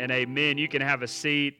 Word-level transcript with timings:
and 0.00 0.10
amen. 0.10 0.56
You 0.56 0.66
can 0.66 0.80
have 0.80 1.02
a 1.02 1.06
seat 1.06 1.58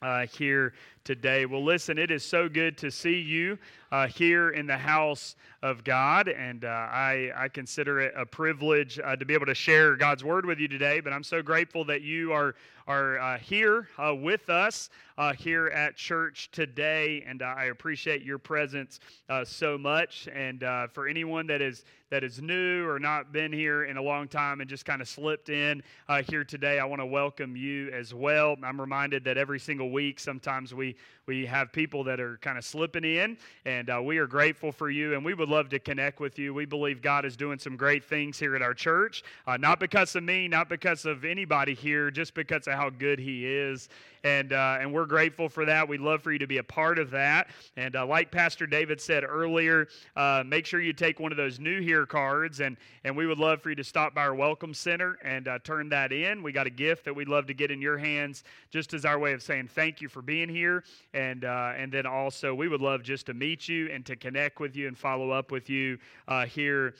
uh, 0.00 0.26
here 0.26 0.74
today. 1.06 1.46
Well, 1.46 1.64
listen, 1.64 1.98
it 1.98 2.10
is 2.10 2.24
so 2.24 2.48
good 2.48 2.76
to 2.78 2.90
see 2.90 3.14
you 3.20 3.58
uh, 3.92 4.08
here 4.08 4.50
in 4.50 4.66
the 4.66 4.76
house 4.76 5.36
of 5.62 5.84
God, 5.84 6.28
and 6.28 6.64
uh, 6.64 6.68
I, 6.68 7.30
I 7.36 7.48
consider 7.48 8.00
it 8.00 8.12
a 8.16 8.26
privilege 8.26 8.98
uh, 9.02 9.14
to 9.16 9.24
be 9.24 9.32
able 9.32 9.46
to 9.46 9.54
share 9.54 9.96
God's 9.96 10.24
word 10.24 10.44
with 10.44 10.58
you 10.58 10.68
today. 10.68 11.00
But 11.00 11.12
I'm 11.12 11.22
so 11.22 11.42
grateful 11.42 11.84
that 11.84 12.02
you 12.02 12.32
are 12.32 12.56
are 12.88 13.18
uh, 13.18 13.38
here 13.38 13.88
uh, 13.98 14.14
with 14.14 14.48
us 14.48 14.90
uh, 15.18 15.32
here 15.32 15.66
at 15.68 15.96
church 15.96 16.50
today, 16.52 17.24
and 17.26 17.42
I 17.42 17.64
appreciate 17.64 18.22
your 18.22 18.38
presence 18.38 19.00
so 19.44 19.76
much. 19.76 20.28
And 20.32 20.60
for 20.92 21.08
anyone 21.08 21.48
that 21.48 21.60
is 21.60 21.84
that 22.10 22.22
is 22.22 22.40
new 22.40 22.86
or 22.86 23.00
not 23.00 23.32
been 23.32 23.52
here 23.52 23.84
in 23.84 23.96
a 23.96 24.02
long 24.02 24.28
time 24.28 24.60
and 24.60 24.70
just 24.70 24.84
kind 24.84 25.02
of 25.02 25.08
slipped 25.08 25.48
in 25.48 25.82
here 26.26 26.44
today, 26.44 26.78
I 26.78 26.84
want 26.84 27.00
to 27.00 27.06
welcome 27.06 27.56
you 27.56 27.90
as 27.90 28.14
well. 28.14 28.56
I'm 28.62 28.80
reminded 28.80 29.24
that 29.24 29.36
every 29.36 29.58
single 29.58 29.90
week, 29.90 30.20
sometimes 30.20 30.72
we 30.72 30.95
we 31.26 31.44
have 31.46 31.72
people 31.72 32.04
that 32.04 32.20
are 32.20 32.38
kind 32.38 32.56
of 32.56 32.64
slipping 32.64 33.04
in, 33.04 33.36
and 33.64 33.90
uh, 33.90 34.00
we 34.02 34.18
are 34.18 34.26
grateful 34.26 34.70
for 34.70 34.90
you, 34.90 35.14
and 35.14 35.24
we 35.24 35.34
would 35.34 35.48
love 35.48 35.68
to 35.70 35.78
connect 35.78 36.20
with 36.20 36.38
you. 36.38 36.54
We 36.54 36.66
believe 36.66 37.02
God 37.02 37.24
is 37.24 37.36
doing 37.36 37.58
some 37.58 37.76
great 37.76 38.04
things 38.04 38.38
here 38.38 38.54
at 38.54 38.62
our 38.62 38.74
church, 38.74 39.24
uh, 39.46 39.56
not 39.56 39.80
because 39.80 40.14
of 40.14 40.22
me, 40.22 40.46
not 40.46 40.68
because 40.68 41.04
of 41.04 41.24
anybody 41.24 41.74
here, 41.74 42.10
just 42.10 42.34
because 42.34 42.68
of 42.68 42.74
how 42.74 42.90
good 42.90 43.18
He 43.18 43.46
is 43.46 43.88
and 44.26 44.52
uh, 44.52 44.78
and 44.80 44.92
we're 44.92 45.06
grateful 45.06 45.48
for 45.48 45.64
that. 45.64 45.88
We'd 45.88 46.00
love 46.00 46.20
for 46.20 46.32
you 46.32 46.38
to 46.40 46.48
be 46.48 46.58
a 46.58 46.64
part 46.64 46.98
of 46.98 47.12
that. 47.12 47.48
And 47.76 47.94
uh, 47.94 48.04
like 48.06 48.32
Pastor 48.32 48.66
David 48.66 49.00
said 49.00 49.22
earlier, 49.22 49.86
uh, 50.16 50.42
make 50.44 50.66
sure 50.66 50.80
you 50.80 50.92
take 50.92 51.20
one 51.20 51.30
of 51.30 51.36
those 51.36 51.60
new 51.60 51.80
here 51.80 52.06
cards, 52.06 52.58
and 52.58 52.76
and 53.04 53.16
we 53.16 53.26
would 53.26 53.38
love 53.38 53.62
for 53.62 53.70
you 53.70 53.76
to 53.76 53.84
stop 53.84 54.14
by 54.16 54.22
our 54.22 54.34
welcome 54.34 54.74
center 54.74 55.16
and 55.22 55.46
uh, 55.46 55.60
turn 55.60 55.88
that 55.90 56.12
in. 56.12 56.42
We 56.42 56.50
got 56.50 56.66
a 56.66 56.70
gift 56.70 57.04
that 57.04 57.14
we'd 57.14 57.28
love 57.28 57.46
to 57.46 57.54
get 57.54 57.70
in 57.70 57.80
your 57.80 57.96
hands, 57.96 58.42
just 58.70 58.94
as 58.94 59.04
our 59.04 59.18
way 59.18 59.32
of 59.32 59.42
saying 59.42 59.68
thank 59.68 60.00
you 60.00 60.08
for 60.08 60.22
being 60.22 60.48
here, 60.48 60.82
and 61.14 61.44
uh, 61.44 61.74
and 61.76 61.92
then 61.92 62.04
also 62.04 62.52
we 62.52 62.66
would 62.66 62.80
love 62.80 63.04
just 63.04 63.26
to 63.26 63.34
meet 63.34 63.68
you 63.68 63.88
and 63.92 64.04
to 64.06 64.16
connect 64.16 64.58
with 64.58 64.74
you 64.74 64.88
and 64.88 64.98
follow 64.98 65.30
up 65.30 65.52
with 65.52 65.70
you 65.70 65.98
uh, 66.26 66.46
here 66.46 66.94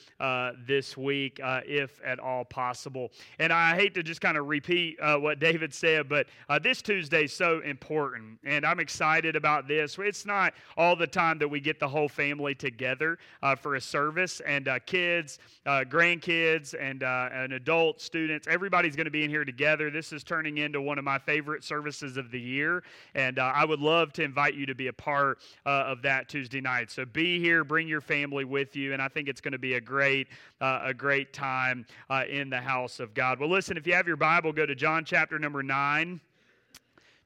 this 0.65 0.97
week, 0.97 1.41
if 1.43 2.01
at 2.05 2.21
all 2.21 2.45
possible. 2.45 3.11
And 3.41 3.53
I 3.53 3.75
hate 3.75 3.95
to 3.95 4.05
just 4.05 4.21
kind 4.21 4.37
of 4.37 4.47
repeat 4.47 4.99
what 5.01 5.41
David 5.41 5.75
said, 5.75 6.09
but 6.09 6.29
this 6.63 6.83
Tuesday 6.83 7.16
is 7.25 7.33
so 7.33 7.61
important, 7.61 8.39
and 8.45 8.65
I'm 8.65 8.81
excited 8.81 9.37
about 9.37 9.69
this. 9.69 9.97
It's 9.99 10.27
not 10.27 10.55
all 10.77 10.97
the 10.97 11.07
time 11.07 11.39
that 11.39 11.49
we 11.49 11.61
get 11.61 11.81
the 11.81 11.89
whole 11.89 12.09
family 12.09 12.55
together 12.55 13.19
uh, 13.43 13.55
for 13.57 13.75
a 13.75 13.81
service, 13.81 14.41
and 14.41 14.69
uh, 14.69 14.79
kids, 14.81 15.39
uh, 15.67 15.85
grandkids, 15.89 16.75
and, 16.79 17.03
uh, 17.03 17.29
and 17.33 17.53
adult 17.53 18.01
students, 18.01 18.47
everybody's 18.49 18.97
going 18.97 19.07
to 19.07 19.11
be 19.11 19.25
in 19.25 19.31
here 19.31 19.45
together. 19.45 19.91
This 19.91 20.13
is 20.13 20.23
turning 20.23 20.59
into 20.59 20.81
one 20.81 20.99
of 20.99 21.05
my 21.05 21.19
favorite 21.19 21.65
services 21.65 22.17
of 22.17 22.31
the 22.31 22.41
year, 22.41 22.83
and 23.15 23.39
uh, 23.39 23.53
I 23.55 23.65
would 23.65 23.81
love 23.81 24.13
to 24.15 24.23
invite 24.23 24.55
you 24.55 24.67
to 24.67 24.75
be 24.75 24.89
a 24.89 24.93
part 24.93 25.39
uh, 25.65 25.71
of 25.87 26.03
that 26.03 26.29
Tuesday 26.29 26.61
night. 26.61 26.91
So 26.91 27.05
be 27.05 27.41
here, 27.41 27.65
bring 27.65 27.89
your 27.89 28.01
family 28.01 28.45
with 28.45 28.77
you, 28.77 28.93
and 28.93 29.03
I 29.03 29.09
think 29.09 29.29
it's 29.29 29.41
going 29.41 29.53
to 29.53 29.59
be 29.59 29.75
a 29.75 29.81
great, 29.81 30.29
a 30.61 30.95
great 30.95 31.33
time 31.33 31.87
in 32.29 32.51
the 32.51 32.61
house 32.61 33.01
of 33.01 33.15
God. 33.15 33.39
Well, 33.41 33.51
listen, 33.51 33.77
if 33.77 33.87
you 33.87 33.95
have 33.95 34.07
your 34.07 34.17
Bible, 34.17 34.53
go 34.53 34.67
to 34.67 34.75
John 34.75 35.05
chapter 35.05 35.39
number 35.39 35.63
9. 35.63 36.21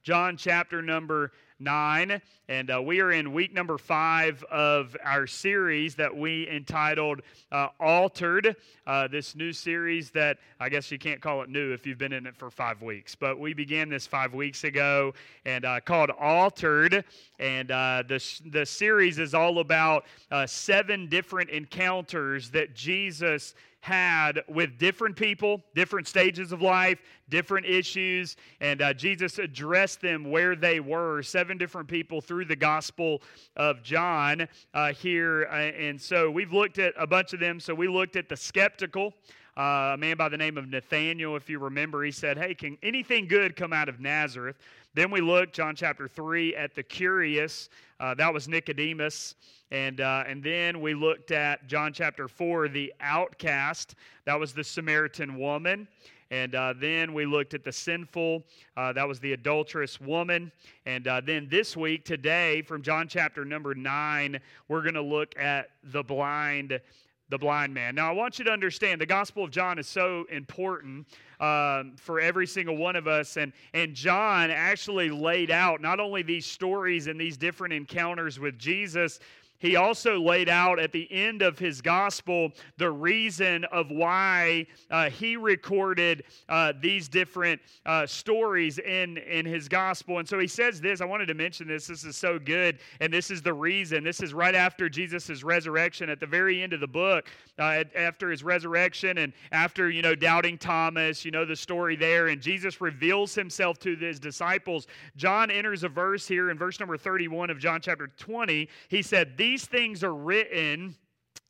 John 0.03 0.37
chapter 0.37 0.81
number 0.81 1.33
9. 1.61 2.21
And 2.49 2.71
uh, 2.71 2.83
we 2.83 3.01
are 3.01 3.13
in 3.13 3.33
week 3.33 3.53
number 3.53 3.79
five 3.79 4.43
of 4.45 4.97
our 5.05 5.27
series 5.27 5.95
that 5.97 6.17
we 6.17 6.49
entitled 6.49 7.21
uh, 7.53 7.69
Altered. 7.79 8.57
Uh, 8.87 9.09
this 9.09 9.37
new 9.37 9.53
series 9.53 10.11
that 10.11 10.39
I 10.59 10.69
guess 10.69 10.91
you 10.91 10.99
can't 10.99 11.21
call 11.21 11.43
it 11.43 11.51
new 11.51 11.73
if 11.73 11.87
you've 11.87 11.99
been 11.99 12.13
in 12.15 12.27
it 12.27 12.35
for 12.35 12.51
five 12.51 12.83
weeks. 12.83 13.15
But 13.15 13.39
we 13.39 13.53
began 13.53 13.89
this 13.89 14.07
five 14.07 14.35
weeks 14.35 14.65
ago 14.65 15.13
and 15.45 15.65
uh, 15.65 15.81
called 15.81 16.11
Altered. 16.19 17.05
And 17.39 17.71
uh, 17.71 18.05
the, 18.09 18.41
the 18.47 18.65
series 18.65 19.19
is 19.19 19.35
all 19.35 19.59
about 19.59 20.07
uh, 20.31 20.47
seven 20.47 21.09
different 21.09 21.51
encounters 21.51 22.51
that 22.51 22.75
Jesus 22.75 23.55
had 23.81 24.43
with 24.49 24.79
different 24.79 25.17
people, 25.17 25.63
different 25.75 26.07
stages 26.07 26.53
of 26.53 26.61
life, 26.61 27.01
different 27.29 27.67
issues, 27.67 28.37
and 28.61 28.83
uh, 28.83 28.93
Jesus 28.93 29.39
addressed 29.39 30.01
them 30.01 30.31
where 30.31 30.55
they 30.55 30.81
were. 30.81 31.23
Seven 31.23 31.57
different 31.57 31.89
people 31.89 32.21
through 32.21 32.45
the 32.45 32.57
Gospel 32.57 33.23
of 33.57 33.83
John 33.83 34.47
uh, 34.75 34.93
here. 34.93 35.49
Uh, 35.51 35.55
and 35.55 36.01
so 36.01 36.31
we've 36.31 36.53
looked 36.53 36.79
at 36.79 36.93
a 36.99 37.07
bunch 37.07 37.33
of 37.33 37.41
them. 37.41 37.59
So 37.59 37.75
we 37.75 37.89
looked 37.89 38.17
at 38.17 38.29
the 38.29 38.37
skeptical. 38.37 39.15
Uh, 39.57 39.93
a 39.95 39.97
man 39.97 40.17
by 40.17 40.29
the 40.29 40.37
name 40.37 40.57
of 40.57 40.69
Nathaniel, 40.69 41.37
if 41.37 41.51
you 41.51 41.59
remember, 41.59 42.05
he 42.05 42.13
said, 42.13 42.39
Hey, 42.39 42.55
can 42.55 42.79
anything 42.83 43.27
good 43.27 43.57
come 43.57 43.73
out 43.73 43.89
of 43.89 44.01
Nazareth? 44.01 44.57
Then 44.95 45.11
we 45.11 45.21
looked, 45.21 45.55
John 45.55 45.75
chapter 45.77 46.09
3, 46.09 46.57
at 46.57 46.75
the 46.75 46.83
curious. 46.83 47.69
Uh, 47.99 48.15
that 48.15 48.33
was 48.33 48.49
Nicodemus. 48.49 49.35
And, 49.71 50.01
uh, 50.01 50.25
and 50.27 50.43
then 50.43 50.81
we 50.81 50.95
looked 50.95 51.31
at 51.31 51.67
John 51.69 51.93
chapter 51.93 52.27
4, 52.27 52.69
the 52.69 52.93
outcast. 53.01 53.95
That 54.25 54.39
was 54.39 54.53
the 54.53 54.65
Samaritan 54.65 55.39
woman. 55.39 55.87
And 56.33 56.55
uh, 56.55 56.75
then 56.77 57.13
we 57.13 57.27
looked 57.27 57.55
at 57.55 57.65
the 57.65 57.73
sinful. 57.73 58.45
Uh, 58.77 58.93
that 58.93 59.07
was 59.07 59.19
the 59.19 59.33
adulterous 59.33 60.01
woman. 60.01 60.53
And 60.87 61.09
uh, 61.09 61.21
then 61.21 61.49
this 61.51 61.77
week, 61.77 62.05
today, 62.05 62.63
from 62.63 62.83
John 62.83 63.09
chapter 63.09 63.45
number 63.45 63.75
9, 63.75 64.41
we're 64.69 64.83
going 64.83 64.95
to 64.95 65.03
look 65.03 65.37
at 65.39 65.71
the 65.85 66.05
blind 66.05 66.81
the 67.31 67.39
blind 67.39 67.73
man. 67.73 67.95
Now, 67.95 68.09
I 68.09 68.13
want 68.13 68.39
you 68.39 68.45
to 68.45 68.51
understand 68.51 69.01
the 69.01 69.07
Gospel 69.07 69.45
of 69.45 69.51
John 69.51 69.79
is 69.79 69.87
so 69.87 70.27
important 70.31 71.07
um, 71.39 71.95
for 71.97 72.21
every 72.21 72.47
single 72.47 72.77
one 72.77 72.97
of 72.97 73.07
us. 73.07 73.37
And, 73.37 73.53
and 73.73 73.95
John 73.95 74.51
actually 74.51 75.11
laid 75.11 75.51
out 75.51 75.81
not 75.81 76.01
only 76.01 76.23
these 76.23 76.45
stories 76.45 77.07
and 77.07 77.19
these 77.19 77.37
different 77.37 77.73
encounters 77.73 78.41
with 78.41 78.59
Jesus, 78.59 79.21
he 79.61 79.77
also 79.77 80.19
laid 80.19 80.49
out 80.49 80.81
at 80.81 80.91
the 80.91 81.07
end 81.13 81.43
of 81.43 81.59
his 81.59 81.81
gospel 81.81 82.53
the 82.79 82.91
reason 82.91 83.65
of 83.67 83.91
why 83.91 84.67
uh, 84.91 85.11
he 85.11 85.37
recorded 85.37 86.25
uh, 86.49 86.73
these 86.81 87.09
different 87.09 87.61
uh, 87.85 88.07
stories 88.07 88.79
in, 88.79 89.19
in 89.19 89.45
his 89.45 89.69
gospel. 89.69 90.19
And 90.19 90.27
so 90.27 90.39
he 90.39 90.47
says 90.47 90.81
this. 90.81 91.03
I 91.03 91.05
wanted 91.05 91.27
to 91.27 91.35
mention 91.35 91.69
this. 91.69 91.87
This 91.87 92.05
is 92.05 92.17
so 92.17 92.39
good. 92.39 92.79
And 93.01 93.13
this 93.13 93.31
is 93.31 93.43
the 93.43 93.53
reason. 93.53 94.03
This 94.03 94.21
is 94.21 94.33
right 94.33 94.55
after 94.55 94.89
Jesus' 94.89 95.45
resurrection 95.45 96.09
at 96.09 96.21
the 96.21 96.27
very 96.27 96.63
end 96.63 96.73
of 96.73 96.81
the 96.81 96.89
book, 96.89 97.29
uh, 97.59 97.85
after 97.95 98.31
his 98.31 98.43
resurrection 98.43 99.19
and 99.19 99.35
after, 99.53 99.91
you 99.91 100.01
know, 100.01 100.15
doubting 100.15 100.57
Thomas, 100.57 101.23
you 101.23 101.31
know, 101.31 101.45
the 101.45 101.57
story 101.57 101.97
there. 101.97 102.29
And 102.29 102.41
Jesus 102.41 102.81
reveals 102.81 103.35
himself 103.35 103.79
to 103.81 103.95
his 103.95 104.19
disciples. 104.19 104.87
John 105.17 105.51
enters 105.51 105.85
a 105.85 105.89
verse 105.89 106.27
here 106.27 106.51
in 106.51 106.57
verse 106.57 106.81
number 106.81 106.97
31 106.97 107.51
of 107.51 107.59
John 107.59 107.83
chapter 107.83 108.09
20. 108.17 108.69
He 108.89 109.03
said, 109.03 109.37
These 109.37 109.50
these 109.51 109.67
things 109.67 110.05
are 110.05 110.15
written 110.15 110.95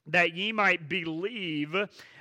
that 0.07 0.35
ye 0.35 0.53
might 0.53 0.89
believe 0.89 1.77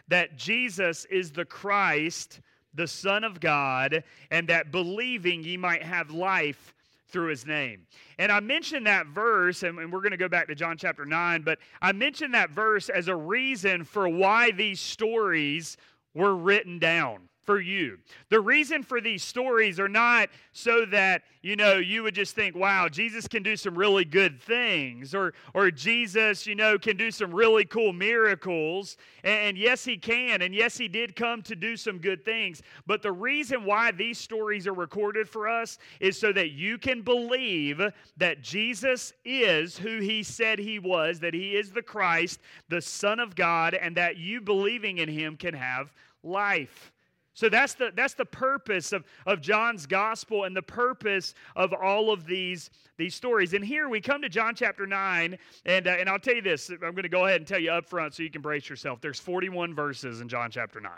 that 0.09 0.35
Jesus 0.35 1.05
is 1.05 1.31
the 1.31 1.45
Christ, 1.45 2.41
the 2.73 2.85
Son 2.85 3.23
of 3.23 3.39
God, 3.39 4.03
and 4.29 4.45
that 4.49 4.73
believing 4.73 5.41
ye 5.41 5.55
might 5.55 5.81
have 5.81 6.11
life 6.11 6.75
through 7.07 7.29
his 7.29 7.45
name. 7.45 7.87
And 8.17 8.29
I 8.29 8.41
mentioned 8.41 8.87
that 8.87 9.07
verse, 9.07 9.63
and 9.63 9.77
we're 9.77 10.01
going 10.01 10.11
to 10.11 10.17
go 10.17 10.27
back 10.27 10.47
to 10.47 10.55
John 10.55 10.75
chapter 10.75 11.05
9, 11.05 11.43
but 11.43 11.59
I 11.81 11.93
mentioned 11.93 12.33
that 12.33 12.49
verse 12.49 12.89
as 12.89 13.07
a 13.07 13.15
reason 13.15 13.85
for 13.85 14.09
why 14.09 14.51
these 14.51 14.81
stories 14.81 15.77
were 16.13 16.35
written 16.35 16.77
down 16.79 17.29
for 17.49 17.59
you. 17.59 17.97
The 18.29 18.39
reason 18.39 18.83
for 18.83 19.01
these 19.01 19.23
stories 19.23 19.79
are 19.79 19.89
not 19.89 20.29
so 20.51 20.85
that, 20.91 21.23
you 21.41 21.55
know, 21.55 21.77
you 21.77 22.03
would 22.03 22.13
just 22.13 22.35
think, 22.35 22.55
wow, 22.55 22.87
Jesus 22.87 23.27
can 23.27 23.41
do 23.41 23.57
some 23.57 23.73
really 23.73 24.05
good 24.05 24.39
things, 24.39 25.15
or, 25.15 25.33
or 25.55 25.71
Jesus, 25.71 26.45
you 26.45 26.53
know, 26.53 26.77
can 26.77 26.95
do 26.95 27.09
some 27.09 27.33
really 27.33 27.65
cool 27.65 27.91
miracles. 27.91 28.97
And, 29.23 29.33
and 29.33 29.57
yes, 29.57 29.83
he 29.83 29.97
can. 29.97 30.43
And 30.43 30.53
yes, 30.53 30.77
he 30.77 30.87
did 30.87 31.15
come 31.15 31.41
to 31.41 31.55
do 31.55 31.75
some 31.75 31.97
good 31.97 32.23
things. 32.23 32.61
But 32.85 33.01
the 33.01 33.13
reason 33.13 33.65
why 33.65 33.93
these 33.93 34.19
stories 34.19 34.67
are 34.67 34.73
recorded 34.73 35.27
for 35.27 35.47
us 35.49 35.79
is 35.99 36.19
so 36.19 36.31
that 36.33 36.51
you 36.51 36.77
can 36.77 37.01
believe 37.01 37.81
that 38.17 38.43
Jesus 38.43 39.11
is 39.25 39.75
who 39.75 40.01
he 40.01 40.21
said 40.21 40.59
he 40.59 40.77
was, 40.77 41.19
that 41.21 41.33
he 41.33 41.55
is 41.55 41.71
the 41.71 41.81
Christ, 41.81 42.41
the 42.67 42.79
Son 42.79 43.19
of 43.19 43.35
God, 43.35 43.73
and 43.73 43.97
that 43.97 44.17
you 44.17 44.39
believing 44.39 44.99
in 44.99 45.09
him 45.09 45.35
can 45.35 45.55
have 45.55 45.91
life. 46.21 46.91
So 47.39 47.47
that's 47.47 47.73
the, 47.73 47.93
that's 47.95 48.15
the 48.15 48.25
purpose 48.25 48.91
of, 48.91 49.05
of 49.25 49.39
John's 49.39 49.85
gospel 49.85 50.43
and 50.43 50.53
the 50.53 50.61
purpose 50.61 51.33
of 51.55 51.71
all 51.71 52.11
of 52.11 52.25
these, 52.25 52.69
these 52.97 53.15
stories. 53.15 53.53
And 53.53 53.63
here 53.63 53.87
we 53.87 54.01
come 54.01 54.21
to 54.23 54.27
John 54.27 54.55
chapter 54.55 54.85
9, 54.85 55.37
and, 55.65 55.87
uh, 55.87 55.91
and 55.91 56.09
I'll 56.09 56.19
tell 56.19 56.35
you 56.35 56.41
this. 56.41 56.69
I'm 56.69 56.79
going 56.79 57.03
to 57.03 57.07
go 57.07 57.27
ahead 57.27 57.39
and 57.39 57.47
tell 57.47 57.57
you 57.57 57.71
up 57.71 57.85
front 57.85 58.13
so 58.13 58.23
you 58.23 58.29
can 58.29 58.41
brace 58.41 58.67
yourself. 58.67 58.99
There's 58.99 59.21
41 59.21 59.73
verses 59.73 60.19
in 60.19 60.27
John 60.27 60.51
chapter 60.51 60.81
9, 60.81 60.91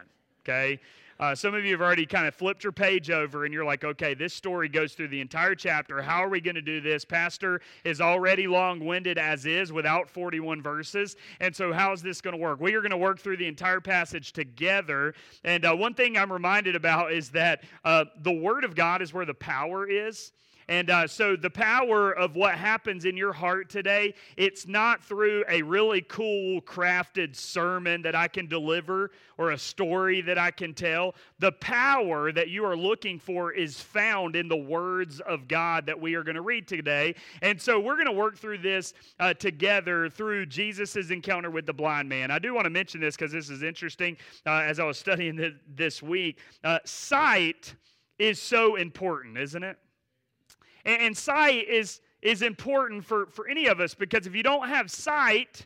okay? 0.43 0.79
Uh, 1.21 1.35
some 1.35 1.53
of 1.53 1.63
you 1.63 1.71
have 1.71 1.81
already 1.81 2.07
kind 2.07 2.27
of 2.27 2.33
flipped 2.33 2.63
your 2.63 2.73
page 2.73 3.11
over 3.11 3.45
and 3.45 3.53
you're 3.53 3.63
like, 3.63 3.83
okay, 3.83 4.15
this 4.15 4.33
story 4.33 4.67
goes 4.67 4.93
through 4.93 5.07
the 5.07 5.21
entire 5.21 5.53
chapter. 5.53 6.01
How 6.01 6.23
are 6.23 6.29
we 6.29 6.41
going 6.41 6.55
to 6.55 6.63
do 6.63 6.81
this? 6.81 7.05
Pastor 7.05 7.61
is 7.83 8.01
already 8.01 8.47
long 8.47 8.83
winded 8.83 9.19
as 9.19 9.45
is 9.45 9.71
without 9.71 10.09
41 10.09 10.63
verses. 10.63 11.15
And 11.39 11.55
so, 11.55 11.71
how 11.71 11.93
is 11.93 12.01
this 12.01 12.21
going 12.21 12.35
to 12.35 12.41
work? 12.41 12.59
We 12.59 12.73
are 12.73 12.81
going 12.81 12.89
to 12.89 12.97
work 12.97 13.19
through 13.19 13.37
the 13.37 13.45
entire 13.45 13.79
passage 13.79 14.33
together. 14.33 15.13
And 15.43 15.63
uh, 15.63 15.75
one 15.75 15.93
thing 15.93 16.17
I'm 16.17 16.33
reminded 16.33 16.75
about 16.75 17.11
is 17.11 17.29
that 17.29 17.65
uh, 17.85 18.05
the 18.23 18.31
Word 18.31 18.63
of 18.63 18.73
God 18.73 19.03
is 19.03 19.13
where 19.13 19.25
the 19.25 19.35
power 19.35 19.87
is. 19.87 20.31
And 20.67 20.89
uh, 20.89 21.07
so, 21.07 21.35
the 21.35 21.49
power 21.49 22.11
of 22.11 22.35
what 22.35 22.55
happens 22.55 23.05
in 23.05 23.17
your 23.17 23.33
heart 23.33 23.69
today, 23.69 24.13
it's 24.37 24.67
not 24.67 25.03
through 25.03 25.43
a 25.49 25.61
really 25.61 26.01
cool, 26.01 26.61
crafted 26.61 27.35
sermon 27.35 28.01
that 28.03 28.15
I 28.15 28.27
can 28.27 28.47
deliver 28.47 29.11
or 29.37 29.51
a 29.51 29.57
story 29.57 30.21
that 30.21 30.37
I 30.37 30.51
can 30.51 30.73
tell. 30.73 31.15
The 31.39 31.51
power 31.53 32.31
that 32.31 32.49
you 32.49 32.63
are 32.65 32.75
looking 32.75 33.19
for 33.19 33.51
is 33.51 33.79
found 33.79 34.35
in 34.35 34.47
the 34.47 34.57
words 34.57 35.19
of 35.21 35.47
God 35.47 35.85
that 35.87 35.99
we 35.99 36.15
are 36.15 36.23
going 36.23 36.35
to 36.35 36.41
read 36.41 36.67
today. 36.67 37.15
And 37.41 37.59
so, 37.59 37.79
we're 37.79 37.95
going 37.95 38.05
to 38.05 38.11
work 38.11 38.37
through 38.37 38.59
this 38.59 38.93
uh, 39.19 39.33
together 39.33 40.09
through 40.09 40.45
Jesus' 40.45 41.09
encounter 41.09 41.49
with 41.49 41.65
the 41.65 41.73
blind 41.73 42.07
man. 42.07 42.31
I 42.31 42.39
do 42.39 42.53
want 42.53 42.65
to 42.65 42.69
mention 42.69 43.01
this 43.01 43.15
because 43.15 43.31
this 43.31 43.49
is 43.49 43.63
interesting 43.63 44.17
uh, 44.45 44.61
as 44.61 44.79
I 44.79 44.83
was 44.83 44.97
studying 45.11 45.55
this 45.75 46.01
week. 46.01 46.39
Uh, 46.63 46.79
sight 46.85 47.75
is 48.19 48.39
so 48.39 48.75
important, 48.75 49.37
isn't 49.37 49.63
it? 49.63 49.77
And, 50.85 51.01
and 51.01 51.17
sight 51.17 51.67
is, 51.67 52.01
is 52.21 52.41
important 52.41 53.05
for, 53.05 53.27
for 53.27 53.47
any 53.47 53.67
of 53.67 53.79
us 53.79 53.93
because 53.93 54.27
if 54.27 54.35
you 54.35 54.43
don't 54.43 54.67
have 54.67 54.91
sight, 54.91 55.65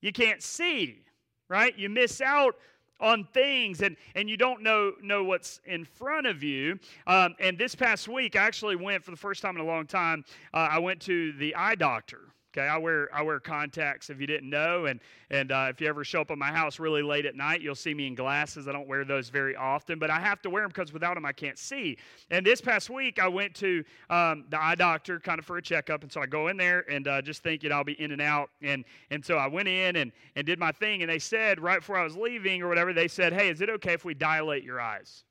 you 0.00 0.12
can't 0.12 0.42
see, 0.42 1.02
right? 1.48 1.76
You 1.78 1.88
miss 1.88 2.20
out 2.20 2.56
on 3.00 3.24
things 3.32 3.82
and, 3.82 3.96
and 4.14 4.28
you 4.28 4.36
don't 4.36 4.62
know, 4.62 4.92
know 5.02 5.24
what's 5.24 5.60
in 5.66 5.84
front 5.84 6.26
of 6.26 6.42
you. 6.42 6.78
Um, 7.06 7.34
and 7.38 7.58
this 7.58 7.74
past 7.74 8.08
week, 8.08 8.36
I 8.36 8.46
actually 8.46 8.76
went 8.76 9.04
for 9.04 9.10
the 9.10 9.16
first 9.16 9.42
time 9.42 9.56
in 9.56 9.60
a 9.60 9.66
long 9.66 9.86
time, 9.86 10.24
uh, 10.54 10.68
I 10.70 10.78
went 10.78 11.00
to 11.02 11.32
the 11.32 11.54
eye 11.54 11.74
doctor. 11.74 12.20
Okay, 12.56 12.66
I 12.66 12.78
wear 12.78 13.14
I 13.14 13.20
wear 13.20 13.38
contacts 13.38 14.08
if 14.08 14.18
you 14.18 14.26
didn't 14.26 14.48
know, 14.48 14.86
and 14.86 15.00
and 15.28 15.52
uh, 15.52 15.66
if 15.68 15.78
you 15.78 15.88
ever 15.88 16.04
show 16.04 16.22
up 16.22 16.30
at 16.30 16.38
my 16.38 16.50
house 16.50 16.78
really 16.78 17.02
late 17.02 17.26
at 17.26 17.34
night, 17.34 17.60
you'll 17.60 17.74
see 17.74 17.92
me 17.92 18.06
in 18.06 18.14
glasses. 18.14 18.66
I 18.66 18.72
don't 18.72 18.88
wear 18.88 19.04
those 19.04 19.28
very 19.28 19.54
often, 19.54 19.98
but 19.98 20.08
I 20.08 20.18
have 20.20 20.40
to 20.42 20.48
wear 20.48 20.62
them 20.62 20.70
because 20.70 20.90
without 20.90 21.16
them 21.16 21.26
I 21.26 21.32
can't 21.32 21.58
see. 21.58 21.98
And 22.30 22.46
this 22.46 22.62
past 22.62 22.88
week 22.88 23.18
I 23.18 23.28
went 23.28 23.54
to 23.56 23.84
um, 24.08 24.46
the 24.48 24.62
eye 24.62 24.74
doctor 24.74 25.20
kind 25.20 25.38
of 25.38 25.44
for 25.44 25.58
a 25.58 25.62
checkup, 25.62 26.02
and 26.02 26.10
so 26.10 26.22
I 26.22 26.26
go 26.26 26.48
in 26.48 26.56
there 26.56 26.90
and 26.90 27.06
uh, 27.06 27.20
just 27.20 27.42
thinking 27.42 27.72
I'll 27.72 27.84
be 27.84 28.00
in 28.00 28.12
and 28.12 28.22
out, 28.22 28.48
and 28.62 28.86
and 29.10 29.22
so 29.22 29.36
I 29.36 29.48
went 29.48 29.68
in 29.68 29.96
and 29.96 30.10
and 30.34 30.46
did 30.46 30.58
my 30.58 30.72
thing, 30.72 31.02
and 31.02 31.10
they 31.10 31.18
said 31.18 31.60
right 31.60 31.80
before 31.80 31.98
I 31.98 32.04
was 32.04 32.16
leaving 32.16 32.62
or 32.62 32.68
whatever, 32.68 32.94
they 32.94 33.08
said, 33.08 33.34
hey, 33.34 33.50
is 33.50 33.60
it 33.60 33.68
okay 33.68 33.92
if 33.92 34.06
we 34.06 34.14
dilate 34.14 34.64
your 34.64 34.80
eyes? 34.80 35.24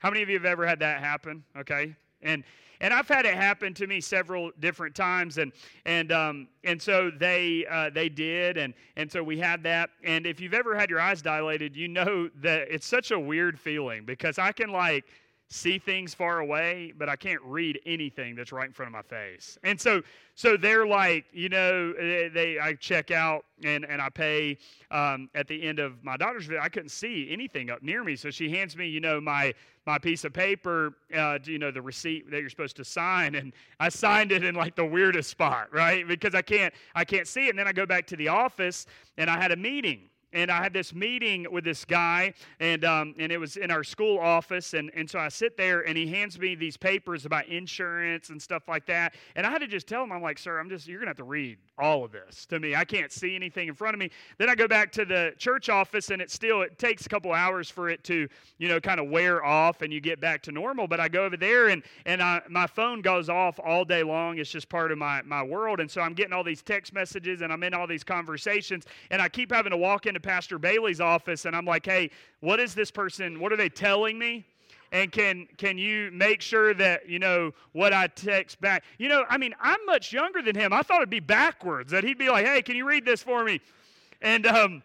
How 0.00 0.10
many 0.10 0.22
of 0.22 0.28
you 0.28 0.34
have 0.34 0.46
ever 0.46 0.66
had 0.66 0.80
that 0.80 0.98
happen? 0.98 1.44
Okay, 1.56 1.94
and 2.22 2.44
and 2.82 2.92
I've 2.92 3.06
had 3.06 3.26
it 3.26 3.34
happen 3.34 3.72
to 3.74 3.86
me 3.86 4.00
several 4.00 4.50
different 4.58 4.96
times, 4.96 5.38
and 5.38 5.52
and 5.86 6.10
um, 6.10 6.48
and 6.64 6.82
so 6.82 7.10
they 7.10 7.64
uh, 7.70 7.90
they 7.90 8.08
did, 8.08 8.56
and 8.56 8.74
and 8.96 9.10
so 9.10 9.22
we 9.22 9.38
had 9.38 9.62
that. 9.62 9.90
And 10.02 10.26
if 10.26 10.40
you've 10.40 10.52
ever 10.52 10.74
had 10.76 10.90
your 10.90 11.00
eyes 11.00 11.22
dilated, 11.22 11.76
you 11.76 11.86
know 11.86 12.28
that 12.40 12.66
it's 12.68 12.86
such 12.86 13.12
a 13.12 13.18
weird 13.18 13.58
feeling 13.58 14.04
because 14.04 14.36
I 14.36 14.50
can 14.50 14.70
like 14.70 15.04
see 15.52 15.78
things 15.78 16.14
far 16.14 16.40
away, 16.40 16.92
but 16.98 17.08
I 17.08 17.16
can't 17.16 17.42
read 17.42 17.78
anything 17.84 18.34
that's 18.34 18.52
right 18.52 18.66
in 18.66 18.72
front 18.72 18.88
of 18.88 18.92
my 18.92 19.02
face. 19.02 19.58
And 19.62 19.80
so, 19.80 20.02
so 20.34 20.56
they're 20.56 20.86
like, 20.86 21.26
you 21.32 21.48
know, 21.48 21.92
they, 21.92 22.30
they 22.32 22.58
I 22.58 22.74
check 22.74 23.10
out 23.10 23.44
and, 23.62 23.84
and 23.84 24.00
I 24.00 24.08
pay 24.08 24.58
um, 24.90 25.28
at 25.34 25.48
the 25.48 25.62
end 25.62 25.78
of 25.78 26.02
my 26.02 26.16
daughter's 26.16 26.46
visit. 26.46 26.62
I 26.62 26.68
couldn't 26.68 26.88
see 26.90 27.28
anything 27.30 27.70
up 27.70 27.82
near 27.82 28.02
me, 28.02 28.16
so 28.16 28.30
she 28.30 28.50
hands 28.50 28.76
me, 28.76 28.88
you 28.88 29.00
know, 29.00 29.20
my 29.20 29.54
my 29.84 29.98
piece 29.98 30.24
of 30.24 30.32
paper, 30.32 30.94
uh, 31.12 31.40
you 31.42 31.58
know, 31.58 31.72
the 31.72 31.82
receipt 31.82 32.30
that 32.30 32.40
you're 32.40 32.50
supposed 32.50 32.76
to 32.76 32.84
sign, 32.84 33.34
and 33.34 33.52
I 33.80 33.88
signed 33.88 34.30
it 34.30 34.44
in 34.44 34.54
like 34.54 34.76
the 34.76 34.84
weirdest 34.86 35.28
spot, 35.28 35.72
right? 35.72 36.06
Because 36.06 36.34
I 36.36 36.42
can't 36.42 36.72
I 36.94 37.04
can't 37.04 37.26
see 37.26 37.46
it. 37.46 37.50
And 37.50 37.58
then 37.58 37.66
I 37.66 37.72
go 37.72 37.84
back 37.84 38.06
to 38.08 38.16
the 38.16 38.28
office, 38.28 38.86
and 39.18 39.28
I 39.28 39.40
had 39.40 39.50
a 39.50 39.56
meeting 39.56 40.08
and 40.32 40.50
I 40.50 40.62
had 40.62 40.72
this 40.72 40.94
meeting 40.94 41.46
with 41.50 41.64
this 41.64 41.84
guy, 41.84 42.34
and 42.60 42.84
um, 42.84 43.14
and 43.18 43.30
it 43.30 43.38
was 43.38 43.56
in 43.56 43.70
our 43.70 43.84
school 43.84 44.18
office, 44.18 44.74
and 44.74 44.90
and 44.94 45.08
so 45.08 45.18
I 45.18 45.28
sit 45.28 45.56
there, 45.56 45.80
and 45.80 45.96
he 45.96 46.06
hands 46.06 46.38
me 46.38 46.54
these 46.54 46.76
papers 46.76 47.26
about 47.26 47.46
insurance 47.46 48.30
and 48.30 48.40
stuff 48.40 48.68
like 48.68 48.86
that, 48.86 49.14
and 49.36 49.46
I 49.46 49.50
had 49.50 49.60
to 49.60 49.66
just 49.66 49.86
tell 49.86 50.02
him, 50.02 50.12
I'm 50.12 50.22
like, 50.22 50.38
sir, 50.38 50.58
I'm 50.58 50.68
just 50.68 50.86
you're 50.86 50.98
gonna 50.98 51.10
have 51.10 51.16
to 51.18 51.24
read 51.24 51.58
all 51.78 52.04
of 52.04 52.12
this 52.12 52.46
to 52.46 52.58
me. 52.58 52.74
I 52.74 52.84
can't 52.84 53.12
see 53.12 53.34
anything 53.34 53.68
in 53.68 53.74
front 53.74 53.94
of 53.94 54.00
me. 54.00 54.10
Then 54.38 54.48
I 54.48 54.54
go 54.54 54.66
back 54.66 54.92
to 54.92 55.04
the 55.04 55.34
church 55.38 55.68
office, 55.68 56.10
and 56.10 56.22
it 56.22 56.30
still 56.30 56.62
it 56.62 56.78
takes 56.78 57.06
a 57.06 57.08
couple 57.08 57.32
hours 57.32 57.68
for 57.68 57.90
it 57.90 58.02
to 58.04 58.28
you 58.58 58.68
know 58.68 58.80
kind 58.80 59.00
of 59.00 59.08
wear 59.08 59.44
off, 59.44 59.82
and 59.82 59.92
you 59.92 60.00
get 60.00 60.20
back 60.20 60.42
to 60.44 60.52
normal. 60.52 60.88
But 60.88 61.00
I 61.00 61.08
go 61.08 61.24
over 61.24 61.36
there, 61.36 61.68
and 61.68 61.82
and 62.06 62.22
I, 62.22 62.40
my 62.48 62.66
phone 62.66 63.02
goes 63.02 63.28
off 63.28 63.60
all 63.62 63.84
day 63.84 64.02
long. 64.02 64.38
It's 64.38 64.50
just 64.50 64.68
part 64.68 64.92
of 64.92 64.98
my 64.98 65.22
my 65.22 65.42
world, 65.42 65.80
and 65.80 65.90
so 65.90 66.00
I'm 66.00 66.14
getting 66.14 66.32
all 66.32 66.44
these 66.44 66.62
text 66.62 66.92
messages, 66.92 67.42
and 67.42 67.52
I'm 67.52 67.62
in 67.62 67.74
all 67.74 67.86
these 67.86 68.04
conversations, 68.04 68.84
and 69.10 69.20
I 69.20 69.28
keep 69.28 69.52
having 69.52 69.70
to 69.70 69.76
walk 69.76 70.06
into 70.06 70.21
Pastor 70.22 70.58
Bailey's 70.58 71.00
office 71.00 71.44
and 71.44 71.54
I'm 71.54 71.64
like, 71.64 71.84
hey, 71.84 72.10
what 72.40 72.60
is 72.60 72.74
this 72.74 72.90
person? 72.90 73.40
What 73.40 73.52
are 73.52 73.56
they 73.56 73.68
telling 73.68 74.18
me? 74.18 74.46
and 74.92 75.10
can 75.10 75.48
can 75.56 75.78
you 75.78 76.10
make 76.12 76.40
sure 76.42 76.74
that 76.74 77.08
you 77.08 77.18
know 77.18 77.52
what 77.72 77.92
I 77.92 78.06
text 78.08 78.60
back? 78.60 78.84
You 78.98 79.08
know, 79.08 79.24
I 79.28 79.38
mean, 79.38 79.54
I'm 79.60 79.84
much 79.86 80.12
younger 80.12 80.42
than 80.42 80.54
him. 80.54 80.72
I 80.72 80.82
thought 80.82 80.98
it'd 80.98 81.10
be 81.10 81.20
backwards 81.20 81.90
that 81.92 82.04
he'd 82.04 82.18
be 82.18 82.28
like, 82.28 82.46
"Hey, 82.46 82.62
can 82.62 82.76
you 82.76 82.86
read 82.86 83.04
this 83.04 83.22
for 83.22 83.42
me?" 83.42 83.60
And 84.20 84.46
um, 84.46 84.82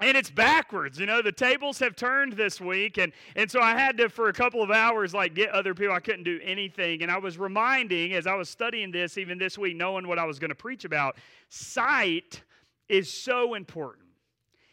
and 0.00 0.16
it's 0.16 0.30
backwards. 0.30 0.98
You 0.98 1.06
know, 1.06 1.22
the 1.22 1.32
tables 1.32 1.78
have 1.78 1.94
turned 1.94 2.34
this 2.34 2.60
week, 2.60 2.98
and 2.98 3.12
and 3.36 3.50
so 3.50 3.60
I 3.60 3.70
had 3.70 3.96
to 3.98 4.08
for 4.08 4.28
a 4.28 4.32
couple 4.32 4.62
of 4.62 4.70
hours 4.70 5.14
like 5.14 5.34
get 5.34 5.50
other 5.50 5.74
people. 5.74 5.94
I 5.94 6.00
couldn't 6.00 6.24
do 6.24 6.40
anything, 6.42 7.02
and 7.02 7.10
I 7.10 7.18
was 7.18 7.38
reminding 7.38 8.14
as 8.14 8.26
I 8.26 8.34
was 8.34 8.50
studying 8.50 8.90
this, 8.90 9.16
even 9.16 9.38
this 9.38 9.56
week, 9.56 9.76
knowing 9.76 10.08
what 10.08 10.18
I 10.18 10.24
was 10.24 10.40
going 10.40 10.50
to 10.50 10.56
preach 10.56 10.84
about. 10.84 11.16
Sight 11.48 12.42
is 12.88 13.12
so 13.12 13.54
important. 13.54 14.05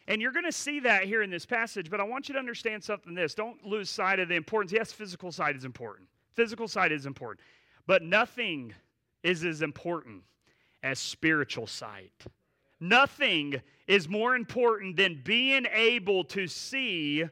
And 0.06 0.20
you're 0.20 0.32
going 0.32 0.44
to 0.44 0.52
see 0.52 0.80
that 0.80 1.04
here 1.04 1.22
in 1.22 1.30
this 1.30 1.46
passage, 1.46 1.90
but 1.90 2.00
I 2.00 2.04
want 2.04 2.28
you 2.28 2.34
to 2.34 2.38
understand 2.38 2.84
something 2.84 3.14
this. 3.14 3.34
Don't 3.34 3.64
lose 3.64 3.88
sight 3.88 4.20
of 4.20 4.28
the 4.28 4.34
importance. 4.34 4.72
Yes, 4.72 4.92
physical 4.92 5.32
sight 5.32 5.56
is 5.56 5.64
important. 5.64 6.08
Physical 6.34 6.68
sight 6.68 6.92
is 6.92 7.06
important. 7.06 7.40
But 7.86 8.02
nothing 8.02 8.74
is 9.22 9.44
as 9.44 9.62
important 9.62 10.22
as 10.82 10.98
spiritual 10.98 11.66
sight. 11.66 12.12
Nothing 12.80 13.62
is 13.86 14.08
more 14.08 14.36
important 14.36 14.96
than 14.96 15.22
being 15.24 15.66
able 15.72 16.24
to 16.24 16.46
see 16.46 17.24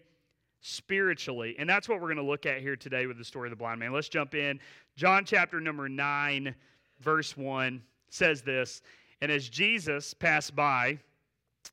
spiritually. 0.63 1.57
And 1.59 1.69
that's 1.69 1.89
what 1.89 2.01
we're 2.01 2.07
going 2.07 2.17
to 2.17 2.23
look 2.23 2.47
at 2.47 2.61
here 2.61 2.77
today 2.77 3.07
with 3.07 3.19
the 3.19 3.25
story 3.25 3.49
of 3.49 3.51
the 3.51 3.57
blind 3.57 3.81
man. 3.81 3.93
Let's 3.93 4.09
jump 4.09 4.35
in. 4.35 4.61
John 4.97 5.25
chapter 5.25 5.61
number 5.61 5.89
9, 5.89 6.55
verse 7.01 7.37
1 7.37 7.83
says 8.09 8.43
this 8.43 8.81
And 9.21 9.31
as 9.31 9.49
Jesus 9.49 10.15
passed 10.15 10.57
by, 10.57 10.99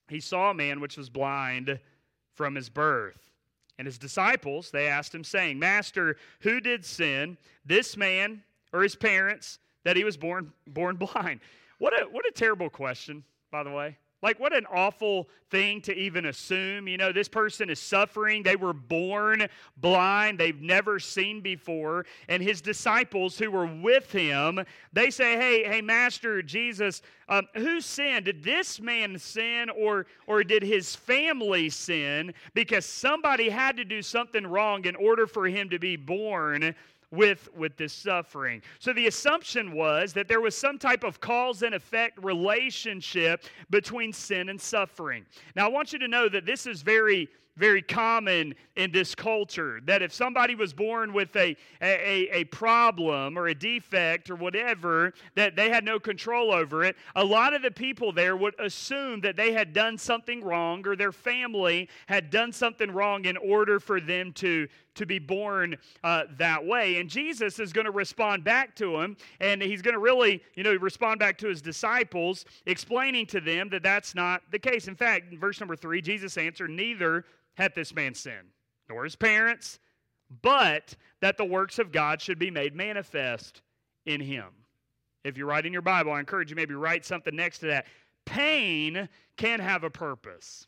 he 0.09 0.19
saw 0.19 0.51
a 0.51 0.53
man 0.53 0.79
which 0.79 0.97
was 0.97 1.09
blind 1.09 1.79
from 2.33 2.55
his 2.55 2.69
birth. 2.69 3.19
And 3.77 3.85
his 3.85 3.97
disciples, 3.97 4.71
they 4.71 4.87
asked 4.87 5.15
him, 5.15 5.23
saying, 5.23 5.57
Master, 5.57 6.17
who 6.41 6.59
did 6.59 6.83
sin, 6.83 7.37
this 7.65 7.95
man 7.95 8.43
or 8.73 8.83
his 8.83 8.95
parents, 8.95 9.59
that 9.85 9.95
he 9.95 10.03
was 10.03 10.17
born, 10.17 10.51
born 10.67 10.95
blind? 11.13 11.39
What 11.77 11.93
a, 11.99 12.05
what 12.05 12.25
a 12.27 12.31
terrible 12.31 12.69
question, 12.69 13.23
by 13.51 13.63
the 13.63 13.71
way. 13.71 13.97
Like, 14.21 14.39
what 14.39 14.53
an 14.53 14.65
awful 14.65 15.29
thing 15.49 15.81
to 15.81 15.95
even 15.95 16.25
assume. 16.25 16.87
You 16.87 16.97
know, 16.97 17.11
this 17.11 17.29
person 17.29 17.69
is 17.69 17.79
suffering. 17.79 18.43
They 18.43 18.57
were 18.57 18.73
born 18.73 19.47
blind, 19.77 20.37
they've 20.37 20.61
never 20.61 20.99
seen 20.99 21.41
before. 21.41 22.05
And 22.27 22.43
his 22.43 22.61
disciples 22.61 23.37
who 23.37 23.49
were 23.49 23.65
with 23.65 24.11
him, 24.11 24.59
they 24.91 25.09
say, 25.09 25.37
Hey, 25.37 25.63
hey, 25.63 25.81
Master 25.81 26.41
Jesus, 26.41 27.01
um, 27.29 27.47
who 27.55 27.79
sinned? 27.79 28.25
Did 28.25 28.43
this 28.43 28.81
man 28.81 29.17
sin 29.17 29.69
or, 29.69 30.05
or 30.27 30.43
did 30.43 30.63
his 30.63 30.95
family 30.95 31.69
sin? 31.69 32.33
Because 32.53 32.85
somebody 32.85 33.49
had 33.49 33.77
to 33.77 33.85
do 33.85 34.01
something 34.01 34.45
wrong 34.45 34.85
in 34.85 34.95
order 34.95 35.27
for 35.27 35.47
him 35.47 35.69
to 35.69 35.79
be 35.79 35.95
born 35.95 36.75
with, 37.11 37.49
with 37.55 37.75
this 37.77 37.93
suffering. 37.93 38.61
So 38.79 38.93
the 38.93 39.07
assumption 39.07 39.73
was 39.73 40.13
that 40.13 40.27
there 40.27 40.41
was 40.41 40.55
some 40.55 40.77
type 40.77 41.03
of 41.03 41.19
cause 41.19 41.63
and 41.63 41.73
effect 41.73 42.23
relationship 42.23 43.43
between 43.69 44.13
sin 44.13 44.49
and 44.49 44.59
suffering. 44.59 45.25
Now, 45.55 45.65
I 45.65 45.69
want 45.69 45.91
you 45.93 45.99
to 45.99 46.07
know 46.07 46.29
that 46.29 46.45
this 46.45 46.67
is 46.67 46.81
very 46.81 47.29
very 47.59 47.81
common 47.81 48.55
in 48.77 48.89
this 48.91 49.13
culture 49.13 49.81
that 49.83 50.01
if 50.01 50.13
somebody 50.13 50.55
was 50.55 50.71
born 50.71 51.11
with 51.11 51.35
a, 51.35 51.55
a, 51.81 52.29
a 52.31 52.43
problem 52.45 53.37
or 53.37 53.47
a 53.47 53.53
defect 53.53 54.29
or 54.29 54.35
whatever, 54.35 55.13
that 55.35 55.57
they 55.57 55.69
had 55.69 55.83
no 55.83 55.99
control 55.99 56.53
over 56.53 56.85
it, 56.85 56.95
a 57.17 57.23
lot 57.23 57.53
of 57.53 57.61
the 57.61 57.69
people 57.69 58.13
there 58.13 58.37
would 58.37 58.57
assume 58.59 59.19
that 59.19 59.35
they 59.35 59.51
had 59.51 59.73
done 59.73 59.97
something 59.97 60.41
wrong 60.41 60.87
or 60.87 60.95
their 60.95 61.11
family 61.11 61.89
had 62.07 62.29
done 62.29 62.53
something 62.53 62.89
wrong 62.91 63.25
in 63.25 63.35
order 63.35 63.77
for 63.79 63.99
them 63.99 64.31
to, 64.31 64.65
to 64.95 65.05
be 65.05 65.19
born 65.19 65.77
uh, 66.03 66.23
that 66.37 66.65
way. 66.65 66.99
And 66.99 67.09
Jesus 67.09 67.59
is 67.59 67.71
going 67.71 67.85
to 67.85 67.91
respond 67.91 68.43
back 68.43 68.75
to 68.77 68.99
him, 68.99 69.15
and 69.39 69.61
he's 69.61 69.81
going 69.81 69.93
to 69.93 69.99
really, 69.99 70.41
you 70.55 70.63
know, 70.63 70.73
respond 70.75 71.19
back 71.19 71.37
to 71.39 71.47
his 71.47 71.61
disciples, 71.61 72.45
explaining 72.65 73.25
to 73.27 73.39
them 73.39 73.69
that 73.69 73.83
that's 73.83 74.15
not 74.15 74.41
the 74.51 74.59
case. 74.59 74.87
In 74.87 74.95
fact, 74.95 75.31
in 75.31 75.39
verse 75.39 75.59
number 75.59 75.75
three, 75.75 76.01
Jesus 76.01 76.37
answered, 76.37 76.69
Neither 76.69 77.25
hath 77.55 77.75
this 77.75 77.93
man 77.93 78.13
sinned. 78.13 78.49
nor 78.89 79.03
his 79.03 79.15
parents, 79.15 79.79
but 80.41 80.95
that 81.21 81.37
the 81.37 81.45
works 81.45 81.79
of 81.79 81.91
God 81.91 82.21
should 82.21 82.39
be 82.39 82.51
made 82.51 82.75
manifest 82.75 83.61
in 84.05 84.21
him. 84.21 84.45
If 85.23 85.37
you're 85.37 85.47
writing 85.47 85.73
your 85.73 85.81
Bible, 85.81 86.11
I 86.11 86.19
encourage 86.19 86.49
you 86.49 86.55
maybe 86.55 86.73
write 86.73 87.05
something 87.05 87.35
next 87.35 87.59
to 87.59 87.67
that. 87.67 87.85
Pain 88.25 89.09
can 89.37 89.59
have 89.59 89.83
a 89.83 89.89
purpose. 89.89 90.67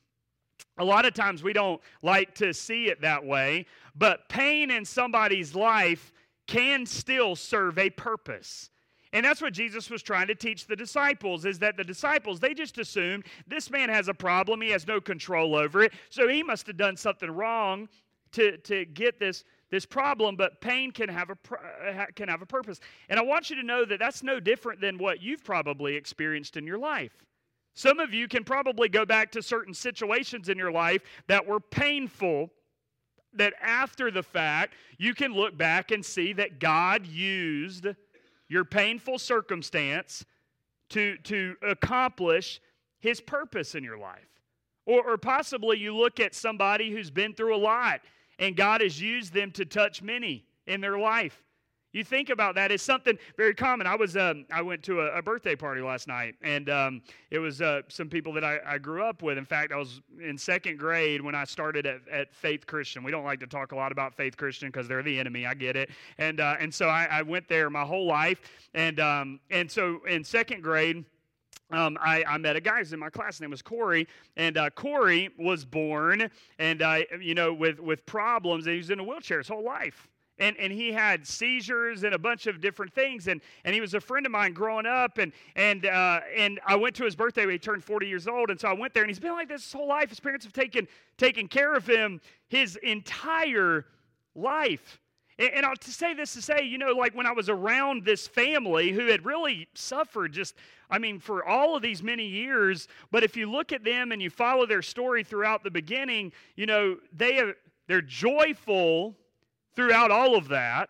A 0.78 0.84
lot 0.84 1.06
of 1.06 1.13
times 1.13 1.44
we 1.44 1.54
don't 1.54 1.82
like 2.01 2.34
to 2.36 2.54
see 2.54 2.86
it 2.86 3.01
that 3.01 3.24
way, 3.24 3.66
but 3.95 4.29
pain 4.29 4.71
in 4.71 4.86
somebody's 4.86 5.55
life 5.55 6.12
can 6.48 6.86
still 6.86 7.36
serve 7.36 7.77
a 7.77 7.89
purpose. 7.89 8.69
And 9.13 9.25
that's 9.25 9.41
what 9.41 9.53
Jesus 9.53 9.89
was 9.89 10.01
trying 10.01 10.27
to 10.27 10.36
teach 10.36 10.67
the 10.67 10.75
disciples 10.75 11.45
is 11.45 11.60
that 11.60 11.75
the 11.75 11.83
disciples, 11.83 12.39
they 12.39 12.53
just 12.53 12.77
assumed 12.77 13.25
this 13.45 13.69
man 13.69 13.89
has 13.89 14.07
a 14.07 14.13
problem, 14.13 14.62
he 14.62 14.69
has 14.69 14.88
no 14.88 15.01
control 15.01 15.55
over 15.55 15.83
it, 15.83 15.93
so 16.10 16.27
he 16.27 16.43
must 16.43 16.67
have 16.67 16.77
done 16.77 16.95
something 16.95 17.29
wrong 17.29 17.89
to, 18.31 18.57
to 18.60 18.86
get 18.86 19.19
this, 19.19 19.43
this 19.69 19.86
problem, 19.86 20.38
but 20.38 20.62
pain 20.62 20.91
can 20.91 21.10
have, 21.10 21.29
a, 21.29 21.38
uh, 21.53 22.05
can 22.15 22.29
have 22.29 22.41
a 22.41 22.45
purpose. 22.45 22.79
And 23.10 23.19
I 23.19 23.24
want 23.24 23.50
you 23.50 23.57
to 23.57 23.63
know 23.63 23.83
that 23.83 24.00
that's 24.00 24.24
no 24.24 24.39
different 24.39 24.79
than 24.79 24.98
what 24.98 25.21
you've 25.21 25.43
probably 25.43 25.95
experienced 25.95 26.55
in 26.55 26.65
your 26.65 26.77
life. 26.77 27.25
Some 27.74 28.00
of 28.00 28.13
you 28.13 28.27
can 28.27 28.43
probably 28.43 28.88
go 28.89 29.05
back 29.05 29.31
to 29.33 29.41
certain 29.41 29.74
situations 29.74 30.48
in 30.48 30.57
your 30.57 30.71
life 30.71 31.01
that 31.27 31.45
were 31.45 31.60
painful 31.60 32.50
that 33.33 33.53
after 33.61 34.11
the 34.11 34.23
fact, 34.23 34.73
you 34.97 35.13
can 35.13 35.33
look 35.33 35.57
back 35.57 35.91
and 35.91 36.05
see 36.05 36.33
that 36.33 36.59
God 36.59 37.05
used 37.05 37.88
your 38.47 38.65
painful 38.65 39.17
circumstance 39.17 40.25
to, 40.89 41.17
to 41.19 41.55
accomplish 41.61 42.59
his 43.00 43.21
purpose 43.21 43.75
in 43.75 43.83
your 43.83 43.97
life. 43.97 44.27
Or, 44.85 45.13
or 45.13 45.17
possibly 45.17 45.77
you 45.77 45.95
look 45.95 46.19
at 46.19 46.35
somebody 46.35 46.91
who's 46.91 47.09
been 47.09 47.33
through 47.33 47.55
a 47.55 47.57
lot 47.57 48.01
and 48.39 48.55
God 48.55 48.81
has 48.81 49.00
used 49.00 49.33
them 49.33 49.51
to 49.51 49.65
touch 49.65 50.01
many 50.01 50.45
in 50.67 50.81
their 50.81 50.97
life. 50.97 51.43
You 51.93 52.05
think 52.05 52.29
about 52.29 52.55
that 52.55 52.71
it's 52.71 52.83
something 52.83 53.17
very 53.36 53.53
common. 53.53 53.86
I 53.86 53.95
was 53.95 54.15
um, 54.15 54.45
I 54.51 54.62
went 54.62 54.81
to 54.83 55.01
a, 55.01 55.17
a, 55.17 55.21
birthday 55.21 55.57
party 55.57 55.81
last 55.81 56.07
night, 56.07 56.36
and 56.41 56.69
um, 56.69 57.01
it 57.31 57.39
was 57.39 57.62
uh, 57.62 57.81
some 57.89 58.07
people 58.07 58.31
that 58.33 58.45
I, 58.45 58.60
I, 58.65 58.77
grew 58.77 59.03
up 59.03 59.21
with. 59.21 59.38
In 59.38 59.43
fact, 59.43 59.74
I 59.74 59.75
was 59.75 60.00
in 60.21 60.38
second 60.38 60.79
grade 60.79 61.21
when 61.21 61.36
I 61.36 61.43
started 61.43 61.86
at, 61.86 62.00
at 62.10 62.33
Faith 62.33 62.65
Christian. 62.65 63.03
We 63.03 63.12
don't 63.12 63.25
like 63.25 63.41
to 63.41 63.48
talk 63.48 63.74
a 63.74 63.75
lot 63.75 63.91
about 63.91 64.13
Faith 64.13 64.38
Christian 64.38 64.69
because 64.69 64.88
they're 64.88 65.03
the 65.03 65.19
enemy. 65.19 65.45
I 65.45 65.53
get 65.53 65.75
it, 65.75 65.89
and 66.17 66.39
uh, 66.39 66.55
and 66.60 66.74
so 66.74 66.88
I, 66.88 67.07
I, 67.12 67.21
went 67.24 67.50
there 67.50 67.69
my 67.69 67.83
whole 67.83 68.07
life, 68.07 68.39
and 68.74 69.00
um, 69.01 69.39
and 69.50 69.69
so 69.69 70.00
in 70.07 70.24
second 70.24 70.63
grade. 70.63 71.03
Um, 71.74 71.98
I, 72.01 72.21
I, 72.27 72.38
met 72.38 72.57
a 72.57 72.60
guy 72.60 72.79
who's 72.79 72.91
in 72.91 73.00
my 73.00 73.10
class. 73.10 73.36
His 73.36 73.41
name 73.41 73.51
was 73.51 73.62
Corey, 73.62 74.05
and 74.36 74.57
uh, 74.57 74.69
Corey 74.71 75.29
was 75.39 75.63
born, 75.63 76.29
and 76.60 76.81
uh, 76.81 77.00
you 77.21 77.33
know, 77.33 77.53
with 77.53 77.79
with 77.79 78.05
problems, 78.05 78.65
and 78.65 78.74
he 78.74 78.77
was 78.77 78.89
in 78.89 79.00
a 79.00 79.03
wheelchair 79.05 79.38
his 79.38 79.48
whole 79.48 79.63
life 79.63 80.10
and, 80.41 80.57
and 80.57 80.74
he 80.74 80.91
had 80.91 81.25
seizures 81.25 82.03
and 82.03 82.15
a 82.15 82.19
bunch 82.19 82.48
of 82.48 82.60
different 82.60 82.91
things. 82.93 83.27
And, 83.27 83.41
and 83.63 83.75
he 83.75 83.79
was 83.79 83.93
a 83.93 84.01
friend 84.01 84.25
of 84.25 84.31
mine 84.31 84.53
growing 84.53 84.88
up. 84.88 85.19
And, 85.19 85.31
and, 85.55 85.86
uh, 85.86 86.21
and 86.36 86.60
I 86.65 86.75
went 86.75 86.95
to 86.95 87.05
his 87.05 87.15
birthday 87.15 87.45
when 87.45 87.53
he 87.53 87.60
turned 87.60 87.83
40 87.83 88.07
years 88.07 88.27
old. 88.27 88.50
And 88.50 88.60
so 88.60 88.67
I 88.67 88.74
went 88.74 88.93
there, 88.95 89.03
and 89.03 89.10
he's 89.10 89.19
been 89.19 89.33
like 89.33 89.48
this 89.48 89.63
his 89.63 89.71
whole 89.71 89.88
life. 89.88 90.10
His 90.10 90.19
parents 90.19 90.43
have 90.43 90.53
taken, 90.53 90.88
taken 91.17 91.48
care 91.48 91.75
of 91.75 91.88
him 91.88 92.19
his 92.48 92.75
entire 92.77 93.86
life. 94.33 95.00
And, 95.38 95.51
and 95.53 95.65
I'll 95.65 95.75
to 95.75 95.91
say 95.91 96.15
this 96.15 96.33
to 96.33 96.41
say, 96.41 96.63
you 96.63 96.79
know, 96.79 96.91
like 96.91 97.13
when 97.13 97.27
I 97.27 97.33
was 97.33 97.48
around 97.48 98.03
this 98.03 98.27
family 98.27 98.91
who 98.91 99.07
had 99.07 99.24
really 99.24 99.67
suffered 99.75 100.33
just, 100.33 100.55
I 100.89 100.98
mean, 100.98 101.19
for 101.19 101.45
all 101.45 101.75
of 101.75 101.83
these 101.83 102.01
many 102.01 102.25
years, 102.25 102.88
but 103.12 103.24
if 103.24 103.38
you 103.38 103.50
look 103.50 103.71
at 103.71 103.83
them 103.83 104.12
and 104.12 104.19
you 104.19 104.31
follow 104.31 104.65
their 104.65 104.81
story 104.81 105.24
throughout 105.24 105.63
the 105.63 105.71
beginning, 105.71 106.31
you 106.55 106.65
know, 106.65 106.98
they 107.15 107.36
have, 107.36 107.53
they're 107.88 108.01
joyful 108.01 109.15
throughout 109.75 110.12
all 110.12 110.36
of 110.36 110.48
that 110.50 110.90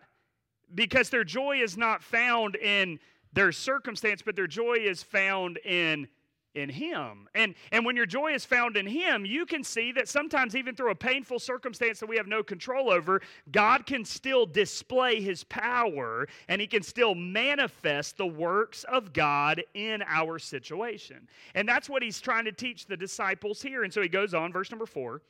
because 0.74 1.10
their 1.10 1.24
joy 1.24 1.58
is 1.58 1.76
not 1.76 2.02
found 2.02 2.56
in 2.56 2.98
their 3.32 3.52
circumstance, 3.52 4.22
but 4.22 4.36
their 4.36 4.46
joy 4.46 4.74
is 4.74 5.02
found 5.02 5.58
in 5.64 6.08
in 6.54 6.68
him. 6.68 7.28
And 7.34 7.54
and 7.70 7.84
when 7.84 7.96
your 7.96 8.06
joy 8.06 8.32
is 8.34 8.44
found 8.44 8.76
in 8.76 8.86
him, 8.86 9.24
you 9.24 9.46
can 9.46 9.64
see 9.64 9.90
that 9.92 10.08
sometimes 10.08 10.54
even 10.54 10.74
through 10.74 10.90
a 10.90 10.94
painful 10.94 11.38
circumstance 11.38 11.98
that 12.00 12.08
we 12.08 12.16
have 12.16 12.26
no 12.26 12.42
control 12.42 12.90
over, 12.90 13.22
God 13.50 13.86
can 13.86 14.04
still 14.04 14.44
display 14.44 15.22
his 15.22 15.44
power 15.44 16.28
and 16.48 16.60
he 16.60 16.66
can 16.66 16.82
still 16.82 17.14
manifest 17.14 18.18
the 18.18 18.26
works 18.26 18.84
of 18.84 19.12
God 19.14 19.62
in 19.74 20.02
our 20.06 20.38
situation. 20.38 21.26
And 21.54 21.66
that's 21.66 21.88
what 21.88 22.02
he's 22.02 22.20
trying 22.20 22.44
to 22.44 22.52
teach 22.52 22.86
the 22.86 22.96
disciples 22.96 23.62
here. 23.62 23.84
And 23.84 23.92
so 23.92 24.02
he 24.02 24.08
goes 24.08 24.34
on 24.34 24.52
verse 24.52 24.70
number 24.70 24.86
4. 24.86 25.22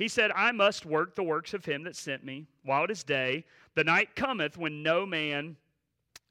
He 0.00 0.08
said, 0.08 0.30
I 0.34 0.50
must 0.50 0.86
work 0.86 1.14
the 1.14 1.22
works 1.22 1.52
of 1.52 1.62
him 1.62 1.84
that 1.84 1.94
sent 1.94 2.24
me 2.24 2.46
while 2.64 2.84
it 2.84 2.90
is 2.90 3.04
day. 3.04 3.44
The 3.74 3.84
night 3.84 4.16
cometh 4.16 4.56
when 4.56 4.82
no 4.82 5.04
man 5.04 5.56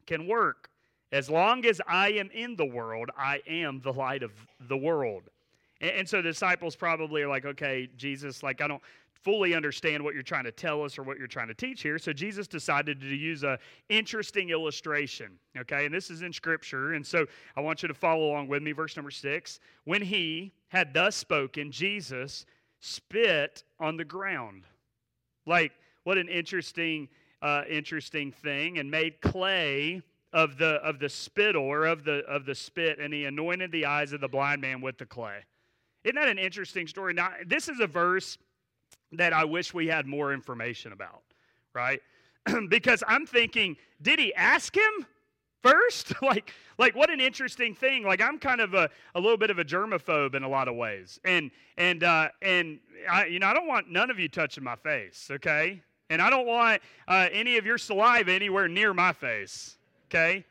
can 0.07 0.25
work. 0.25 0.71
As 1.11 1.29
long 1.29 1.63
as 1.67 1.79
I 1.87 2.13
am 2.13 2.31
in 2.33 2.55
the 2.55 2.65
world, 2.65 3.11
I 3.15 3.43
am 3.47 3.79
the 3.81 3.93
light 3.93 4.23
of 4.23 4.31
the 4.67 4.75
world. 4.75 5.29
And, 5.81 5.91
and 5.91 6.09
so 6.09 6.17
the 6.17 6.29
disciples 6.29 6.75
probably 6.75 7.21
are 7.21 7.27
like, 7.27 7.45
okay, 7.45 7.87
Jesus, 7.95 8.41
like, 8.41 8.59
I 8.59 8.67
don't 8.67 8.81
fully 9.23 9.53
understand 9.53 10.03
what 10.03 10.15
you're 10.15 10.23
trying 10.23 10.45
to 10.45 10.51
tell 10.51 10.83
us 10.83 10.97
or 10.97 11.03
what 11.03 11.19
you're 11.19 11.27
trying 11.27 11.49
to 11.49 11.53
teach 11.53 11.83
here. 11.83 11.99
So 11.99 12.11
Jesus 12.11 12.47
decided 12.47 12.99
to 13.01 13.15
use 13.15 13.43
a 13.43 13.59
interesting 13.89 14.49
illustration. 14.49 15.37
Okay, 15.55 15.85
and 15.85 15.93
this 15.93 16.09
is 16.09 16.23
in 16.23 16.33
Scripture, 16.33 16.93
and 16.93 17.05
so 17.05 17.27
I 17.55 17.61
want 17.61 17.83
you 17.83 17.87
to 17.87 17.93
follow 17.93 18.31
along 18.31 18.47
with 18.47 18.63
me. 18.63 18.71
Verse 18.71 18.95
number 18.95 19.11
six. 19.11 19.59
When 19.83 20.01
he 20.01 20.53
had 20.69 20.91
thus 20.91 21.15
spoken, 21.15 21.69
Jesus 21.69 22.47
spit 22.79 23.63
on 23.79 23.97
the 23.97 24.05
ground. 24.05 24.63
Like, 25.45 25.71
what 26.03 26.17
an 26.17 26.29
interesting, 26.29 27.07
uh, 27.41 27.63
interesting 27.69 28.31
thing, 28.31 28.77
and 28.79 28.89
made 28.89 29.21
clay 29.21 30.01
of 30.31 30.57
the 30.57 30.75
of 30.75 30.99
the 30.99 31.09
spittle 31.09 31.63
or 31.63 31.85
of 31.85 32.03
the 32.03 32.19
of 32.25 32.45
the 32.45 32.55
spit, 32.55 32.99
and 32.99 33.13
he 33.13 33.25
anointed 33.25 33.71
the 33.71 33.85
eyes 33.85 34.13
of 34.13 34.21
the 34.21 34.27
blind 34.27 34.61
man 34.61 34.81
with 34.81 34.97
the 34.97 35.05
clay. 35.05 35.39
Isn't 36.03 36.15
that 36.15 36.29
an 36.29 36.39
interesting 36.39 36.87
story? 36.87 37.13
Now, 37.13 37.31
this 37.45 37.67
is 37.67 37.79
a 37.79 37.87
verse 37.87 38.37
that 39.11 39.33
I 39.33 39.43
wish 39.43 39.73
we 39.73 39.87
had 39.87 40.05
more 40.05 40.33
information 40.33 40.91
about, 40.91 41.23
right? 41.73 42.01
because 42.69 43.03
I'm 43.07 43.25
thinking, 43.25 43.75
did 44.01 44.19
he 44.19 44.33
ask 44.35 44.75
him? 44.75 45.05
First? 45.61 46.13
Like 46.21 46.53
like 46.77 46.95
what 46.95 47.09
an 47.09 47.19
interesting 47.19 47.73
thing. 47.73 48.03
Like 48.03 48.21
i'm 48.21 48.37
kind 48.37 48.61
of 48.61 48.73
a, 48.73 48.89
a 49.15 49.19
little 49.19 49.37
bit 49.37 49.49
of 49.49 49.59
a 49.59 49.65
germaphobe 49.65 50.35
in 50.35 50.43
a 50.43 50.49
lot 50.49 50.67
of 50.67 50.75
ways. 50.75 51.19
And 51.23 51.51
and 51.77 52.03
uh 52.03 52.29
and 52.41 52.79
i 53.09 53.25
you 53.25 53.39
know 53.39 53.47
i 53.47 53.53
don't 53.53 53.67
want 53.67 53.89
none 53.89 54.11
of 54.11 54.19
you 54.19 54.29
touching 54.29 54.63
my 54.63 54.75
face 54.75 55.29
okay? 55.31 55.81
And 56.09 56.21
i 56.21 56.29
don't 56.29 56.45
want 56.45 56.81
uh, 57.07 57.29
any 57.31 57.57
of 57.57 57.65
your 57.65 57.77
saliva 57.77 58.31
anywhere 58.31 58.67
near 58.67 58.93
my 58.93 59.13
face 59.13 59.77
okay 60.07 60.45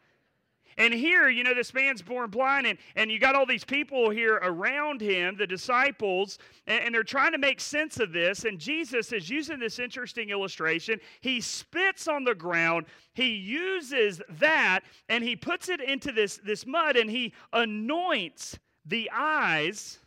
and 0.78 0.94
here, 0.94 1.28
you 1.28 1.42
know, 1.42 1.54
this 1.54 1.74
man's 1.74 2.00
born 2.00 2.30
blind, 2.30 2.66
and, 2.66 2.78
and 2.94 3.10
you 3.10 3.18
got 3.18 3.34
all 3.34 3.44
these 3.44 3.64
people 3.64 4.10
here 4.10 4.36
around 4.36 5.00
him, 5.00 5.36
the 5.36 5.46
disciples, 5.46 6.38
and, 6.68 6.84
and 6.84 6.94
they're 6.94 7.02
trying 7.02 7.32
to 7.32 7.38
make 7.38 7.60
sense 7.60 7.98
of 7.98 8.12
this. 8.12 8.44
And 8.44 8.60
Jesus 8.60 9.12
is 9.12 9.28
using 9.28 9.58
this 9.58 9.80
interesting 9.80 10.30
illustration. 10.30 11.00
He 11.20 11.40
spits 11.40 12.06
on 12.06 12.22
the 12.22 12.34
ground, 12.34 12.86
he 13.12 13.34
uses 13.34 14.22
that, 14.38 14.80
and 15.08 15.24
he 15.24 15.34
puts 15.34 15.68
it 15.68 15.80
into 15.80 16.12
this, 16.12 16.38
this 16.44 16.64
mud, 16.64 16.96
and 16.96 17.10
he 17.10 17.34
anoints 17.52 18.56
the 18.86 19.10
eyes 19.12 19.98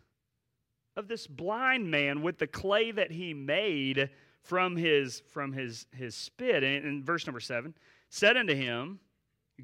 of 0.96 1.10
this 1.10 1.28
blind 1.28 1.92
man 1.92 2.22
with 2.22 2.38
the 2.38 2.48
clay 2.48 2.92
that 2.92 3.12
he 3.12 3.34
made 3.34 4.10
from 4.42 4.76
his 4.76 5.22
from 5.32 5.54
his 5.54 5.86
his 5.96 6.16
spit 6.16 6.64
and 6.64 7.06
verse 7.06 7.28
number 7.28 7.40
seven 7.40 7.76
said 8.10 8.36
unto 8.36 8.56
him 8.56 9.00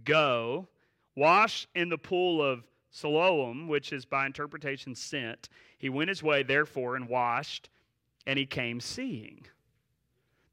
go 0.03 0.67
Wash 1.17 1.67
in 1.73 1.89
the 1.89 1.97
pool 1.97 2.43
of 2.43 2.63
Siloam, 2.91 3.67
which 3.67 3.91
is 3.91 4.05
by 4.05 4.27
interpretation 4.27 4.93
sent. 4.93 5.49
He 5.79 5.89
went 5.89 6.09
his 6.09 6.21
way, 6.21 6.43
therefore, 6.43 6.95
and 6.95 7.09
washed, 7.09 7.69
and 8.27 8.37
he 8.37 8.45
came 8.45 8.79
seeing. 8.79 9.43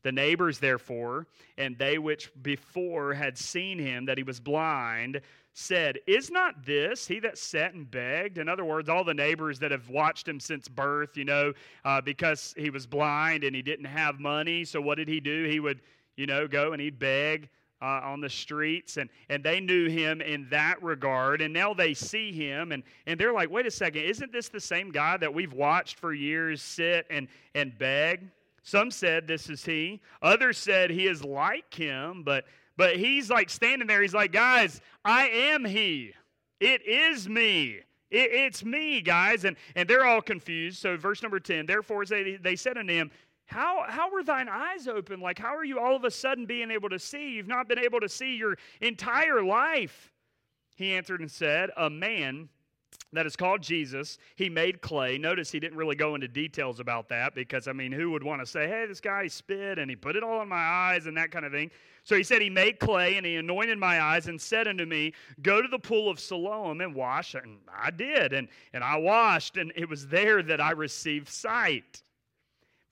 The 0.04 0.12
neighbors, 0.12 0.58
therefore, 0.58 1.26
and 1.58 1.76
they 1.76 1.98
which 1.98 2.30
before 2.42 3.12
had 3.12 3.36
seen 3.36 3.78
him 3.78 4.06
that 4.06 4.16
he 4.16 4.24
was 4.24 4.40
blind, 4.40 5.20
said, 5.52 5.98
Is 6.06 6.30
not 6.30 6.64
this 6.64 7.06
he 7.06 7.20
that 7.20 7.36
sat 7.36 7.74
and 7.74 7.90
begged? 7.90 8.38
In 8.38 8.48
other 8.48 8.64
words, 8.64 8.88
all 8.88 9.04
the 9.04 9.12
neighbors 9.12 9.58
that 9.58 9.70
have 9.70 9.90
watched 9.90 10.26
him 10.26 10.40
since 10.40 10.66
birth, 10.66 11.14
you 11.14 11.26
know, 11.26 11.52
uh, 11.84 12.00
because 12.00 12.54
he 12.56 12.70
was 12.70 12.86
blind 12.86 13.44
and 13.44 13.54
he 13.54 13.60
didn't 13.60 13.84
have 13.84 14.18
money. 14.18 14.64
So 14.64 14.80
what 14.80 14.96
did 14.96 15.08
he 15.08 15.20
do? 15.20 15.44
He 15.44 15.60
would, 15.60 15.82
you 16.16 16.26
know, 16.26 16.48
go 16.48 16.72
and 16.72 16.80
he'd 16.80 16.98
beg 16.98 17.50
uh, 17.82 18.00
on 18.02 18.20
the 18.20 18.30
streets, 18.30 18.96
and, 18.96 19.10
and 19.28 19.44
they 19.44 19.60
knew 19.60 19.88
him 19.88 20.20
in 20.20 20.48
that 20.50 20.82
regard. 20.82 21.42
And 21.42 21.52
now 21.52 21.74
they 21.74 21.94
see 21.94 22.32
him, 22.32 22.72
and, 22.72 22.82
and 23.06 23.18
they're 23.18 23.32
like, 23.32 23.50
wait 23.50 23.66
a 23.66 23.70
second, 23.70 24.02
isn't 24.02 24.32
this 24.32 24.48
the 24.48 24.60
same 24.60 24.90
guy 24.90 25.16
that 25.18 25.32
we've 25.32 25.52
watched 25.52 25.98
for 25.98 26.14
years 26.14 26.62
sit 26.62 27.06
and, 27.10 27.28
and 27.54 27.76
beg? 27.78 28.28
Some 28.64 28.90
said 28.90 29.26
this 29.26 29.50
is 29.50 29.64
he. 29.64 30.00
Others 30.22 30.56
said 30.56 30.90
he 30.90 31.06
is 31.06 31.22
like 31.22 31.72
him, 31.72 32.22
but 32.24 32.46
but 32.76 32.96
he's 32.96 33.30
like 33.30 33.50
standing 33.50 33.86
there. 33.86 34.02
He's 34.02 34.14
like, 34.14 34.32
guys, 34.32 34.80
I 35.04 35.28
am 35.28 35.64
he. 35.64 36.12
It 36.58 36.84
is 36.84 37.28
me. 37.28 37.80
it's 38.10 38.64
me, 38.64 39.00
guys. 39.02 39.44
And 39.44 39.56
and 39.76 39.88
they're 39.88 40.06
all 40.06 40.22
confused. 40.22 40.78
So 40.78 40.96
verse 40.96 41.22
number 41.22 41.38
10, 41.38 41.66
therefore 41.66 42.06
they, 42.06 42.36
they 42.36 42.56
said 42.56 42.78
unto 42.78 42.92
him, 42.92 43.10
how, 43.46 43.84
how 43.88 44.10
were 44.10 44.22
thine 44.22 44.48
eyes 44.48 44.88
open? 44.88 45.20
Like, 45.20 45.38
how 45.38 45.54
are 45.54 45.64
you 45.64 45.78
all 45.78 45.94
of 45.94 46.04
a 46.04 46.10
sudden 46.10 46.46
being 46.46 46.70
able 46.70 46.88
to 46.88 46.98
see? 46.98 47.32
You've 47.32 47.48
not 47.48 47.68
been 47.68 47.78
able 47.78 48.00
to 48.00 48.08
see 48.08 48.36
your 48.36 48.56
entire 48.80 49.42
life. 49.42 50.12
He 50.76 50.94
answered 50.94 51.20
and 51.20 51.30
said, 51.30 51.70
A 51.76 51.90
man 51.90 52.48
that 53.14 53.26
is 53.26 53.36
called 53.36 53.62
Jesus. 53.62 54.18
He 54.34 54.48
made 54.48 54.80
clay. 54.80 55.18
Notice 55.18 55.50
he 55.50 55.60
didn't 55.60 55.78
really 55.78 55.94
go 55.94 56.14
into 56.14 56.28
details 56.28 56.80
about 56.80 57.08
that 57.08 57.34
because, 57.34 57.68
I 57.68 57.72
mean, 57.72 57.92
who 57.92 58.10
would 58.10 58.24
want 58.24 58.40
to 58.40 58.46
say, 58.46 58.66
hey, 58.66 58.86
this 58.86 59.00
guy 59.00 59.28
spit 59.28 59.78
and 59.78 59.88
he 59.88 59.96
put 59.96 60.16
it 60.16 60.22
all 60.22 60.40
on 60.40 60.48
my 60.48 60.56
eyes 60.56 61.06
and 61.06 61.16
that 61.16 61.30
kind 61.30 61.44
of 61.44 61.52
thing? 61.52 61.70
So 62.02 62.16
he 62.16 62.22
said, 62.22 62.42
He 62.42 62.50
made 62.50 62.78
clay 62.80 63.16
and 63.16 63.24
he 63.24 63.36
anointed 63.36 63.78
my 63.78 64.00
eyes 64.00 64.26
and 64.26 64.40
said 64.40 64.68
unto 64.68 64.84
me, 64.84 65.14
Go 65.42 65.62
to 65.62 65.68
the 65.68 65.78
pool 65.78 66.10
of 66.10 66.20
Siloam 66.20 66.80
and 66.80 66.94
wash. 66.94 67.34
And 67.34 67.58
I 67.74 67.90
did. 67.90 68.32
And, 68.32 68.48
and 68.72 68.84
I 68.84 68.96
washed, 68.96 69.56
and 69.56 69.72
it 69.74 69.88
was 69.88 70.06
there 70.08 70.42
that 70.42 70.60
I 70.60 70.72
received 70.72 71.28
sight. 71.28 72.02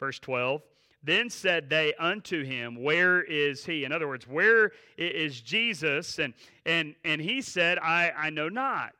Verse 0.03 0.19
12. 0.19 0.63
Then 1.05 1.31
said 1.31 1.71
they 1.71 1.95
unto 1.95 2.43
him, 2.43 2.83
Where 2.83 3.23
is 3.23 3.65
he? 3.65 3.85
In 3.85 3.93
other 3.93 4.09
words, 4.09 4.27
where 4.27 4.73
is 4.99 5.41
Jesus? 5.41 6.19
And, 6.19 6.35
and, 6.67 6.97
and 7.05 7.21
he 7.21 7.41
said, 7.41 7.79
I, 7.79 8.11
I 8.11 8.31
know 8.31 8.49
not. 8.49 8.95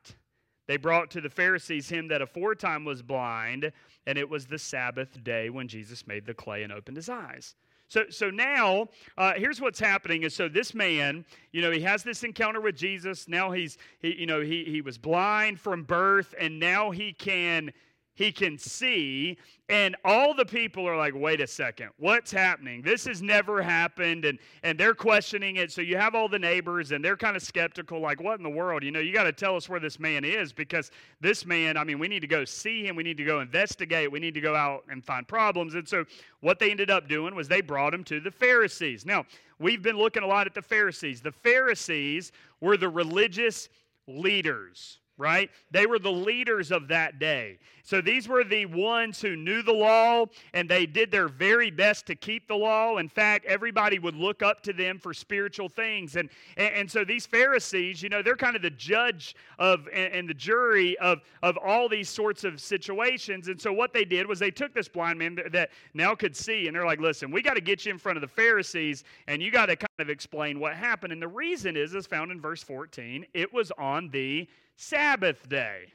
They 0.65 0.77
brought 0.77 1.11
to 1.11 1.19
the 1.19 1.29
Pharisees 1.29 1.89
him 1.89 2.07
that 2.07 2.21
aforetime 2.21 2.85
was 2.85 3.01
blind, 3.01 3.73
and 4.07 4.17
it 4.17 4.29
was 4.29 4.45
the 4.45 4.57
Sabbath 4.57 5.21
day 5.25 5.49
when 5.49 5.67
Jesus 5.67 6.07
made 6.07 6.25
the 6.25 6.33
clay 6.33 6.63
and 6.63 6.71
opened 6.71 6.95
his 6.95 7.09
eyes. 7.09 7.55
So, 7.89 8.05
so 8.09 8.29
now, 8.29 8.87
uh, 9.17 9.33
here's 9.35 9.59
what's 9.59 9.81
happening 9.81 10.23
is 10.23 10.33
so 10.33 10.47
this 10.47 10.73
man, 10.73 11.25
you 11.51 11.61
know, 11.61 11.71
he 11.71 11.81
has 11.81 12.01
this 12.01 12.23
encounter 12.23 12.61
with 12.61 12.77
Jesus. 12.77 13.27
Now 13.27 13.51
he's, 13.51 13.77
he, 13.99 14.21
you 14.21 14.25
know, 14.25 14.39
he, 14.39 14.63
he 14.63 14.79
was 14.79 14.97
blind 14.97 15.59
from 15.59 15.83
birth, 15.83 16.33
and 16.39 16.61
now 16.61 16.91
he 16.91 17.11
can 17.11 17.73
he 18.15 18.31
can 18.31 18.57
see 18.57 19.37
and 19.69 19.95
all 20.05 20.33
the 20.33 20.45
people 20.45 20.87
are 20.87 20.97
like 20.97 21.13
wait 21.15 21.41
a 21.41 21.47
second 21.47 21.89
what's 21.97 22.31
happening? 22.31 22.81
This 22.81 23.05
has 23.05 23.21
never 23.21 23.61
happened 23.61 24.25
and 24.25 24.37
and 24.61 24.79
they're 24.79 24.93
questioning 24.93 25.55
it. 25.55 25.71
So 25.71 25.81
you 25.81 25.97
have 25.97 26.13
all 26.15 26.29
the 26.29 26.39
neighbors 26.39 26.91
and 26.91 27.03
they're 27.03 27.17
kind 27.17 27.35
of 27.35 27.41
skeptical 27.41 27.99
like 27.99 28.21
what 28.21 28.37
in 28.37 28.43
the 28.43 28.49
world? 28.49 28.83
You 28.83 28.91
know 28.91 28.99
you 28.99 29.13
got 29.13 29.23
to 29.23 29.31
tell 29.31 29.55
us 29.55 29.67
where 29.67 29.79
this 29.79 29.99
man 29.99 30.23
is 30.23 30.53
because 30.53 30.91
this 31.21 31.45
man 31.45 31.77
i 31.77 31.83
mean 31.83 31.99
we 31.99 32.07
need 32.07 32.21
to 32.21 32.27
go 32.27 32.45
see 32.45 32.85
him 32.85 32.95
we 32.95 33.03
need 33.03 33.17
to 33.17 33.23
go 33.23 33.39
investigate 33.39 34.11
we 34.11 34.19
need 34.19 34.33
to 34.33 34.41
go 34.41 34.55
out 34.55 34.83
and 34.89 35.03
find 35.03 35.27
problems. 35.27 35.75
And 35.75 35.87
so 35.87 36.05
what 36.41 36.59
they 36.59 36.71
ended 36.71 36.91
up 36.91 37.07
doing 37.07 37.33
was 37.33 37.47
they 37.47 37.61
brought 37.61 37.93
him 37.93 38.03
to 38.05 38.19
the 38.19 38.31
pharisees. 38.31 39.05
Now 39.05 39.25
we've 39.59 39.81
been 39.81 39.97
looking 39.97 40.23
a 40.23 40.27
lot 40.27 40.45
at 40.45 40.53
the 40.53 40.61
pharisees. 40.61 41.21
The 41.21 41.31
pharisees 41.31 42.31
were 42.61 42.77
the 42.77 42.89
religious 42.89 43.69
leaders 44.07 44.99
right? 45.23 45.49
They 45.71 45.85
were 45.85 45.99
the 45.99 46.11
leaders 46.11 46.69
of 46.69 46.89
that 46.89 47.17
day. 47.17 47.57
So 47.81 48.01
these 48.01 48.27
were 48.27 48.43
the 48.43 48.65
ones 48.65 49.21
who 49.21 49.37
knew 49.37 49.61
the 49.61 49.73
law 49.73 50.25
and 50.53 50.69
they 50.69 50.85
did 50.85 51.11
their 51.11 51.29
very 51.29 51.71
best 51.71 52.05
to 52.07 52.15
keep 52.15 52.47
the 52.47 52.55
law. 52.55 52.97
In 52.97 53.07
fact, 53.07 53.45
everybody 53.45 53.99
would 53.99 54.15
look 54.15 54.43
up 54.43 54.61
to 54.63 54.73
them 54.73 54.99
for 54.99 55.13
spiritual 55.13 55.69
things. 55.69 56.17
And, 56.17 56.29
and, 56.57 56.73
and 56.75 56.91
so 56.91 57.05
these 57.05 57.25
Pharisees, 57.25 58.03
you 58.03 58.09
know, 58.09 58.21
they're 58.21 58.35
kind 58.35 58.57
of 58.57 58.61
the 58.61 58.69
judge 58.69 59.35
of 59.59 59.87
and, 59.93 60.13
and 60.13 60.29
the 60.29 60.33
jury 60.33 60.97
of, 60.99 61.21
of 61.41 61.57
all 61.57 61.87
these 61.87 62.09
sorts 62.09 62.43
of 62.43 62.59
situations. 62.59 63.47
And 63.47 63.59
so 63.59 63.71
what 63.71 63.93
they 63.93 64.03
did 64.03 64.27
was 64.27 64.39
they 64.39 64.51
took 64.51 64.73
this 64.73 64.89
blind 64.89 65.19
man 65.19 65.39
that 65.51 65.69
now 65.93 66.15
could 66.15 66.35
see 66.35 66.67
and 66.67 66.75
they're 66.75 66.85
like, 66.85 66.99
listen, 66.99 67.31
we 67.31 67.41
got 67.41 67.53
to 67.53 67.61
get 67.61 67.85
you 67.85 67.93
in 67.93 67.97
front 67.97 68.17
of 68.17 68.21
the 68.21 68.27
Pharisees 68.27 69.05
and 69.27 69.41
you 69.41 69.51
got 69.51 69.67
to 69.67 69.77
kind 69.77 69.87
of 69.99 70.09
explain 70.09 70.59
what 70.59 70.73
happened. 70.73 71.13
And 71.13 71.21
the 71.21 71.27
reason 71.29 71.77
is, 71.77 71.95
is 71.95 72.07
found 72.07 72.29
in 72.29 72.41
verse 72.41 72.61
14, 72.61 73.25
it 73.33 73.53
was 73.53 73.71
on 73.77 74.09
the 74.09 74.47
Sabbath 74.75 75.47
day. 75.49 75.93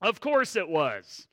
Of 0.00 0.20
course 0.20 0.56
it 0.56 0.68
was. 0.68 1.28